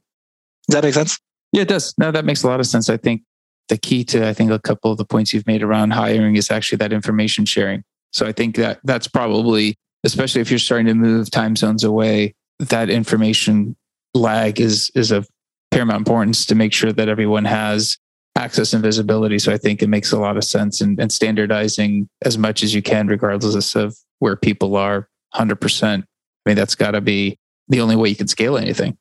Does 0.69 0.75
that 0.75 0.83
make 0.83 0.93
sense? 0.93 1.17
Yeah, 1.51 1.63
it 1.63 1.67
does. 1.67 1.95
No, 1.97 2.11
that 2.11 2.25
makes 2.25 2.43
a 2.43 2.47
lot 2.47 2.59
of 2.59 2.67
sense. 2.67 2.89
I 2.89 2.97
think 2.97 3.23
the 3.69 3.77
key 3.77 4.03
to, 4.05 4.27
I 4.27 4.33
think, 4.33 4.51
a 4.51 4.59
couple 4.59 4.91
of 4.91 4.97
the 4.97 5.05
points 5.05 5.33
you've 5.33 5.47
made 5.47 5.63
around 5.63 5.91
hiring 5.91 6.35
is 6.35 6.51
actually 6.51 6.77
that 6.77 6.93
information 6.93 7.45
sharing. 7.45 7.83
So 8.11 8.27
I 8.27 8.31
think 8.31 8.55
that 8.57 8.79
that's 8.83 9.07
probably, 9.07 9.75
especially 10.03 10.41
if 10.41 10.51
you're 10.51 10.59
starting 10.59 10.85
to 10.87 10.93
move 10.93 11.31
time 11.31 11.55
zones 11.55 11.83
away, 11.83 12.35
that 12.59 12.89
information 12.89 13.75
lag 14.13 14.59
is 14.59 14.91
is 14.95 15.11
of 15.11 15.27
paramount 15.71 15.99
importance 15.99 16.45
to 16.47 16.55
make 16.55 16.73
sure 16.73 16.91
that 16.91 17.09
everyone 17.09 17.45
has 17.45 17.97
access 18.35 18.73
and 18.73 18.83
visibility. 18.83 19.39
So 19.39 19.51
I 19.51 19.57
think 19.57 19.81
it 19.81 19.89
makes 19.89 20.11
a 20.11 20.19
lot 20.19 20.37
of 20.37 20.43
sense 20.43 20.81
and, 20.81 20.99
and 20.99 21.11
standardizing 21.11 22.09
as 22.23 22.37
much 22.37 22.63
as 22.63 22.73
you 22.73 22.81
can, 22.81 23.07
regardless 23.07 23.75
of 23.75 23.97
where 24.19 24.35
people 24.35 24.75
are 24.75 25.07
100%. 25.35 25.99
I 25.99 26.03
mean, 26.45 26.55
that's 26.55 26.75
got 26.75 26.91
to 26.91 27.01
be 27.01 27.37
the 27.67 27.81
only 27.81 27.95
way 27.95 28.09
you 28.09 28.15
can 28.15 28.27
scale 28.27 28.57
anything. 28.57 28.97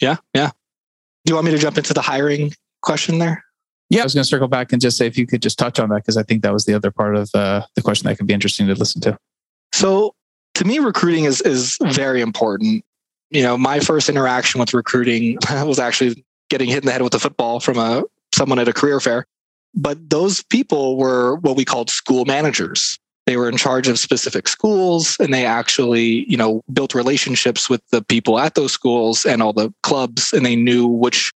Yeah. 0.00 0.16
Yeah. 0.34 0.50
Do 1.30 1.34
you 1.34 1.36
want 1.36 1.44
me 1.44 1.52
to 1.52 1.58
jump 1.58 1.78
into 1.78 1.94
the 1.94 2.02
hiring 2.02 2.52
question 2.82 3.20
there? 3.20 3.44
Yeah, 3.88 4.00
I 4.00 4.02
was 4.02 4.14
going 4.14 4.24
to 4.24 4.28
circle 4.28 4.48
back 4.48 4.72
and 4.72 4.82
just 4.82 4.96
say 4.96 5.06
if 5.06 5.16
you 5.16 5.28
could 5.28 5.40
just 5.40 5.60
touch 5.60 5.78
on 5.78 5.88
that 5.90 5.98
because 5.98 6.16
I 6.16 6.24
think 6.24 6.42
that 6.42 6.52
was 6.52 6.64
the 6.64 6.74
other 6.74 6.90
part 6.90 7.14
of 7.14 7.30
uh, 7.34 7.62
the 7.76 7.82
question 7.82 8.08
that 8.08 8.16
could 8.16 8.26
be 8.26 8.34
interesting 8.34 8.66
to 8.66 8.74
listen 8.74 9.00
to. 9.02 9.16
So, 9.72 10.16
to 10.54 10.64
me, 10.64 10.80
recruiting 10.80 11.26
is 11.26 11.40
is 11.42 11.78
very 11.84 12.20
important. 12.20 12.84
You 13.30 13.44
know, 13.44 13.56
my 13.56 13.78
first 13.78 14.08
interaction 14.08 14.58
with 14.58 14.74
recruiting 14.74 15.38
was 15.50 15.78
actually 15.78 16.24
getting 16.48 16.68
hit 16.68 16.78
in 16.78 16.86
the 16.86 16.92
head 16.92 17.02
with 17.02 17.14
a 17.14 17.20
football 17.20 17.60
from 17.60 17.78
a 17.78 18.02
someone 18.34 18.58
at 18.58 18.66
a 18.66 18.72
career 18.72 18.98
fair. 18.98 19.24
But 19.72 20.10
those 20.10 20.42
people 20.42 20.96
were 20.96 21.36
what 21.36 21.56
we 21.56 21.64
called 21.64 21.90
school 21.90 22.24
managers. 22.24 22.98
They 23.30 23.36
were 23.36 23.48
in 23.48 23.56
charge 23.56 23.86
of 23.86 23.96
specific 23.96 24.48
schools 24.48 25.16
and 25.20 25.32
they 25.32 25.46
actually, 25.46 26.28
you 26.28 26.36
know, 26.36 26.64
built 26.72 26.96
relationships 26.96 27.70
with 27.70 27.80
the 27.90 28.02
people 28.02 28.40
at 28.40 28.56
those 28.56 28.72
schools 28.72 29.24
and 29.24 29.40
all 29.40 29.52
the 29.52 29.72
clubs 29.84 30.32
and 30.32 30.44
they 30.44 30.56
knew 30.56 30.88
which 30.88 31.30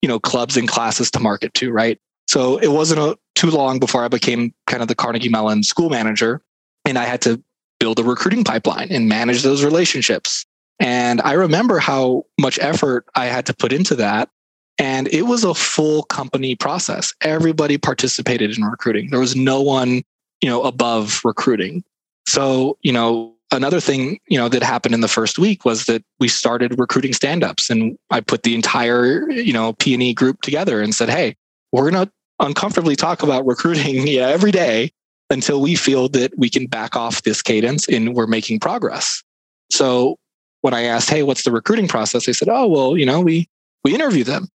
you 0.00 0.08
know 0.08 0.20
clubs 0.20 0.56
and 0.56 0.68
classes 0.68 1.10
to 1.10 1.18
market 1.18 1.52
to 1.54 1.72
right? 1.72 1.98
So 2.28 2.58
it 2.58 2.68
wasn't 2.68 3.00
a, 3.00 3.18
too 3.34 3.50
long 3.50 3.80
before 3.80 4.04
i 4.04 4.08
became 4.08 4.54
kind 4.68 4.80
of 4.80 4.86
the 4.86 4.94
carnegie 4.94 5.28
mellon 5.28 5.64
school 5.64 5.90
manager 5.90 6.40
and 6.84 6.96
i 6.96 7.04
had 7.04 7.20
to 7.22 7.42
build 7.80 7.98
a 7.98 8.04
recruiting 8.04 8.44
pipeline 8.44 8.86
and 8.92 9.08
manage 9.08 9.42
those 9.42 9.64
relationships. 9.64 10.46
And 10.78 11.20
i 11.22 11.32
remember 11.32 11.80
how 11.80 12.26
much 12.40 12.60
effort 12.60 13.06
i 13.16 13.26
had 13.26 13.44
to 13.46 13.54
put 13.54 13.72
into 13.72 13.96
that 13.96 14.30
and 14.78 15.08
it 15.08 15.22
was 15.22 15.42
a 15.42 15.52
full 15.52 16.04
company 16.04 16.54
process. 16.54 17.12
Everybody 17.22 17.76
participated 17.76 18.56
in 18.56 18.64
recruiting. 18.64 19.10
There 19.10 19.18
was 19.18 19.34
no 19.34 19.60
one 19.60 20.02
you 20.42 20.48
know 20.48 20.62
above 20.62 21.20
recruiting 21.24 21.82
so 22.26 22.76
you 22.82 22.92
know 22.92 23.34
another 23.52 23.80
thing, 23.80 24.20
you 24.28 24.38
know, 24.38 24.48
that 24.48 24.62
happened 24.62 24.94
in 24.94 25.00
the 25.00 25.08
first 25.08 25.38
week 25.38 25.64
was 25.64 25.86
that 25.86 26.02
we 26.18 26.28
started 26.28 26.78
recruiting 26.78 27.12
stand-ups 27.12 27.70
and 27.70 27.98
I 28.10 28.20
put 28.20 28.42
the 28.42 28.54
entire, 28.54 29.28
you 29.30 29.52
know, 29.52 29.72
P&E 29.74 30.14
group 30.14 30.40
together 30.42 30.80
and 30.80 30.94
said, 30.94 31.08
"Hey, 31.08 31.36
we're 31.72 31.90
going 31.90 32.06
to 32.06 32.12
uncomfortably 32.38 32.96
talk 32.96 33.22
about 33.22 33.46
recruiting 33.46 34.06
yeah, 34.06 34.28
every 34.28 34.52
day 34.52 34.92
until 35.30 35.60
we 35.60 35.74
feel 35.74 36.08
that 36.10 36.36
we 36.36 36.50
can 36.50 36.66
back 36.66 36.96
off 36.96 37.22
this 37.22 37.42
cadence 37.42 37.88
and 37.88 38.14
we're 38.14 38.26
making 38.26 38.60
progress." 38.60 39.22
So 39.70 40.16
when 40.62 40.74
I 40.74 40.84
asked, 40.84 41.10
"Hey, 41.10 41.22
what's 41.22 41.42
the 41.42 41.52
recruiting 41.52 41.88
process?" 41.88 42.26
they 42.26 42.32
said, 42.32 42.48
"Oh, 42.48 42.68
well, 42.68 42.96
you 42.96 43.06
know, 43.06 43.20
we 43.20 43.48
we 43.84 43.94
interview 43.94 44.24
them." 44.24 44.48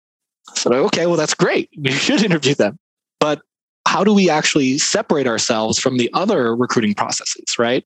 I 0.49 0.59
said, 0.59 0.73
"Okay, 0.73 1.05
well, 1.07 1.17
that's 1.17 1.33
great. 1.33 1.69
We 1.77 1.91
should 1.91 2.23
interview 2.23 2.55
them." 2.55 2.77
But 3.19 3.41
how 3.87 4.03
do 4.03 4.13
we 4.13 4.29
actually 4.29 4.77
separate 4.77 5.27
ourselves 5.27 5.79
from 5.79 5.97
the 5.97 6.09
other 6.13 6.55
recruiting 6.55 6.93
processes, 6.93 7.57
right? 7.59 7.85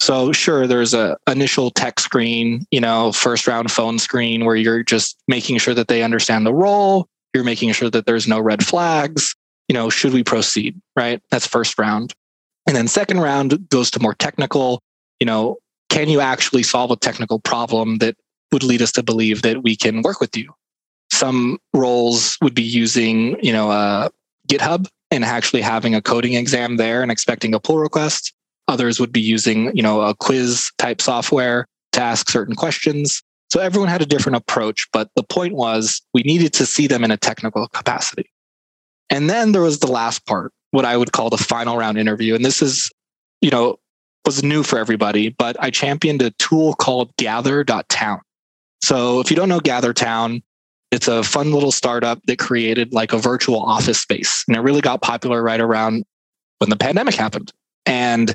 So 0.00 0.32
sure, 0.32 0.66
there's 0.66 0.94
a 0.94 1.16
initial 1.28 1.70
tech 1.70 1.98
screen, 1.98 2.64
you 2.70 2.80
know, 2.80 3.12
first 3.12 3.46
round 3.46 3.70
phone 3.70 3.98
screen 3.98 4.44
where 4.44 4.56
you're 4.56 4.84
just 4.84 5.16
making 5.26 5.58
sure 5.58 5.74
that 5.74 5.88
they 5.88 6.02
understand 6.02 6.46
the 6.46 6.54
role. 6.54 7.08
You're 7.34 7.44
making 7.44 7.72
sure 7.72 7.90
that 7.90 8.06
there's 8.06 8.28
no 8.28 8.40
red 8.40 8.64
flags. 8.64 9.34
You 9.68 9.74
know, 9.74 9.90
should 9.90 10.12
we 10.12 10.22
proceed? 10.22 10.80
Right. 10.96 11.20
That's 11.30 11.46
first 11.46 11.78
round. 11.78 12.14
And 12.66 12.76
then 12.76 12.86
second 12.86 13.20
round 13.20 13.68
goes 13.70 13.90
to 13.92 14.00
more 14.00 14.14
technical, 14.14 14.82
you 15.20 15.26
know, 15.26 15.56
can 15.88 16.08
you 16.08 16.20
actually 16.20 16.62
solve 16.62 16.90
a 16.90 16.96
technical 16.96 17.40
problem 17.40 17.98
that 17.98 18.16
would 18.52 18.62
lead 18.62 18.82
us 18.82 18.92
to 18.92 19.02
believe 19.02 19.42
that 19.42 19.62
we 19.62 19.74
can 19.74 20.02
work 20.02 20.20
with 20.20 20.36
you? 20.36 20.52
Some 21.10 21.58
roles 21.74 22.36
would 22.42 22.54
be 22.54 22.62
using, 22.62 23.42
you 23.42 23.52
know, 23.52 23.70
uh, 23.70 24.10
GitHub 24.48 24.88
and 25.10 25.24
actually 25.24 25.62
having 25.62 25.94
a 25.94 26.02
coding 26.02 26.34
exam 26.34 26.76
there 26.76 27.02
and 27.02 27.10
expecting 27.10 27.54
a 27.54 27.60
pull 27.60 27.78
request. 27.78 28.32
Others 28.68 29.00
would 29.00 29.12
be 29.12 29.20
using, 29.20 29.74
you 29.76 29.82
know, 29.82 30.02
a 30.02 30.14
quiz 30.14 30.70
type 30.78 31.00
software 31.00 31.66
to 31.92 32.00
ask 32.00 32.28
certain 32.28 32.54
questions. 32.54 33.22
So 33.50 33.60
everyone 33.60 33.88
had 33.88 34.02
a 34.02 34.06
different 34.06 34.36
approach, 34.36 34.86
but 34.92 35.10
the 35.16 35.22
point 35.22 35.54
was 35.54 36.02
we 36.12 36.22
needed 36.22 36.52
to 36.54 36.66
see 36.66 36.86
them 36.86 37.02
in 37.02 37.10
a 37.10 37.16
technical 37.16 37.66
capacity. 37.68 38.30
And 39.08 39.30
then 39.30 39.52
there 39.52 39.62
was 39.62 39.78
the 39.78 39.90
last 39.90 40.26
part, 40.26 40.52
what 40.70 40.84
I 40.84 40.98
would 40.98 41.12
call 41.12 41.30
the 41.30 41.38
final 41.38 41.78
round 41.78 41.96
interview. 41.96 42.34
And 42.34 42.44
this 42.44 42.60
is, 42.60 42.90
you 43.40 43.50
know, 43.50 43.78
was 44.26 44.44
new 44.44 44.62
for 44.62 44.78
everybody, 44.78 45.30
but 45.30 45.56
I 45.58 45.70
championed 45.70 46.20
a 46.20 46.30
tool 46.32 46.74
called 46.74 47.16
gather.town. 47.16 48.20
So 48.82 49.20
if 49.20 49.30
you 49.30 49.36
don't 49.36 49.48
know 49.48 49.60
GatherTown, 49.60 50.42
it's 50.90 51.08
a 51.08 51.22
fun 51.22 51.52
little 51.52 51.72
startup 51.72 52.20
that 52.26 52.38
created 52.38 52.92
like 52.92 53.12
a 53.12 53.18
virtual 53.18 53.60
office 53.60 54.00
space. 54.00 54.44
And 54.48 54.56
it 54.56 54.60
really 54.60 54.80
got 54.80 55.02
popular 55.02 55.42
right 55.42 55.60
around 55.60 56.04
when 56.58 56.70
the 56.70 56.76
pandemic 56.76 57.14
happened. 57.14 57.52
And 57.86 58.34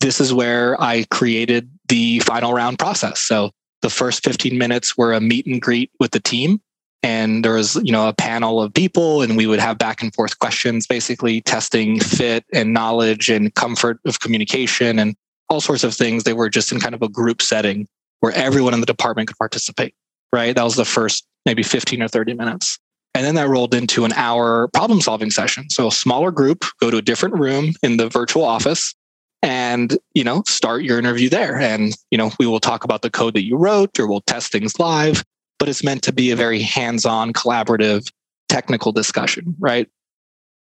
this 0.00 0.20
is 0.20 0.32
where 0.32 0.80
I 0.80 1.04
created 1.10 1.70
the 1.88 2.20
final 2.20 2.52
round 2.52 2.78
process. 2.78 3.20
So 3.20 3.50
the 3.82 3.90
first 3.90 4.24
15 4.24 4.58
minutes 4.58 4.96
were 4.96 5.12
a 5.12 5.20
meet 5.20 5.46
and 5.46 5.60
greet 5.60 5.90
with 5.98 6.10
the 6.10 6.20
team. 6.20 6.60
And 7.02 7.44
there 7.44 7.54
was, 7.54 7.76
you 7.76 7.92
know, 7.92 8.08
a 8.08 8.12
panel 8.12 8.60
of 8.60 8.74
people 8.74 9.22
and 9.22 9.36
we 9.36 9.46
would 9.46 9.60
have 9.60 9.78
back 9.78 10.02
and 10.02 10.12
forth 10.14 10.38
questions, 10.38 10.86
basically 10.86 11.40
testing 11.40 12.00
fit 12.00 12.44
and 12.52 12.72
knowledge 12.72 13.30
and 13.30 13.54
comfort 13.54 14.00
of 14.04 14.20
communication 14.20 14.98
and 14.98 15.14
all 15.48 15.60
sorts 15.60 15.84
of 15.84 15.94
things. 15.94 16.24
They 16.24 16.32
were 16.32 16.50
just 16.50 16.72
in 16.72 16.80
kind 16.80 16.94
of 16.94 17.02
a 17.02 17.08
group 17.08 17.40
setting 17.40 17.86
where 18.20 18.32
everyone 18.32 18.74
in 18.74 18.80
the 18.80 18.86
department 18.86 19.28
could 19.28 19.38
participate, 19.38 19.94
right? 20.32 20.54
That 20.54 20.64
was 20.64 20.74
the 20.74 20.84
first 20.84 21.26
maybe 21.46 21.62
15 21.62 22.02
or 22.02 22.08
30 22.08 22.34
minutes. 22.34 22.78
And 23.14 23.24
then 23.24 23.36
that 23.36 23.48
rolled 23.48 23.72
into 23.72 24.04
an 24.04 24.12
hour 24.12 24.68
problem 24.74 25.00
solving 25.00 25.30
session. 25.30 25.70
So 25.70 25.86
a 25.86 25.92
smaller 25.92 26.30
group, 26.30 26.64
go 26.80 26.90
to 26.90 26.98
a 26.98 27.02
different 27.02 27.36
room 27.36 27.72
in 27.82 27.96
the 27.96 28.10
virtual 28.10 28.44
office 28.44 28.94
and 29.42 29.96
you 30.14 30.24
know 30.24 30.42
start 30.46 30.82
your 30.82 30.98
interview 30.98 31.28
there 31.28 31.58
and 31.58 31.94
you 32.10 32.18
know 32.18 32.30
we 32.38 32.46
will 32.46 32.60
talk 32.60 32.84
about 32.84 33.02
the 33.02 33.10
code 33.10 33.34
that 33.34 33.44
you 33.44 33.56
wrote 33.56 33.98
or 33.98 34.08
we'll 34.08 34.22
test 34.22 34.50
things 34.50 34.78
live 34.78 35.22
but 35.58 35.68
it's 35.68 35.84
meant 35.84 36.02
to 36.02 36.12
be 36.12 36.30
a 36.30 36.36
very 36.36 36.60
hands-on 36.60 37.32
collaborative 37.32 38.10
technical 38.48 38.92
discussion 38.92 39.54
right 39.58 39.88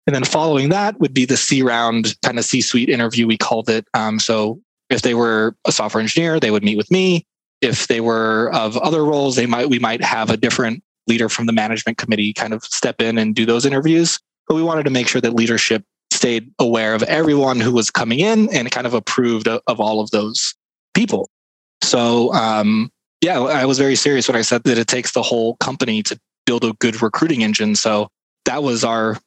and 0.06 0.16
then 0.16 0.24
following 0.24 0.70
that 0.70 1.00
would 1.00 1.14
be 1.14 1.26
the 1.26 1.38
c 1.38 1.62
round 1.62 2.16
kind 2.24 2.40
of 2.40 2.46
c 2.46 2.62
suite 2.62 2.90
interview 2.90 3.28
we 3.28 3.38
called 3.38 3.70
it 3.70 3.86
um, 3.94 4.20
so 4.20 4.60
if 4.90 5.02
they 5.02 5.14
were 5.14 5.56
a 5.66 5.72
software 5.72 6.02
engineer 6.02 6.40
they 6.40 6.52
would 6.52 6.64
meet 6.64 6.78
with 6.78 6.90
me 6.92 7.26
if 7.64 7.88
they 7.88 8.02
were 8.02 8.52
of 8.54 8.78
other 8.78 9.04
roles 9.04 9.36
they 9.36 9.46
might 9.46 9.70
we 9.70 9.80
might 9.80 10.04
have 10.04 10.30
a 10.30 10.38
different 10.38 10.84
leader 11.08 11.30
from 11.30 11.46
the 11.46 11.54
management 11.54 11.98
committee 11.98 12.34
kind 12.34 12.54
of 12.54 12.64
step 12.64 13.02
in 13.02 13.18
and 13.18 13.36
do 13.36 13.46
those 13.46 13.66
interviews 13.66 14.20
but 14.48 14.56
we 14.56 14.64
wanted 14.64 14.84
to 14.84 14.90
make 14.90 15.08
sure 15.08 15.22
that 15.22 15.34
leadership 15.34 15.84
stayed 16.12 16.52
aware 16.60 16.94
of 16.94 17.04
everyone 17.04 17.60
who 17.60 17.74
was 17.74 17.90
coming 17.90 18.20
in 18.20 18.48
and 18.54 18.72
kind 18.72 18.88
of 18.88 18.94
approved 18.94 19.48
of, 19.48 19.62
of 19.68 19.80
all 19.80 20.00
of 20.00 20.12
those 20.12 20.56
people. 20.94 21.30
So, 21.82 22.34
um, 22.34 22.90
yeah, 23.22 23.40
I 23.42 23.66
was 23.66 23.78
very 23.78 23.96
serious 23.96 24.28
when 24.28 24.38
I 24.38 24.42
said 24.42 24.64
that 24.64 24.78
it 24.78 24.88
takes 24.88 25.12
the 25.12 25.22
whole 25.22 25.56
company 25.58 26.04
to 26.04 26.20
build 26.46 26.64
a 26.64 26.74
good 26.74 27.02
recruiting 27.02 27.44
engine. 27.44 27.76
So 27.76 28.08
that 28.46 28.64
was 28.64 28.84
our 28.84 29.18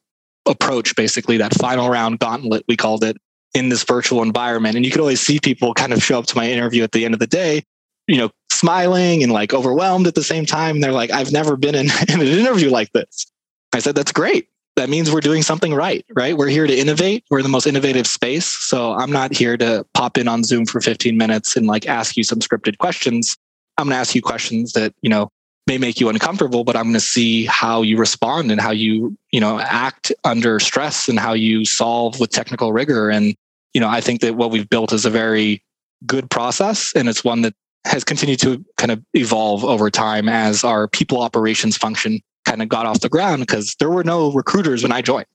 approach, 0.47 0.95
basically, 0.95 1.37
that 1.37 1.53
final 1.53 1.89
round 1.89 2.19
gauntlet, 2.19 2.63
we 2.67 2.77
called 2.77 3.03
it 3.03 3.17
in 3.53 3.69
this 3.69 3.83
virtual 3.83 4.21
environment. 4.21 4.75
And 4.75 4.85
you 4.85 4.91
could 4.91 5.01
always 5.01 5.21
see 5.21 5.39
people 5.39 5.73
kind 5.73 5.93
of 5.93 6.03
show 6.03 6.19
up 6.19 6.25
to 6.27 6.35
my 6.35 6.49
interview 6.49 6.83
at 6.83 6.91
the 6.91 7.05
end 7.05 7.13
of 7.13 7.19
the 7.19 7.27
day, 7.27 7.63
you 8.07 8.17
know, 8.17 8.31
smiling 8.51 9.23
and 9.23 9.31
like 9.31 9.53
overwhelmed 9.53 10.07
at 10.07 10.15
the 10.15 10.23
same 10.23 10.45
time. 10.45 10.75
And 10.75 10.83
they're 10.83 10.91
like, 10.91 11.11
I've 11.11 11.31
never 11.31 11.55
been 11.55 11.75
in, 11.75 11.87
in 12.09 12.21
an 12.21 12.27
interview 12.27 12.69
like 12.69 12.91
this. 12.93 13.25
I 13.73 13.79
said, 13.79 13.95
that's 13.95 14.11
great 14.11 14.47
that 14.77 14.89
means 14.89 15.11
we're 15.11 15.19
doing 15.19 15.41
something 15.41 15.73
right, 15.73 16.05
right? 16.15 16.37
We're 16.37 16.47
here 16.47 16.67
to 16.67 16.73
innovate. 16.73 17.25
We're 17.31 17.39
in 17.39 17.43
the 17.43 17.49
most 17.49 17.65
innovative 17.65 18.05
space. 18.05 18.45
So 18.45 18.93
I'm 18.93 19.11
not 19.11 19.35
here 19.35 19.57
to 19.57 19.83
pop 19.95 20.19
in 20.19 20.27
on 20.27 20.43
Zoom 20.43 20.67
for 20.67 20.79
15 20.79 21.17
minutes 21.17 21.57
and 21.57 21.65
like 21.65 21.87
ask 21.87 22.15
you 22.15 22.23
some 22.23 22.39
scripted 22.39 22.77
questions. 22.77 23.35
I'm 23.77 23.85
going 23.85 23.95
to 23.95 23.99
ask 23.99 24.13
you 24.13 24.21
questions 24.21 24.73
that, 24.73 24.93
you 25.01 25.09
know, 25.09 25.29
may 25.65 25.79
make 25.79 25.99
you 25.99 26.09
uncomfortable, 26.09 26.63
but 26.63 26.75
I'm 26.75 26.83
going 26.83 26.93
to 26.93 26.99
see 26.99 27.47
how 27.47 27.81
you 27.81 27.97
respond 27.97 28.51
and 28.51 28.61
how 28.61 28.69
you, 28.69 29.17
you 29.31 29.41
know, 29.41 29.59
act 29.59 30.11
under 30.23 30.59
stress 30.59 31.09
and 31.09 31.19
how 31.19 31.33
you 31.33 31.65
solve 31.65 32.19
with 32.19 32.29
technical 32.29 32.71
rigor. 32.71 33.09
And, 33.09 33.35
you 33.73 33.81
know, 33.81 33.89
I 33.89 33.99
think 33.99 34.21
that 34.21 34.35
what 34.35 34.51
we've 34.51 34.69
built 34.69 34.93
is 34.93 35.05
a 35.05 35.09
very 35.09 35.63
good 36.05 36.29
process 36.29 36.93
and 36.95 37.09
it's 37.09 37.23
one 37.23 37.41
that 37.41 37.55
has 37.85 38.03
continued 38.03 38.39
to 38.39 38.63
kind 38.77 38.91
of 38.91 39.03
evolve 39.13 39.63
over 39.63 39.89
time 39.89 40.27
as 40.29 40.63
our 40.63 40.87
people 40.87 41.21
operations 41.21 41.77
function 41.77 42.19
kind 42.45 42.61
of 42.61 42.69
got 42.69 42.85
off 42.85 43.01
the 43.01 43.09
ground 43.09 43.41
because 43.41 43.75
there 43.79 43.89
were 43.89 44.03
no 44.03 44.31
recruiters 44.31 44.83
when 44.83 44.91
I 44.91 45.01
joined. 45.01 45.25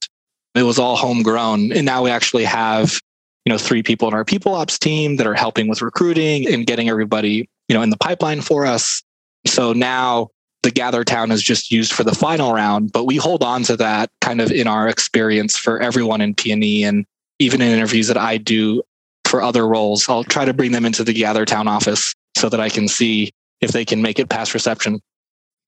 It 0.55 0.63
was 0.63 0.79
all 0.79 0.95
homegrown. 0.95 1.71
And 1.71 1.85
now 1.85 2.03
we 2.03 2.11
actually 2.11 2.43
have, 2.43 2.99
you 3.45 3.51
know, 3.51 3.57
three 3.57 3.83
people 3.83 4.07
in 4.07 4.13
our 4.13 4.25
people 4.25 4.55
ops 4.55 4.77
team 4.77 5.17
that 5.17 5.27
are 5.27 5.33
helping 5.33 5.67
with 5.67 5.81
recruiting 5.81 6.47
and 6.47 6.65
getting 6.65 6.89
everybody, 6.89 7.49
you 7.67 7.75
know, 7.75 7.81
in 7.81 7.89
the 7.89 7.97
pipeline 7.97 8.41
for 8.41 8.65
us. 8.65 9.01
So 9.45 9.73
now 9.73 10.29
the 10.61 10.71
gather 10.71 11.03
town 11.03 11.31
is 11.31 11.41
just 11.41 11.71
used 11.71 11.91
for 11.91 12.03
the 12.03 12.15
final 12.15 12.53
round, 12.53 12.91
but 12.91 13.05
we 13.05 13.17
hold 13.17 13.43
on 13.43 13.63
to 13.63 13.75
that 13.77 14.09
kind 14.21 14.41
of 14.41 14.51
in 14.51 14.67
our 14.67 14.87
experience 14.87 15.57
for 15.57 15.79
everyone 15.81 16.21
in 16.21 16.33
P&E 16.33 16.83
and 16.83 17.05
even 17.39 17.61
in 17.61 17.69
interviews 17.69 18.07
that 18.07 18.17
I 18.17 18.37
do 18.37 18.81
for 19.25 19.41
other 19.41 19.67
roles. 19.67 20.07
I'll 20.07 20.23
try 20.23 20.45
to 20.45 20.53
bring 20.53 20.71
them 20.71 20.85
into 20.85 21.03
the 21.03 21.13
gather 21.13 21.45
town 21.45 21.67
office 21.67 22.13
so 22.35 22.49
that 22.49 22.59
I 22.59 22.69
can 22.69 22.87
see 22.87 23.31
if 23.61 23.71
they 23.71 23.85
can 23.85 24.01
make 24.01 24.19
it 24.19 24.29
past 24.29 24.53
reception. 24.53 24.99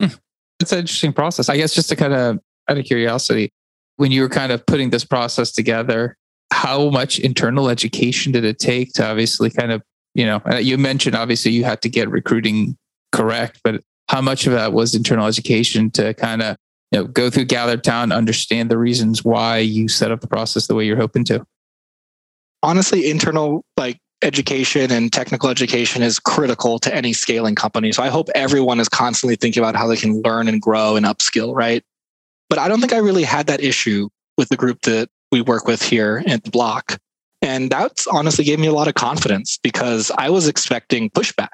Hmm. 0.02 0.10
It's 0.60 0.72
an 0.72 0.80
interesting 0.80 1.14
process. 1.14 1.50
I 1.50 1.58
guess 1.58 1.74
just 1.74 1.90
to 1.90 1.96
kind 1.96 2.14
of 2.14 2.40
out 2.70 2.78
of 2.78 2.86
curiosity, 2.86 3.52
when 3.98 4.12
you 4.12 4.22
were 4.22 4.30
kind 4.30 4.52
of 4.52 4.66
putting 4.66 4.90
this 4.90 5.06
process 5.06 5.52
together, 5.52 6.18
how 6.52 6.90
much 6.90 7.20
internal 7.20 7.70
education 7.70 8.32
did 8.32 8.44
it 8.44 8.60
take 8.60 8.94
to 8.94 9.06
obviously 9.06 9.50
kind 9.50 9.72
of, 9.72 9.82
you 10.14 10.26
know, 10.26 10.42
uh, 10.50 10.56
you 10.56 10.78
mentioned 10.78 11.16
obviously 11.16 11.52
you 11.52 11.64
had 11.64 11.82
to 11.82 11.90
get 11.90 12.10
recruiting 12.10 12.78
correct, 13.12 13.62
but 13.64 13.82
how 14.10 14.22
much 14.22 14.46
of 14.48 14.54
that 14.54 14.74
was 14.74 14.94
internal 14.94 15.26
education 15.26 15.90
to 15.92 16.14
kind 16.14 16.42
of, 16.42 16.58
you 16.92 17.00
know, 17.00 17.06
go 17.06 17.30
through 17.30 17.46
Gather 17.46 17.78
Town, 17.78 18.12
understand 18.12 18.70
the 18.70 18.78
reasons 18.78 19.24
why 19.24 19.58
you 19.58 19.88
set 19.88 20.12
up 20.12 20.22
the 20.22 20.28
process 20.28 20.68
the 20.68 20.76
way 20.76 20.86
you're 20.86 20.98
hoping 20.98 21.24
to? 21.26 21.46
Honestly, 22.62 23.10
internal 23.10 23.64
like 23.78 23.98
education 24.22 24.92
and 24.92 25.12
technical 25.12 25.50
education 25.50 26.02
is 26.02 26.20
critical 26.20 26.80
to 26.80 26.94
any 26.94 27.14
scaling 27.14 27.56
company. 27.56 27.92
So 27.92 28.04
I 28.04 28.10
hope 28.10 28.30
everyone 28.34 28.80
is 28.80 28.90
constantly 28.90 29.36
thinking 29.36 29.62
about 29.62 29.76
how 29.76 29.88
they 29.88 29.98
can 29.98 30.22
learn 30.22 30.48
and 30.48 30.62
grow 30.62 30.96
and 30.96 31.06
upskill, 31.06 31.56
right? 31.56 31.84
But 32.50 32.60
I 32.60 32.68
don't 32.68 32.80
think 32.80 32.94
I 32.94 32.98
really 32.98 33.24
had 33.24 33.48
that 33.48 33.62
issue 33.62 34.10
with 34.38 34.50
the 34.50 34.58
group 34.58 34.82
that 34.82 35.10
we 35.32 35.42
work 35.42 35.68
with 35.68 35.82
here 35.82 36.24
at 36.28 36.44
the 36.44 36.52
block. 36.52 36.98
And 37.42 37.70
that's 37.70 38.08
honestly 38.08 38.44
gave 38.44 38.60
me 38.60 38.68
a 38.68 38.74
lot 38.74 38.88
of 38.88 38.96
confidence 38.96 39.60
because 39.62 40.12
I 40.18 40.30
was 40.30 40.48
expecting 40.48 41.10
pushback. 41.10 41.50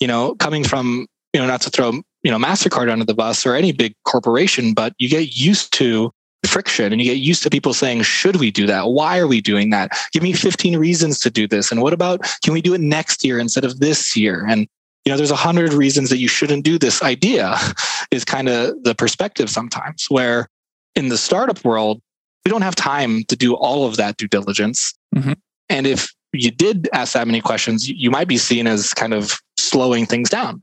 You 0.00 0.08
know, 0.08 0.34
coming 0.36 0.64
from, 0.64 1.06
you 1.32 1.40
know, 1.40 1.46
not 1.46 1.60
to 1.62 1.70
throw, 1.70 1.92
you 2.22 2.30
know, 2.30 2.38
MasterCard 2.38 2.90
under 2.90 3.04
the 3.04 3.14
bus 3.14 3.46
or 3.46 3.54
any 3.54 3.70
big 3.70 3.94
corporation, 4.04 4.74
but 4.74 4.94
you 4.98 5.08
get 5.08 5.36
used 5.36 5.72
to 5.74 6.12
friction 6.46 6.92
and 6.92 7.00
you 7.00 7.12
get 7.12 7.18
used 7.18 7.42
to 7.42 7.50
people 7.50 7.72
saying, 7.72 8.02
should 8.02 8.36
we 8.36 8.50
do 8.50 8.66
that? 8.66 8.88
Why 8.88 9.18
are 9.18 9.26
we 9.26 9.40
doing 9.40 9.70
that? 9.70 9.92
Give 10.12 10.22
me 10.22 10.32
15 10.32 10.76
reasons 10.76 11.18
to 11.20 11.30
do 11.30 11.46
this. 11.46 11.70
And 11.70 11.82
what 11.82 11.92
about, 11.92 12.20
can 12.42 12.52
we 12.52 12.60
do 12.60 12.74
it 12.74 12.80
next 12.80 13.24
year 13.24 13.38
instead 13.38 13.64
of 13.64 13.80
this 13.80 14.16
year? 14.16 14.44
And, 14.46 14.66
you 15.04 15.10
know, 15.10 15.16
there's 15.16 15.30
a 15.30 15.36
hundred 15.36 15.72
reasons 15.72 16.10
that 16.10 16.18
you 16.18 16.28
shouldn't 16.28 16.64
do 16.64 16.78
this 16.78 17.02
idea 17.02 17.56
is 18.10 18.24
kind 18.24 18.48
of 18.48 18.82
the 18.82 18.94
perspective 18.94 19.50
sometimes 19.50 20.06
where 20.08 20.48
in 20.94 21.08
the 21.08 21.18
startup 21.18 21.64
world, 21.64 22.00
we 22.44 22.50
don't 22.50 22.62
have 22.62 22.74
time 22.74 23.24
to 23.24 23.36
do 23.36 23.54
all 23.54 23.86
of 23.86 23.96
that 23.96 24.16
due 24.16 24.28
diligence. 24.28 24.92
Mm-hmm. 25.14 25.32
And 25.68 25.86
if 25.86 26.12
you 26.32 26.50
did 26.50 26.88
ask 26.92 27.12
that 27.14 27.26
many 27.26 27.40
questions, 27.40 27.88
you 27.88 28.10
might 28.10 28.28
be 28.28 28.36
seen 28.36 28.66
as 28.66 28.92
kind 28.92 29.14
of 29.14 29.40
slowing 29.58 30.06
things 30.06 30.28
down. 30.28 30.62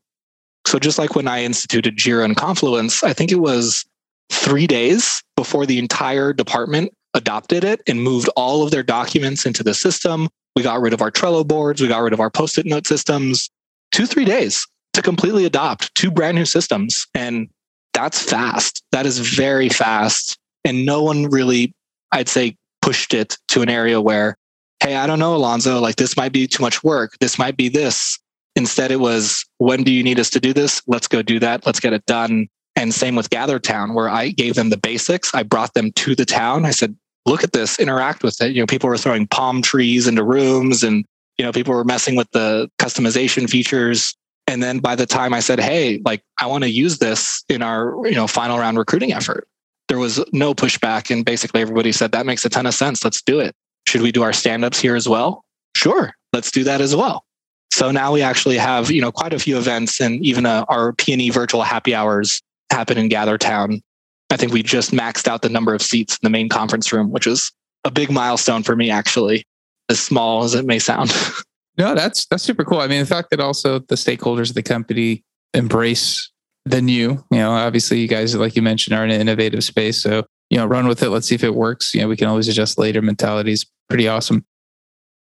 So 0.67 0.77
just 0.77 0.99
like 0.99 1.15
when 1.15 1.27
I 1.27 1.43
instituted 1.43 1.97
Jira 1.97 2.25
and 2.25 2.35
Confluence, 2.35 3.03
I 3.03 3.13
think 3.13 3.31
it 3.31 3.39
was 3.39 3.85
three 4.31 4.67
days 4.67 5.23
before 5.35 5.65
the 5.65 5.79
entire 5.79 6.33
department 6.33 6.91
adopted 7.13 7.63
it 7.63 7.81
and 7.87 8.01
moved 8.01 8.29
all 8.35 8.63
of 8.63 8.71
their 8.71 8.83
documents 8.83 9.45
into 9.45 9.63
the 9.63 9.73
system. 9.73 10.29
We 10.55 10.63
got 10.63 10.81
rid 10.81 10.93
of 10.93 11.01
our 11.01 11.11
Trello 11.11 11.47
boards, 11.47 11.81
we 11.81 11.87
got 11.87 12.01
rid 12.01 12.13
of 12.13 12.19
our 12.19 12.29
post 12.29 12.57
it 12.57 12.65
note 12.65 12.87
systems. 12.87 13.49
Two, 13.91 14.05
three 14.05 14.25
days 14.25 14.67
to 14.93 15.01
completely 15.01 15.45
adopt 15.45 15.93
two 15.95 16.11
brand 16.11 16.35
new 16.35 16.45
systems. 16.45 17.07
And 17.15 17.49
that's 17.93 18.21
fast. 18.21 18.83
That 18.91 19.05
is 19.05 19.19
very 19.19 19.69
fast. 19.69 20.37
And 20.63 20.85
no 20.85 21.01
one 21.01 21.25
really, 21.25 21.73
I'd 22.11 22.29
say, 22.29 22.55
pushed 22.81 23.13
it 23.13 23.37
to 23.49 23.61
an 23.61 23.69
area 23.69 23.99
where, 23.99 24.35
hey, 24.81 24.95
I 24.95 25.07
don't 25.07 25.19
know, 25.19 25.35
Alonso, 25.35 25.79
like 25.79 25.95
this 25.95 26.15
might 26.15 26.31
be 26.31 26.47
too 26.47 26.61
much 26.61 26.83
work. 26.83 27.17
This 27.19 27.39
might 27.39 27.57
be 27.57 27.69
this. 27.69 28.19
Instead, 28.55 28.91
it 28.91 28.99
was, 28.99 29.45
when 29.57 29.83
do 29.83 29.91
you 29.91 30.03
need 30.03 30.19
us 30.19 30.29
to 30.31 30.39
do 30.39 30.53
this? 30.53 30.81
Let's 30.87 31.07
go 31.07 31.21
do 31.21 31.39
that. 31.39 31.65
Let's 31.65 31.79
get 31.79 31.93
it 31.93 32.05
done. 32.05 32.47
And 32.79 32.93
same 32.93 33.17
with 33.17 33.29
Gather 33.29 33.59
Town, 33.59 33.93
where 33.93 34.07
I 34.07 34.29
gave 34.29 34.55
them 34.55 34.69
the 34.69 34.77
basics. 34.77 35.35
I 35.35 35.43
brought 35.43 35.73
them 35.73 35.91
to 35.91 36.15
the 36.15 36.23
town. 36.23 36.63
I 36.63 36.71
said, 36.71 36.95
look 37.25 37.43
at 37.43 37.51
this, 37.51 37.77
interact 37.77 38.23
with 38.23 38.41
it. 38.41 38.53
You 38.53 38.61
know, 38.61 38.65
people 38.65 38.87
were 38.87 38.97
throwing 38.97 39.27
palm 39.27 39.61
trees 39.61 40.07
into 40.07 40.23
rooms 40.23 40.81
and, 40.81 41.03
you 41.37 41.43
know, 41.43 41.51
people 41.51 41.73
were 41.73 41.83
messing 41.83 42.15
with 42.15 42.31
the 42.31 42.71
customization 42.79 43.49
features. 43.49 44.15
And 44.47 44.63
then 44.63 44.79
by 44.79 44.95
the 44.95 45.05
time 45.05 45.33
I 45.33 45.41
said, 45.41 45.59
hey, 45.59 46.01
like 46.05 46.23
I 46.39 46.45
want 46.45 46.63
to 46.63 46.69
use 46.69 46.99
this 46.99 47.43
in 47.49 47.61
our, 47.61 47.95
you 48.07 48.15
know, 48.15 48.27
final 48.27 48.57
round 48.57 48.77
recruiting 48.77 49.11
effort, 49.11 49.45
there 49.89 49.99
was 49.99 50.23
no 50.31 50.53
pushback. 50.53 51.11
And 51.11 51.25
basically 51.25 51.59
everybody 51.59 51.91
said, 51.91 52.13
that 52.13 52.25
makes 52.25 52.45
a 52.45 52.49
ton 52.49 52.65
of 52.65 52.73
sense. 52.73 53.03
Let's 53.03 53.21
do 53.21 53.41
it. 53.41 53.53
Should 53.89 54.01
we 54.03 54.13
do 54.13 54.23
our 54.23 54.31
stand-ups 54.31 54.79
here 54.79 54.95
as 54.95 55.07
well? 55.09 55.43
Sure, 55.75 56.13
let's 56.31 56.49
do 56.49 56.63
that 56.63 56.79
as 56.79 56.95
well. 56.95 57.25
So 57.73 57.91
now 57.91 58.13
we 58.13 58.21
actually 58.21 58.57
have, 58.57 58.89
you 58.89 59.01
know, 59.01 59.11
quite 59.11 59.33
a 59.33 59.39
few 59.39 59.57
events 59.57 59.99
and 59.99 60.25
even 60.25 60.45
uh, 60.45 60.63
our 60.69 60.93
P&E 60.93 61.29
virtual 61.29 61.61
happy 61.61 61.93
hours 61.93 62.41
happen 62.71 62.97
in 62.97 63.09
Gather 63.09 63.37
Town. 63.37 63.81
I 64.29 64.37
think 64.37 64.53
we 64.53 64.61
just 64.61 64.91
maxed 64.91 65.27
out 65.27 65.41
the 65.41 65.49
number 65.49 65.73
of 65.73 65.81
seats 65.81 66.15
in 66.15 66.19
the 66.23 66.29
main 66.29 66.49
conference 66.49 66.93
room, 66.93 67.11
which 67.11 67.25
is 67.25 67.51
a 67.83 67.91
big 67.91 68.11
milestone 68.11 68.63
for 68.63 68.75
me, 68.75 68.89
actually, 68.89 69.43
as 69.89 69.99
small 69.99 70.43
as 70.43 70.53
it 70.53 70.65
may 70.65 70.79
sound. 70.79 71.11
no, 71.77 71.95
that's 71.95 72.25
that's 72.27 72.43
super 72.43 72.63
cool. 72.63 72.79
I 72.79 72.87
mean, 72.87 72.99
the 72.99 73.07
fact 73.07 73.31
that 73.31 73.39
also 73.39 73.79
the 73.79 73.95
stakeholders 73.95 74.49
of 74.49 74.55
the 74.55 74.63
company 74.63 75.23
embrace 75.53 76.31
the 76.65 76.81
new, 76.81 77.23
you 77.31 77.37
know, 77.37 77.51
obviously 77.51 77.99
you 77.99 78.07
guys, 78.07 78.35
like 78.35 78.55
you 78.55 78.61
mentioned, 78.61 78.95
are 78.95 79.03
in 79.03 79.11
an 79.11 79.19
innovative 79.19 79.63
space. 79.63 79.97
So, 79.97 80.25
you 80.49 80.57
know, 80.57 80.65
run 80.65 80.87
with 80.87 81.01
it. 81.01 81.09
Let's 81.09 81.27
see 81.27 81.35
if 81.35 81.43
it 81.43 81.55
works. 81.55 81.93
You 81.93 82.01
know, 82.01 82.07
we 82.07 82.17
can 82.17 82.27
always 82.27 82.47
adjust 82.47 82.77
later. 82.77 83.01
Mentality 83.01 83.51
is 83.51 83.65
pretty 83.87 84.07
awesome. 84.07 84.45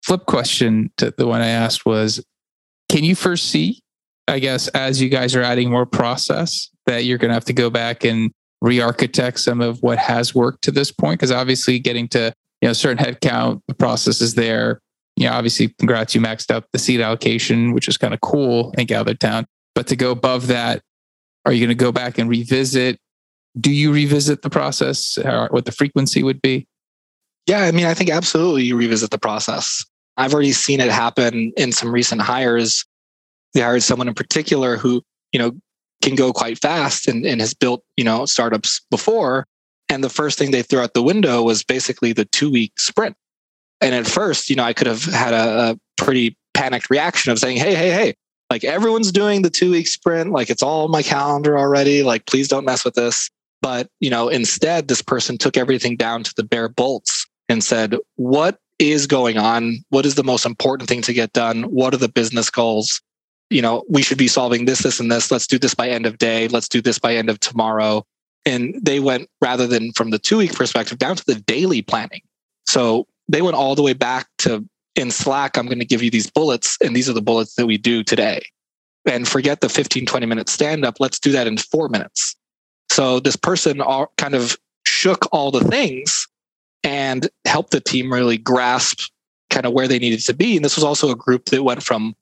Flip 0.03 0.25
question 0.25 0.91
to 0.97 1.13
the 1.17 1.27
one 1.27 1.41
I 1.41 1.47
asked 1.47 1.85
was, 1.85 2.23
can 2.89 3.03
you 3.03 3.15
first 3.15 3.49
see, 3.49 3.81
I 4.27 4.39
guess, 4.39 4.67
as 4.69 5.01
you 5.01 5.09
guys 5.09 5.35
are 5.35 5.41
adding 5.41 5.69
more 5.69 5.85
process 5.85 6.69
that 6.85 7.05
you're 7.05 7.17
going 7.17 7.29
to 7.29 7.33
have 7.33 7.45
to 7.45 7.53
go 7.53 7.69
back 7.69 8.03
and 8.03 8.31
re-architect 8.61 9.39
some 9.39 9.61
of 9.61 9.81
what 9.81 9.97
has 9.97 10.33
worked 10.33 10.63
to 10.63 10.71
this 10.71 10.91
point? 10.91 11.19
Because 11.19 11.31
obviously 11.31 11.79
getting 11.79 12.07
to, 12.09 12.33
you 12.61 12.67
know, 12.67 12.73
certain 12.73 13.03
headcount, 13.03 13.61
the 13.67 13.73
process 13.73 14.21
is 14.21 14.35
there. 14.35 14.79
You 15.15 15.27
know, 15.27 15.33
obviously, 15.33 15.69
congrats, 15.79 16.13
you 16.13 16.21
maxed 16.21 16.51
out 16.51 16.65
the 16.73 16.79
seat 16.79 17.01
allocation, 17.01 17.73
which 17.73 17.87
is 17.87 17.97
kind 17.97 18.13
of 18.13 18.21
cool 18.21 18.73
in 18.77 18.85
Gather 18.85 19.13
Town. 19.13 19.45
But 19.75 19.87
to 19.87 19.95
go 19.95 20.11
above 20.11 20.47
that, 20.47 20.81
are 21.45 21.53
you 21.53 21.65
going 21.65 21.75
to 21.77 21.83
go 21.83 21.91
back 21.91 22.17
and 22.17 22.29
revisit? 22.29 22.99
Do 23.59 23.71
you 23.71 23.91
revisit 23.91 24.41
the 24.41 24.49
process? 24.49 25.17
Uh, 25.17 25.47
what 25.49 25.65
the 25.65 25.71
frequency 25.71 26.21
would 26.21 26.41
be? 26.41 26.67
Yeah, 27.47 27.61
I 27.61 27.71
mean, 27.71 27.85
I 27.85 27.93
think 27.93 28.09
absolutely 28.09 28.63
you 28.63 28.75
revisit 28.75 29.09
the 29.09 29.17
process. 29.17 29.85
I've 30.17 30.33
already 30.33 30.51
seen 30.51 30.81
it 30.81 30.91
happen 30.91 31.53
in 31.55 31.71
some 31.71 31.91
recent 31.91 32.21
hires. 32.21 32.85
They 33.53 33.61
hired 33.61 33.83
someone 33.83 34.07
in 34.07 34.13
particular 34.13 34.77
who, 34.77 35.01
you 35.31 35.39
know, 35.39 35.51
can 36.01 36.15
go 36.15 36.31
quite 36.31 36.59
fast 36.59 37.07
and, 37.07 37.25
and 37.25 37.41
has 37.41 37.53
built, 37.53 37.83
you 37.95 38.03
know, 38.03 38.25
startups 38.25 38.81
before. 38.91 39.45
And 39.89 40.03
the 40.03 40.09
first 40.09 40.37
thing 40.37 40.51
they 40.51 40.61
threw 40.61 40.81
out 40.81 40.93
the 40.93 41.01
window 41.03 41.43
was 41.43 41.63
basically 41.63 42.13
the 42.13 42.25
two 42.25 42.51
week 42.51 42.79
sprint. 42.79 43.15
And 43.81 43.95
at 43.95 44.07
first, 44.07 44.49
you 44.49 44.55
know, 44.55 44.63
I 44.63 44.73
could 44.73 44.87
have 44.87 45.03
had 45.05 45.33
a, 45.33 45.71
a 45.71 45.79
pretty 45.97 46.35
panicked 46.53 46.89
reaction 46.89 47.31
of 47.31 47.39
saying, 47.39 47.57
hey, 47.57 47.75
hey, 47.75 47.91
hey, 47.91 48.13
like 48.49 48.63
everyone's 48.63 49.11
doing 49.11 49.41
the 49.41 49.49
two 49.49 49.71
week 49.71 49.87
sprint. 49.87 50.31
Like 50.31 50.49
it's 50.49 50.63
all 50.63 50.85
on 50.85 50.91
my 50.91 51.03
calendar 51.03 51.57
already. 51.57 52.03
Like, 52.03 52.25
please 52.25 52.47
don't 52.47 52.65
mess 52.65 52.83
with 52.83 52.95
this. 52.95 53.29
But, 53.61 53.89
you 53.99 54.09
know, 54.09 54.29
instead, 54.29 54.87
this 54.87 55.01
person 55.01 55.37
took 55.37 55.57
everything 55.57 55.95
down 55.95 56.23
to 56.23 56.33
the 56.35 56.43
bare 56.43 56.69
bolts 56.69 57.25
and 57.49 57.63
said, 57.63 57.95
what 58.15 58.59
is 58.79 59.07
going 59.07 59.37
on? 59.37 59.79
What 59.89 60.05
is 60.05 60.15
the 60.15 60.23
most 60.23 60.45
important 60.45 60.87
thing 60.87 61.01
to 61.03 61.13
get 61.13 61.33
done? 61.33 61.63
What 61.63 61.93
are 61.93 61.97
the 61.97 62.09
business 62.09 62.49
goals? 62.49 63.01
You 63.49 63.61
know, 63.61 63.83
we 63.89 64.01
should 64.01 64.17
be 64.17 64.27
solving 64.27 64.65
this, 64.65 64.79
this, 64.79 64.99
and 64.99 65.11
this. 65.11 65.31
Let's 65.31 65.47
do 65.47 65.57
this 65.57 65.73
by 65.73 65.89
end 65.89 66.05
of 66.05 66.17
day. 66.17 66.47
Let's 66.47 66.67
do 66.67 66.81
this 66.81 66.99
by 66.99 67.15
end 67.15 67.29
of 67.29 67.39
tomorrow. 67.39 68.05
And 68.45 68.75
they 68.81 68.99
went 68.99 69.29
rather 69.41 69.67
than 69.67 69.91
from 69.93 70.09
the 70.11 70.19
two 70.19 70.37
week 70.37 70.53
perspective 70.53 70.97
down 70.97 71.15
to 71.15 71.25
the 71.25 71.35
daily 71.35 71.81
planning. 71.81 72.21
So 72.67 73.07
they 73.29 73.41
went 73.41 73.55
all 73.55 73.75
the 73.75 73.81
way 73.81 73.93
back 73.93 74.27
to 74.39 74.67
in 74.97 75.11
Slack, 75.11 75.57
I'm 75.57 75.67
going 75.67 75.79
to 75.79 75.85
give 75.85 76.01
you 76.01 76.09
these 76.09 76.29
bullets, 76.29 76.75
and 76.81 76.95
these 76.95 77.07
are 77.07 77.13
the 77.13 77.21
bullets 77.21 77.53
that 77.55 77.67
we 77.67 77.77
do 77.77 78.03
today. 78.03 78.41
And 79.05 79.27
forget 79.27 79.61
the 79.61 79.69
15, 79.69 80.05
20 80.05 80.25
minute 80.25 80.49
stand 80.49 80.83
up. 80.83 80.95
Let's 80.99 81.19
do 81.19 81.31
that 81.31 81.47
in 81.47 81.57
four 81.57 81.87
minutes. 81.87 82.35
So 82.89 83.19
this 83.19 83.35
person 83.35 83.79
all 83.79 84.11
kind 84.17 84.33
of 84.33 84.57
shook 84.85 85.27
all 85.31 85.51
the 85.51 85.63
things 85.63 86.27
and 86.83 87.29
helped 87.45 87.71
the 87.71 87.79
team 87.79 88.11
really 88.11 88.37
grasp 88.37 88.99
kind 89.49 89.65
of 89.65 89.73
where 89.73 89.87
they 89.87 89.99
needed 89.99 90.21
to 90.25 90.33
be. 90.33 90.55
And 90.55 90.65
this 90.65 90.75
was 90.75 90.83
also 90.83 91.11
a 91.11 91.15
group 91.15 91.45
that 91.45 91.63
went 91.63 91.83
from 91.83 92.15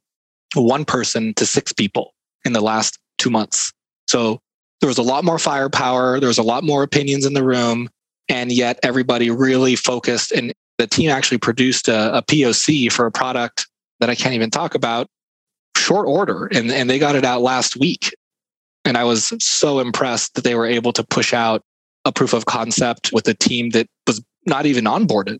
one 0.53 0.85
person 0.85 1.33
to 1.35 1.45
six 1.45 1.73
people 1.73 2.13
in 2.45 2.53
the 2.53 2.61
last 2.61 2.97
two 3.17 3.29
months. 3.29 3.71
So 4.07 4.39
there 4.81 4.87
was 4.87 4.97
a 4.97 5.03
lot 5.03 5.23
more 5.23 5.39
firepower, 5.39 6.19
there 6.19 6.27
was 6.27 6.37
a 6.37 6.43
lot 6.43 6.63
more 6.63 6.83
opinions 6.83 7.25
in 7.25 7.33
the 7.33 7.43
room, 7.43 7.89
and 8.29 8.51
yet 8.51 8.79
everybody 8.83 9.29
really 9.29 9.75
focused. 9.75 10.31
And 10.31 10.53
the 10.77 10.87
team 10.87 11.09
actually 11.09 11.37
produced 11.37 11.87
a, 11.87 12.17
a 12.17 12.21
POC 12.21 12.91
for 12.91 13.05
a 13.05 13.11
product 13.11 13.67
that 13.99 14.09
I 14.09 14.15
can't 14.15 14.35
even 14.35 14.51
talk 14.51 14.75
about 14.75 15.07
short 15.77 16.07
order, 16.07 16.47
and, 16.47 16.71
and 16.71 16.89
they 16.89 16.99
got 16.99 17.15
it 17.15 17.25
out 17.25 17.41
last 17.41 17.77
week. 17.77 18.15
And 18.83 18.97
I 18.97 19.03
was 19.03 19.33
so 19.39 19.79
impressed 19.79 20.35
that 20.35 20.43
they 20.43 20.55
were 20.55 20.65
able 20.65 20.93
to 20.93 21.03
push 21.03 21.33
out 21.33 21.63
a 22.05 22.11
proof 22.11 22.33
of 22.33 22.45
concept 22.45 23.11
with 23.11 23.27
a 23.27 23.33
team 23.33 23.71
that 23.71 23.87
was 24.05 24.21
not 24.45 24.65
even 24.65 24.85
onboarded. 24.85 25.39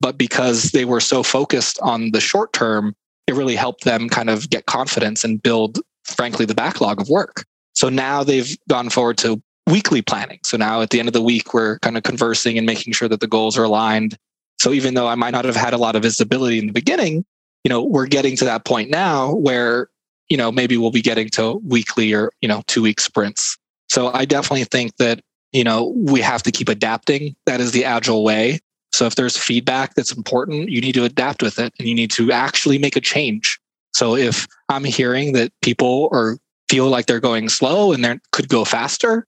But 0.00 0.18
because 0.18 0.72
they 0.72 0.84
were 0.84 1.00
so 1.00 1.22
focused 1.22 1.78
on 1.82 2.10
the 2.12 2.20
short 2.20 2.52
term, 2.52 2.94
it 3.30 3.34
really 3.34 3.56
helped 3.56 3.84
them 3.84 4.08
kind 4.08 4.28
of 4.28 4.50
get 4.50 4.66
confidence 4.66 5.24
and 5.24 5.42
build, 5.42 5.78
frankly, 6.04 6.44
the 6.44 6.54
backlog 6.54 7.00
of 7.00 7.08
work. 7.08 7.44
So 7.74 7.88
now 7.88 8.22
they've 8.24 8.56
gone 8.68 8.90
forward 8.90 9.16
to 9.18 9.42
weekly 9.66 10.02
planning. 10.02 10.40
So 10.44 10.56
now 10.56 10.82
at 10.82 10.90
the 10.90 10.98
end 10.98 11.08
of 11.08 11.14
the 11.14 11.22
week, 11.22 11.54
we're 11.54 11.78
kind 11.78 11.96
of 11.96 12.02
conversing 12.02 12.58
and 12.58 12.66
making 12.66 12.92
sure 12.92 13.08
that 13.08 13.20
the 13.20 13.28
goals 13.28 13.56
are 13.56 13.64
aligned. 13.64 14.16
So 14.60 14.72
even 14.72 14.94
though 14.94 15.06
I 15.06 15.14
might 15.14 15.30
not 15.30 15.44
have 15.44 15.56
had 15.56 15.72
a 15.72 15.78
lot 15.78 15.96
of 15.96 16.02
visibility 16.02 16.58
in 16.58 16.66
the 16.66 16.72
beginning, 16.72 17.24
you 17.64 17.68
know, 17.68 17.82
we're 17.82 18.06
getting 18.06 18.36
to 18.36 18.44
that 18.46 18.64
point 18.64 18.90
now 18.90 19.32
where, 19.32 19.88
you 20.28 20.36
know, 20.36 20.50
maybe 20.52 20.76
we'll 20.76 20.90
be 20.90 21.02
getting 21.02 21.28
to 21.30 21.60
weekly 21.64 22.12
or, 22.12 22.30
you 22.42 22.48
know, 22.48 22.62
two 22.66 22.82
week 22.82 23.00
sprints. 23.00 23.56
So 23.88 24.12
I 24.12 24.24
definitely 24.24 24.64
think 24.64 24.96
that 24.96 25.20
you 25.52 25.64
know, 25.64 25.92
we 25.96 26.20
have 26.20 26.42
to 26.44 26.52
keep 26.52 26.68
adapting. 26.68 27.34
That 27.46 27.60
is 27.60 27.72
the 27.72 27.84
agile 27.84 28.24
way. 28.24 28.60
So 28.92 29.06
if 29.06 29.14
there's 29.14 29.36
feedback 29.36 29.94
that's 29.94 30.12
important, 30.12 30.68
you 30.68 30.80
need 30.80 30.94
to 30.94 31.04
adapt 31.04 31.42
with 31.42 31.58
it 31.58 31.72
and 31.78 31.88
you 31.88 31.94
need 31.94 32.10
to 32.12 32.32
actually 32.32 32.78
make 32.78 32.96
a 32.96 33.00
change. 33.00 33.58
So 33.92 34.16
if 34.16 34.46
I'm 34.68 34.84
hearing 34.84 35.32
that 35.32 35.52
people 35.62 36.08
or 36.12 36.38
feel 36.68 36.88
like 36.88 37.06
they're 37.06 37.20
going 37.20 37.48
slow 37.48 37.92
and 37.92 38.04
they 38.04 38.18
could 38.32 38.48
go 38.48 38.64
faster, 38.64 39.26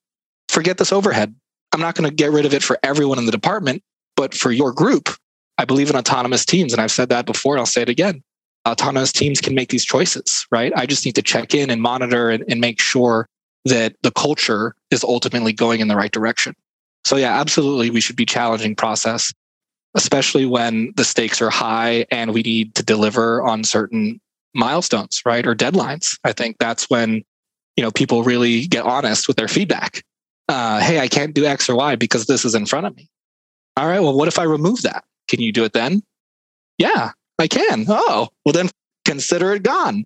forget 0.48 0.78
this 0.78 0.92
overhead. 0.92 1.34
I'm 1.72 1.80
not 1.80 1.94
going 1.94 2.08
to 2.08 2.14
get 2.14 2.30
rid 2.30 2.44
of 2.44 2.54
it 2.54 2.62
for 2.62 2.78
everyone 2.82 3.18
in 3.18 3.26
the 3.26 3.32
department, 3.32 3.82
but 4.16 4.34
for 4.34 4.52
your 4.52 4.72
group, 4.72 5.08
I 5.58 5.64
believe 5.64 5.90
in 5.90 5.96
autonomous 5.96 6.44
teams. 6.44 6.72
And 6.72 6.80
I've 6.80 6.90
said 6.90 7.08
that 7.08 7.26
before 7.26 7.54
and 7.54 7.60
I'll 7.60 7.66
say 7.66 7.82
it 7.82 7.88
again. 7.88 8.22
Autonomous 8.68 9.12
teams 9.12 9.40
can 9.40 9.54
make 9.54 9.70
these 9.70 9.84
choices, 9.84 10.46
right? 10.52 10.72
I 10.76 10.86
just 10.86 11.04
need 11.04 11.16
to 11.16 11.22
check 11.22 11.54
in 11.54 11.70
and 11.70 11.82
monitor 11.82 12.30
and, 12.30 12.44
and 12.48 12.60
make 12.60 12.80
sure 12.80 13.26
that 13.64 13.94
the 14.02 14.10
culture 14.12 14.74
is 14.90 15.02
ultimately 15.02 15.52
going 15.52 15.80
in 15.80 15.88
the 15.88 15.96
right 15.96 16.12
direction. 16.12 16.54
So 17.04 17.16
yeah, 17.16 17.38
absolutely 17.40 17.90
we 17.90 18.00
should 18.00 18.16
be 18.16 18.26
challenging 18.26 18.76
process, 18.76 19.32
especially 19.94 20.46
when 20.46 20.92
the 20.96 21.04
stakes 21.04 21.42
are 21.42 21.50
high 21.50 22.06
and 22.10 22.32
we 22.32 22.42
need 22.42 22.74
to 22.74 22.82
deliver 22.82 23.42
on 23.42 23.64
certain 23.64 24.20
milestones, 24.54 25.22
right? 25.24 25.46
Or 25.46 25.54
deadlines. 25.54 26.18
I 26.24 26.32
think 26.32 26.56
that's 26.58 26.88
when, 26.88 27.22
you 27.76 27.82
know, 27.82 27.90
people 27.90 28.22
really 28.22 28.66
get 28.66 28.84
honest 28.84 29.28
with 29.28 29.36
their 29.36 29.48
feedback. 29.48 30.02
Uh, 30.48 30.80
hey, 30.80 31.00
I 31.00 31.08
can't 31.08 31.34
do 31.34 31.44
X 31.44 31.68
or 31.68 31.76
Y 31.76 31.96
because 31.96 32.26
this 32.26 32.44
is 32.44 32.54
in 32.54 32.66
front 32.66 32.86
of 32.86 32.96
me. 32.96 33.08
All 33.76 33.88
right, 33.88 34.00
well, 34.00 34.16
what 34.16 34.28
if 34.28 34.38
I 34.38 34.42
remove 34.42 34.82
that? 34.82 35.04
Can 35.28 35.40
you 35.40 35.52
do 35.52 35.64
it 35.64 35.72
then? 35.72 36.02
Yeah, 36.78 37.12
I 37.38 37.48
can. 37.48 37.86
Oh, 37.88 38.28
well, 38.44 38.52
then 38.52 38.68
consider 39.04 39.54
it 39.54 39.62
gone. 39.62 40.04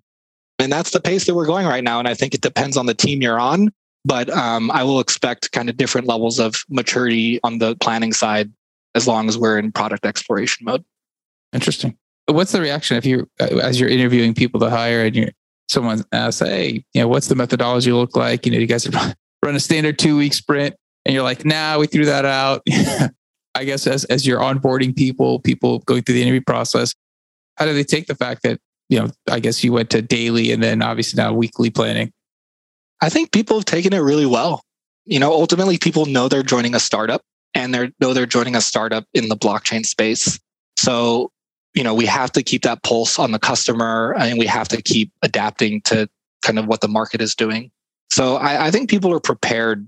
And 0.59 0.71
that's 0.71 0.91
the 0.91 1.01
pace 1.01 1.25
that 1.25 1.35
we're 1.35 1.45
going 1.45 1.67
right 1.67 1.83
now. 1.83 1.99
And 1.99 2.07
I 2.07 2.13
think 2.13 2.33
it 2.33 2.41
depends 2.41 2.77
on 2.77 2.85
the 2.85 2.93
team 2.93 3.21
you're 3.21 3.39
on. 3.39 3.71
But 4.05 4.29
um, 4.29 4.71
I 4.71 4.83
will 4.83 5.01
expect 5.01 5.51
kind 5.51 5.69
of 5.69 5.75
different 5.75 6.07
levels 6.07 6.39
of 6.39 6.55
maturity 6.69 7.41
on 7.43 7.57
the 7.57 7.75
planning 7.75 8.13
side 8.13 8.51
as 8.97 9.07
long 9.07 9.29
as 9.29 9.37
we're 9.37 9.57
in 9.57 9.71
product 9.71 10.05
exploration 10.05 10.65
mode. 10.65 10.83
Interesting. 11.53 11.97
what's 12.25 12.51
the 12.51 12.59
reaction 12.59 12.97
if 12.97 13.05
you, 13.05 13.29
as 13.39 13.79
you're 13.79 13.89
interviewing 13.89 14.33
people 14.33 14.59
to 14.59 14.69
hire 14.69 15.05
and 15.05 15.15
you 15.15 15.29
someone 15.69 16.03
asks, 16.11 16.39
hey, 16.39 16.83
you 16.93 17.01
know, 17.01 17.07
what's 17.07 17.27
the 17.27 17.35
methodology 17.35 17.91
look 17.91 18.15
like? 18.15 18.45
You 18.45 18.51
know, 18.51 18.57
you 18.57 18.67
guys 18.67 18.87
run 19.43 19.55
a 19.55 19.59
standard 19.59 19.99
two 19.99 20.17
week 20.17 20.33
sprint 20.33 20.75
and 21.05 21.13
you're 21.13 21.23
like, 21.23 21.45
nah, 21.45 21.77
we 21.77 21.87
threw 21.87 22.05
that 22.05 22.25
out. 22.25 22.61
I 23.55 23.63
guess 23.63 23.87
as, 23.87 24.05
as 24.05 24.25
you're 24.25 24.39
onboarding 24.39 24.95
people, 24.95 25.39
people 25.39 25.79
going 25.79 26.03
through 26.03 26.15
the 26.15 26.21
interview 26.21 26.41
process, 26.45 26.93
how 27.55 27.65
do 27.65 27.73
they 27.73 27.83
take 27.83 28.07
the 28.07 28.15
fact 28.15 28.43
that, 28.43 28.59
you 28.89 28.99
know, 28.99 29.09
I 29.29 29.39
guess 29.39 29.63
you 29.63 29.73
went 29.73 29.89
to 29.91 30.01
daily 30.01 30.51
and 30.51 30.61
then 30.61 30.81
obviously 30.81 31.21
now 31.21 31.33
weekly 31.33 31.69
planning? 31.69 32.11
I 33.01 33.09
think 33.09 33.31
people 33.31 33.57
have 33.57 33.65
taken 33.65 33.93
it 33.93 33.99
really 33.99 34.25
well. 34.25 34.63
You 35.05 35.19
know, 35.19 35.31
ultimately 35.31 35.77
people 35.77 36.05
know 36.05 36.27
they're 36.27 36.43
joining 36.43 36.75
a 36.75 36.79
startup 36.79 37.21
and 37.53 37.73
they're 37.73 37.91
know 37.99 38.13
they're 38.13 38.25
joining 38.25 38.55
a 38.55 38.61
startup 38.61 39.05
in 39.13 39.29
the 39.29 39.37
blockchain 39.37 39.85
space. 39.85 40.39
So, 40.77 41.31
you 41.73 41.83
know, 41.83 41.93
we 41.93 42.05
have 42.05 42.31
to 42.33 42.43
keep 42.43 42.63
that 42.63 42.83
pulse 42.83 43.19
on 43.19 43.31
the 43.31 43.39
customer 43.39 44.15
and 44.17 44.37
we 44.37 44.45
have 44.45 44.67
to 44.69 44.81
keep 44.81 45.11
adapting 45.21 45.81
to 45.81 46.09
kind 46.43 46.59
of 46.59 46.67
what 46.67 46.81
the 46.81 46.87
market 46.87 47.21
is 47.21 47.35
doing. 47.35 47.71
So 48.11 48.37
I, 48.37 48.67
I 48.67 48.71
think 48.71 48.89
people 48.89 49.13
are 49.13 49.19
prepared 49.19 49.87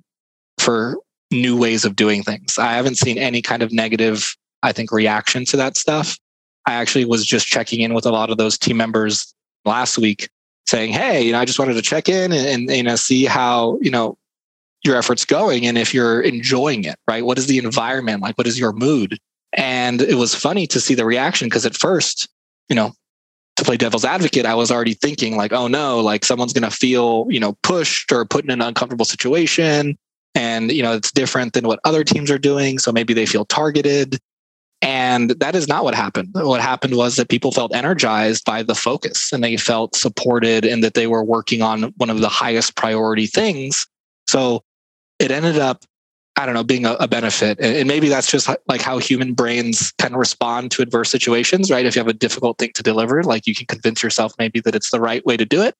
for 0.59 0.97
new 1.31 1.57
ways 1.57 1.85
of 1.85 1.95
doing 1.95 2.23
things. 2.23 2.57
I 2.57 2.73
haven't 2.73 2.97
seen 2.97 3.17
any 3.17 3.41
kind 3.41 3.61
of 3.61 3.71
negative, 3.71 4.35
I 4.63 4.71
think, 4.71 4.91
reaction 4.91 5.45
to 5.45 5.57
that 5.57 5.77
stuff. 5.77 6.17
I 6.65 6.73
actually 6.73 7.05
was 7.05 7.25
just 7.25 7.47
checking 7.47 7.79
in 7.81 7.93
with 7.93 8.05
a 8.05 8.11
lot 8.11 8.29
of 8.29 8.37
those 8.37 8.57
team 8.57 8.77
members 8.77 9.33
last 9.65 9.97
week 9.97 10.29
saying, 10.67 10.91
Hey, 10.91 11.23
you 11.23 11.31
know, 11.31 11.39
I 11.39 11.45
just 11.45 11.59
wanted 11.59 11.75
to 11.75 11.81
check 11.81 12.09
in 12.09 12.31
and, 12.31 12.69
and 12.69 12.87
know, 12.87 12.95
see 12.95 13.25
how, 13.25 13.79
you 13.81 13.91
know, 13.91 14.17
your 14.83 14.95
efforts 14.95 15.25
going 15.25 15.65
and 15.65 15.77
if 15.77 15.93
you're 15.93 16.21
enjoying 16.21 16.83
it, 16.85 16.97
right? 17.07 17.25
What 17.25 17.37
is 17.37 17.47
the 17.47 17.57
environment 17.57 18.21
like? 18.21 18.37
What 18.37 18.47
is 18.47 18.59
your 18.59 18.71
mood? 18.71 19.19
And 19.53 20.01
it 20.01 20.15
was 20.15 20.35
funny 20.35 20.67
to 20.67 20.79
see 20.79 20.95
the 20.95 21.05
reaction 21.05 21.47
because 21.47 21.65
at 21.65 21.75
first, 21.75 22.29
you 22.69 22.75
know, 22.75 22.93
to 23.57 23.65
play 23.65 23.77
devil's 23.77 24.05
advocate, 24.05 24.45
I 24.45 24.55
was 24.55 24.71
already 24.71 24.93
thinking 24.93 25.35
like, 25.35 25.51
oh 25.51 25.67
no, 25.67 25.99
like 25.99 26.23
someone's 26.23 26.53
going 26.53 26.69
to 26.69 26.75
feel, 26.75 27.27
you 27.29 27.39
know, 27.39 27.57
pushed 27.63 28.11
or 28.11 28.25
put 28.25 28.45
in 28.45 28.51
an 28.51 28.61
uncomfortable 28.61 29.05
situation 29.05 29.97
and 30.35 30.71
you 30.71 30.83
know 30.83 30.93
it's 30.93 31.11
different 31.11 31.53
than 31.53 31.67
what 31.67 31.79
other 31.83 32.03
teams 32.03 32.29
are 32.29 32.37
doing 32.37 32.79
so 32.79 32.91
maybe 32.91 33.13
they 33.13 33.25
feel 33.25 33.45
targeted 33.45 34.19
and 34.81 35.31
that 35.31 35.55
is 35.55 35.67
not 35.67 35.83
what 35.83 35.95
happened 35.95 36.29
what 36.33 36.61
happened 36.61 36.95
was 36.95 37.15
that 37.15 37.29
people 37.29 37.51
felt 37.51 37.73
energized 37.73 38.45
by 38.45 38.63
the 38.63 38.75
focus 38.75 39.31
and 39.33 39.43
they 39.43 39.57
felt 39.57 39.95
supported 39.95 40.65
and 40.65 40.83
that 40.83 40.93
they 40.93 41.07
were 41.07 41.23
working 41.23 41.61
on 41.61 41.83
one 41.97 42.09
of 42.09 42.21
the 42.21 42.29
highest 42.29 42.75
priority 42.75 43.27
things 43.27 43.87
so 44.27 44.63
it 45.19 45.31
ended 45.31 45.57
up 45.57 45.83
i 46.37 46.45
don't 46.45 46.55
know 46.55 46.63
being 46.63 46.85
a, 46.85 46.93
a 46.93 47.07
benefit 47.07 47.59
and, 47.59 47.75
and 47.75 47.87
maybe 47.87 48.09
that's 48.09 48.31
just 48.31 48.49
like 48.67 48.81
how 48.81 48.97
human 48.97 49.33
brains 49.33 49.91
kind 49.99 50.13
of 50.13 50.19
respond 50.19 50.71
to 50.71 50.81
adverse 50.81 51.11
situations 51.11 51.69
right 51.69 51.85
if 51.85 51.95
you 51.95 51.99
have 51.99 52.07
a 52.07 52.13
difficult 52.13 52.57
thing 52.57 52.71
to 52.73 52.83
deliver 52.83 53.23
like 53.23 53.47
you 53.47 53.55
can 53.55 53.65
convince 53.65 54.01
yourself 54.03 54.33
maybe 54.39 54.59
that 54.59 54.75
it's 54.75 54.91
the 54.91 54.99
right 54.99 55.25
way 55.25 55.37
to 55.37 55.45
do 55.45 55.61
it 55.61 55.75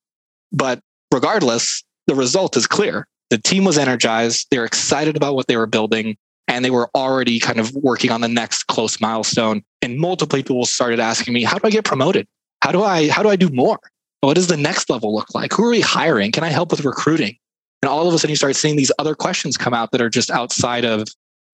but 0.52 0.80
regardless 1.14 1.84
the 2.08 2.16
result 2.16 2.58
is 2.58 2.68
clear 2.68 3.08
the 3.30 3.38
team 3.38 3.64
was 3.64 3.78
energized. 3.78 4.48
they're 4.52 4.66
excited 4.66 5.16
about 5.16 5.36
what 5.36 5.48
they 5.48 5.58
were 5.58 5.68
building 5.68 6.18
and 6.48 6.66
they 6.66 6.72
were 6.72 6.90
already 6.96 7.40
kind 7.40 7.60
of 7.60 7.74
working 7.76 8.12
on 8.12 8.22
the 8.22 8.28
next 8.28 8.64
close 8.64 9.00
milestone. 9.00 9.62
And 9.84 10.00
multiple 10.00 10.36
people 10.36 10.66
started 10.66 11.00
asking 11.00 11.34
me, 11.34 11.44
how 11.44 11.60
do 11.60 11.68
I 11.68 11.70
get 11.70 11.86
promoted? 11.86 12.28
How 12.64 12.72
do 12.72 12.84
I, 12.84 13.08
how 13.10 13.22
do 13.22 13.30
I 13.30 13.36
do 13.36 13.50
more? 13.50 13.80
What 14.22 14.34
does 14.34 14.48
the 14.48 14.58
next 14.58 14.90
level 14.90 15.14
look 15.16 15.34
like? 15.36 15.54
Who 15.54 15.64
are 15.66 15.70
we 15.70 15.80
hiring? 15.80 16.32
Can 16.32 16.44
I 16.44 16.50
help 16.50 16.72
with 16.72 16.84
recruiting? 16.84 17.38
And 17.82 17.90
all 17.90 18.08
of 18.08 18.14
a 18.14 18.20
sudden 18.20 18.32
you 18.32 18.36
start 18.36 18.56
seeing 18.56 18.76
these 18.76 18.92
other 19.00 19.16
questions 19.16 19.58
come 19.58 19.74
out 19.74 19.92
that 19.92 20.02
are 20.02 20.10
just 20.10 20.30
outside 20.30 20.86
of, 20.86 21.08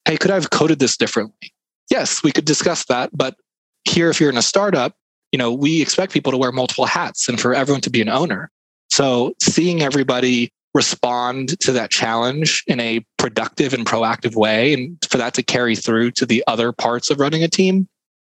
hey, 0.05 0.17
could 0.17 0.31
I 0.31 0.35
have 0.35 0.49
coded 0.49 0.79
this 0.79 0.97
differently? 0.97 1.53
Yes, 1.91 2.23
we 2.23 2.31
could 2.31 2.45
discuss 2.45 2.85
that. 2.85 3.11
But 3.13 3.35
here, 3.83 4.09
if 4.09 4.19
you're 4.19 4.29
in 4.29 4.37
a 4.37 4.41
startup, 4.41 4.95
you 5.31 5.37
know, 5.37 5.53
we 5.53 5.81
expect 5.81 6.13
people 6.13 6.31
to 6.31 6.37
wear 6.37 6.51
multiple 6.51 6.85
hats 6.85 7.29
and 7.29 7.39
for 7.39 7.53
everyone 7.53 7.81
to 7.81 7.89
be 7.89 8.01
an 8.01 8.09
owner. 8.09 8.49
So 8.89 9.33
seeing 9.39 9.81
everybody 9.81 10.51
respond 10.73 11.59
to 11.61 11.71
that 11.71 11.89
challenge 11.89 12.63
in 12.67 12.79
a 12.79 13.05
productive 13.17 13.73
and 13.73 13.85
proactive 13.85 14.35
way 14.35 14.73
and 14.73 14.97
for 15.09 15.17
that 15.17 15.33
to 15.35 15.43
carry 15.43 15.75
through 15.75 16.11
to 16.11 16.25
the 16.25 16.43
other 16.47 16.71
parts 16.71 17.09
of 17.09 17.19
running 17.19 17.43
a 17.43 17.47
team 17.47 17.87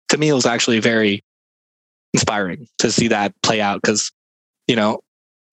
to 0.09 0.18
me 0.18 0.32
was 0.32 0.45
actually 0.45 0.80
very 0.80 1.24
inspiring 2.12 2.66
to 2.78 2.90
see 2.90 3.09
that 3.09 3.32
play 3.43 3.61
out 3.61 3.80
because 3.80 4.11
you 4.66 4.76
know 4.76 5.01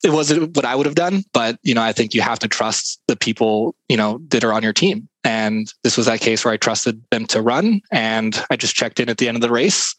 it 0.03 0.11
wasn't 0.11 0.55
what 0.55 0.65
i 0.65 0.75
would 0.75 0.85
have 0.85 0.95
done 0.95 1.23
but 1.33 1.57
you 1.63 1.73
know 1.73 1.81
i 1.81 1.91
think 1.91 2.13
you 2.13 2.21
have 2.21 2.39
to 2.39 2.47
trust 2.47 3.01
the 3.07 3.15
people 3.15 3.75
you 3.87 3.97
know 3.97 4.19
that 4.29 4.43
are 4.43 4.53
on 4.53 4.63
your 4.63 4.73
team 4.73 5.07
and 5.23 5.73
this 5.83 5.97
was 5.97 6.05
that 6.05 6.21
case 6.21 6.43
where 6.43 6.53
i 6.53 6.57
trusted 6.57 7.01
them 7.11 7.25
to 7.25 7.41
run 7.41 7.81
and 7.91 8.43
i 8.49 8.55
just 8.55 8.75
checked 8.75 8.99
in 8.99 9.09
at 9.09 9.17
the 9.17 9.27
end 9.27 9.37
of 9.37 9.41
the 9.41 9.51
race 9.51 9.95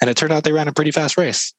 and 0.00 0.10
it 0.10 0.16
turned 0.16 0.32
out 0.32 0.44
they 0.44 0.52
ran 0.52 0.68
a 0.68 0.72
pretty 0.72 0.90
fast 0.90 1.16
race 1.16 1.54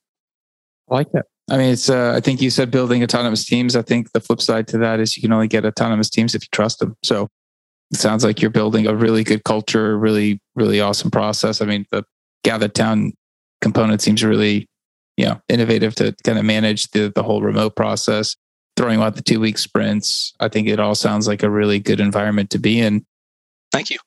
I 0.90 0.96
like 0.96 1.12
that. 1.12 1.26
I 1.50 1.58
mean, 1.58 1.74
it's. 1.74 1.90
Uh, 1.90 2.14
I 2.16 2.20
think 2.20 2.42
you 2.42 2.50
said 2.50 2.72
building 2.72 3.04
autonomous 3.04 3.46
teams. 3.46 3.76
I 3.76 3.82
think 3.82 4.12
the 4.12 4.20
flip 4.20 4.42
side 4.42 4.68
to 4.70 4.78
that 4.80 5.00
is 5.00 5.16
you 5.16 5.22
can 5.22 5.34
only 5.34 5.48
get 5.48 5.66
autonomous 5.66 6.10
teams 6.10 6.36
if 6.36 6.44
you 6.44 6.48
trust 6.52 6.80
them. 6.80 6.96
So 7.04 7.28
it 7.92 7.98
sounds 7.98 8.24
like 8.24 8.42
you're 8.42 8.52
building 8.52 8.88
a 8.88 8.96
really 8.96 9.24
good 9.24 9.44
culture, 9.44 9.98
really, 9.98 10.42
really 10.56 10.80
awesome 10.80 11.10
process. 11.10 11.62
I 11.62 11.66
mean, 11.66 11.86
the 11.92 12.04
Gather 12.44 12.68
Town 12.68 13.14
component 13.62 14.02
seems 14.02 14.24
really, 14.24 14.68
you 15.20 15.26
know, 15.26 15.42
innovative 15.50 15.94
to 15.96 16.16
kind 16.24 16.40
of 16.40 16.46
manage 16.46 16.90
the 16.92 17.12
the 17.14 17.22
whole 17.22 17.42
remote 17.42 17.76
process. 17.76 18.38
Throwing 18.78 19.02
out 19.02 19.16
the 19.18 19.22
two 19.22 19.42
week 19.42 19.58
sprints, 19.58 20.34
I 20.40 20.48
think 20.48 20.70
it 20.70 20.80
all 20.80 20.96
sounds 20.96 21.28
like 21.28 21.44
a 21.44 21.50
really 21.50 21.80
good 21.80 22.00
environment 22.00 22.50
to 22.52 22.60
be 22.60 22.80
in. 22.80 23.06
Thank 23.74 23.90
you. 23.90 23.98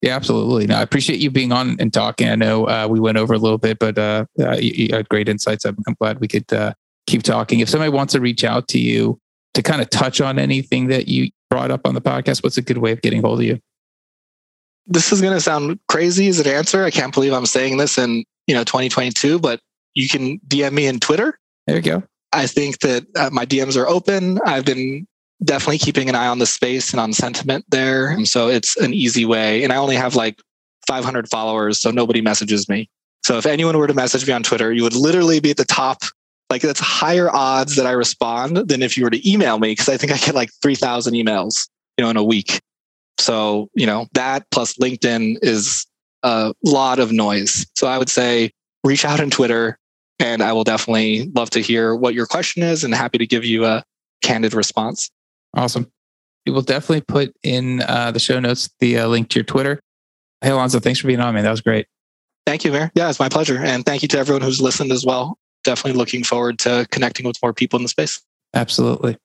Yeah, 0.00 0.16
absolutely. 0.16 0.66
No, 0.66 0.76
I 0.76 0.82
appreciate 0.82 1.18
you 1.18 1.30
being 1.30 1.52
on 1.52 1.76
and 1.78 1.92
talking. 1.92 2.30
I 2.30 2.34
know 2.34 2.66
uh, 2.66 2.86
we 2.90 2.98
went 2.98 3.18
over 3.18 3.34
a 3.34 3.38
little 3.38 3.58
bit, 3.58 3.78
but 3.78 3.98
uh, 3.98 4.24
uh, 4.40 4.52
you, 4.52 4.86
you, 4.86 4.88
had 4.96 5.10
great 5.10 5.28
insights. 5.28 5.66
I'm, 5.66 5.76
I'm 5.86 5.94
glad 6.00 6.20
we 6.20 6.28
could 6.28 6.50
uh, 6.50 6.72
keep 7.06 7.22
talking. 7.22 7.60
If 7.60 7.68
somebody 7.68 7.90
wants 7.90 8.14
to 8.14 8.20
reach 8.20 8.44
out 8.44 8.66
to 8.68 8.78
you 8.78 9.20
to 9.52 9.62
kind 9.62 9.82
of 9.82 9.90
touch 9.90 10.22
on 10.22 10.38
anything 10.38 10.86
that 10.86 11.08
you 11.08 11.28
brought 11.50 11.70
up 11.70 11.86
on 11.86 11.92
the 11.92 12.00
podcast, 12.00 12.42
what's 12.42 12.56
a 12.56 12.62
good 12.62 12.78
way 12.78 12.92
of 12.92 13.02
getting 13.02 13.20
hold 13.20 13.40
of 13.40 13.44
you? 13.44 13.58
This 14.86 15.12
is 15.12 15.20
going 15.20 15.34
to 15.34 15.40
sound 15.40 15.78
crazy 15.88 16.28
as 16.28 16.40
an 16.40 16.46
answer. 16.46 16.84
I 16.84 16.90
can't 16.90 17.12
believe 17.12 17.34
I'm 17.34 17.46
saying 17.46 17.76
this 17.76 17.98
in 17.98 18.24
you 18.46 18.54
know 18.54 18.64
2022, 18.64 19.38
but 19.38 19.60
you 19.94 20.08
can 20.08 20.38
DM 20.48 20.72
me 20.72 20.86
in 20.86 21.00
Twitter. 21.00 21.38
There 21.66 21.76
you 21.76 21.82
go. 21.82 22.02
I 22.32 22.46
think 22.46 22.80
that 22.80 23.06
uh, 23.16 23.30
my 23.32 23.46
DMs 23.46 23.76
are 23.76 23.86
open. 23.86 24.40
I've 24.44 24.64
been 24.64 25.06
definitely 25.42 25.78
keeping 25.78 26.08
an 26.08 26.14
eye 26.14 26.26
on 26.26 26.38
the 26.38 26.46
space 26.46 26.92
and 26.92 27.00
on 27.00 27.12
sentiment 27.12 27.64
there. 27.68 28.08
And 28.08 28.26
so 28.28 28.48
it's 28.48 28.76
an 28.78 28.92
easy 28.92 29.24
way. 29.24 29.62
And 29.62 29.72
I 29.72 29.76
only 29.76 29.96
have 29.96 30.14
like 30.14 30.40
500 30.86 31.28
followers, 31.28 31.80
so 31.80 31.90
nobody 31.90 32.20
messages 32.20 32.68
me. 32.68 32.88
So 33.24 33.38
if 33.38 33.46
anyone 33.46 33.78
were 33.78 33.86
to 33.86 33.94
message 33.94 34.26
me 34.26 34.32
on 34.32 34.42
Twitter, 34.42 34.72
you 34.72 34.82
would 34.82 34.94
literally 34.94 35.40
be 35.40 35.50
at 35.50 35.56
the 35.56 35.64
top. 35.64 36.02
Like 36.50 36.62
that's 36.62 36.80
higher 36.80 37.34
odds 37.34 37.76
that 37.76 37.86
I 37.86 37.92
respond 37.92 38.68
than 38.68 38.82
if 38.82 38.96
you 38.96 39.04
were 39.04 39.10
to 39.10 39.30
email 39.30 39.58
me 39.58 39.72
because 39.72 39.88
I 39.88 39.96
think 39.96 40.12
I 40.12 40.18
get 40.18 40.34
like 40.34 40.50
3,000 40.62 41.14
emails, 41.14 41.68
you 41.96 42.04
know, 42.04 42.10
in 42.10 42.16
a 42.16 42.24
week. 42.24 42.60
So, 43.18 43.70
you 43.74 43.86
know, 43.86 44.06
that 44.12 44.44
plus 44.50 44.74
LinkedIn 44.74 45.38
is 45.42 45.86
a 46.22 46.52
lot 46.62 46.98
of 46.98 47.12
noise. 47.12 47.66
So 47.74 47.86
I 47.86 47.96
would 47.96 48.10
say 48.10 48.50
reach 48.82 49.04
out 49.04 49.20
on 49.20 49.30
Twitter 49.30 49.78
and 50.18 50.42
I 50.42 50.52
will 50.52 50.64
definitely 50.64 51.30
love 51.34 51.50
to 51.50 51.60
hear 51.60 51.94
what 51.94 52.14
your 52.14 52.26
question 52.26 52.62
is 52.62 52.84
and 52.84 52.94
happy 52.94 53.18
to 53.18 53.26
give 53.26 53.44
you 53.44 53.64
a 53.64 53.84
candid 54.22 54.54
response. 54.54 55.10
Awesome. 55.54 55.90
We 56.46 56.52
will 56.52 56.62
definitely 56.62 57.02
put 57.02 57.34
in 57.42 57.82
uh, 57.82 58.10
the 58.10 58.18
show 58.18 58.38
notes 58.38 58.68
the 58.80 58.98
uh, 58.98 59.08
link 59.08 59.30
to 59.30 59.38
your 59.38 59.44
Twitter. 59.44 59.80
Hey, 60.40 60.50
Alonso, 60.50 60.78
thanks 60.78 61.00
for 61.00 61.06
being 61.06 61.20
on, 61.20 61.34
man. 61.34 61.44
That 61.44 61.50
was 61.50 61.62
great. 61.62 61.86
Thank 62.46 62.64
you, 62.64 62.72
Mayor. 62.72 62.90
Yeah, 62.94 63.08
it's 63.08 63.18
my 63.18 63.30
pleasure. 63.30 63.58
And 63.58 63.86
thank 63.86 64.02
you 64.02 64.08
to 64.08 64.18
everyone 64.18 64.42
who's 64.42 64.60
listened 64.60 64.92
as 64.92 65.06
well. 65.06 65.38
Definitely 65.62 65.98
looking 65.98 66.22
forward 66.22 66.58
to 66.60 66.86
connecting 66.90 67.26
with 67.26 67.38
more 67.42 67.54
people 67.54 67.78
in 67.78 67.82
the 67.82 67.88
space. 67.88 68.20
Absolutely. 68.52 69.16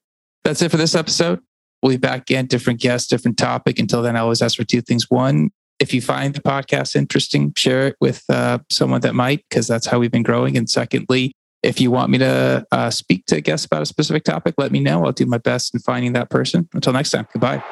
That's 0.46 0.62
it 0.62 0.72
for 0.72 0.78
this 0.78 0.96
episode. 0.96 1.42
We'll 1.82 1.92
be 1.92 1.98
back 1.98 2.22
again, 2.22 2.46
different 2.46 2.80
guests, 2.80 3.10
different 3.10 3.38
topic. 3.38 3.80
Until 3.80 4.02
then, 4.02 4.16
I 4.16 4.20
always 4.20 4.42
ask 4.42 4.56
for 4.56 4.64
two 4.64 4.82
things. 4.82 5.10
One, 5.10 5.52
if 5.80 5.94
you 5.94 6.02
find 6.02 6.34
the 6.34 6.42
podcast 6.42 6.96
interesting, 6.96 7.54
share 7.56 7.88
it 7.88 7.96
with 8.02 8.24
uh, 8.30 8.60
someone 8.70 9.02
that 9.02 9.16
might, 9.16 9.46
because 9.50 9.68
that's 9.68 9.88
how 9.88 10.00
we've 10.00 10.12
been 10.12 10.24
growing. 10.24 10.58
And 10.58 10.70
secondly, 10.70 11.32
if 11.64 11.82
you 11.82 11.92
want 11.92 12.10
me 12.10 12.18
to 12.20 12.66
uh, 12.72 12.90
speak 12.90 13.26
to 13.28 13.42
guests 13.42 13.66
about 13.66 13.82
a 13.82 13.86
specific 13.86 14.24
topic, 14.24 14.56
let 14.58 14.72
me 14.72 14.80
know. 14.80 15.06
I'll 15.06 15.12
do 15.12 15.26
my 15.26 15.38
best 15.38 15.74
in 15.74 15.80
finding 15.82 16.14
that 16.14 16.30
person. 16.30 16.70
Until 16.74 16.94
next 16.94 17.12
time, 17.12 17.28
goodbye. 17.34 17.64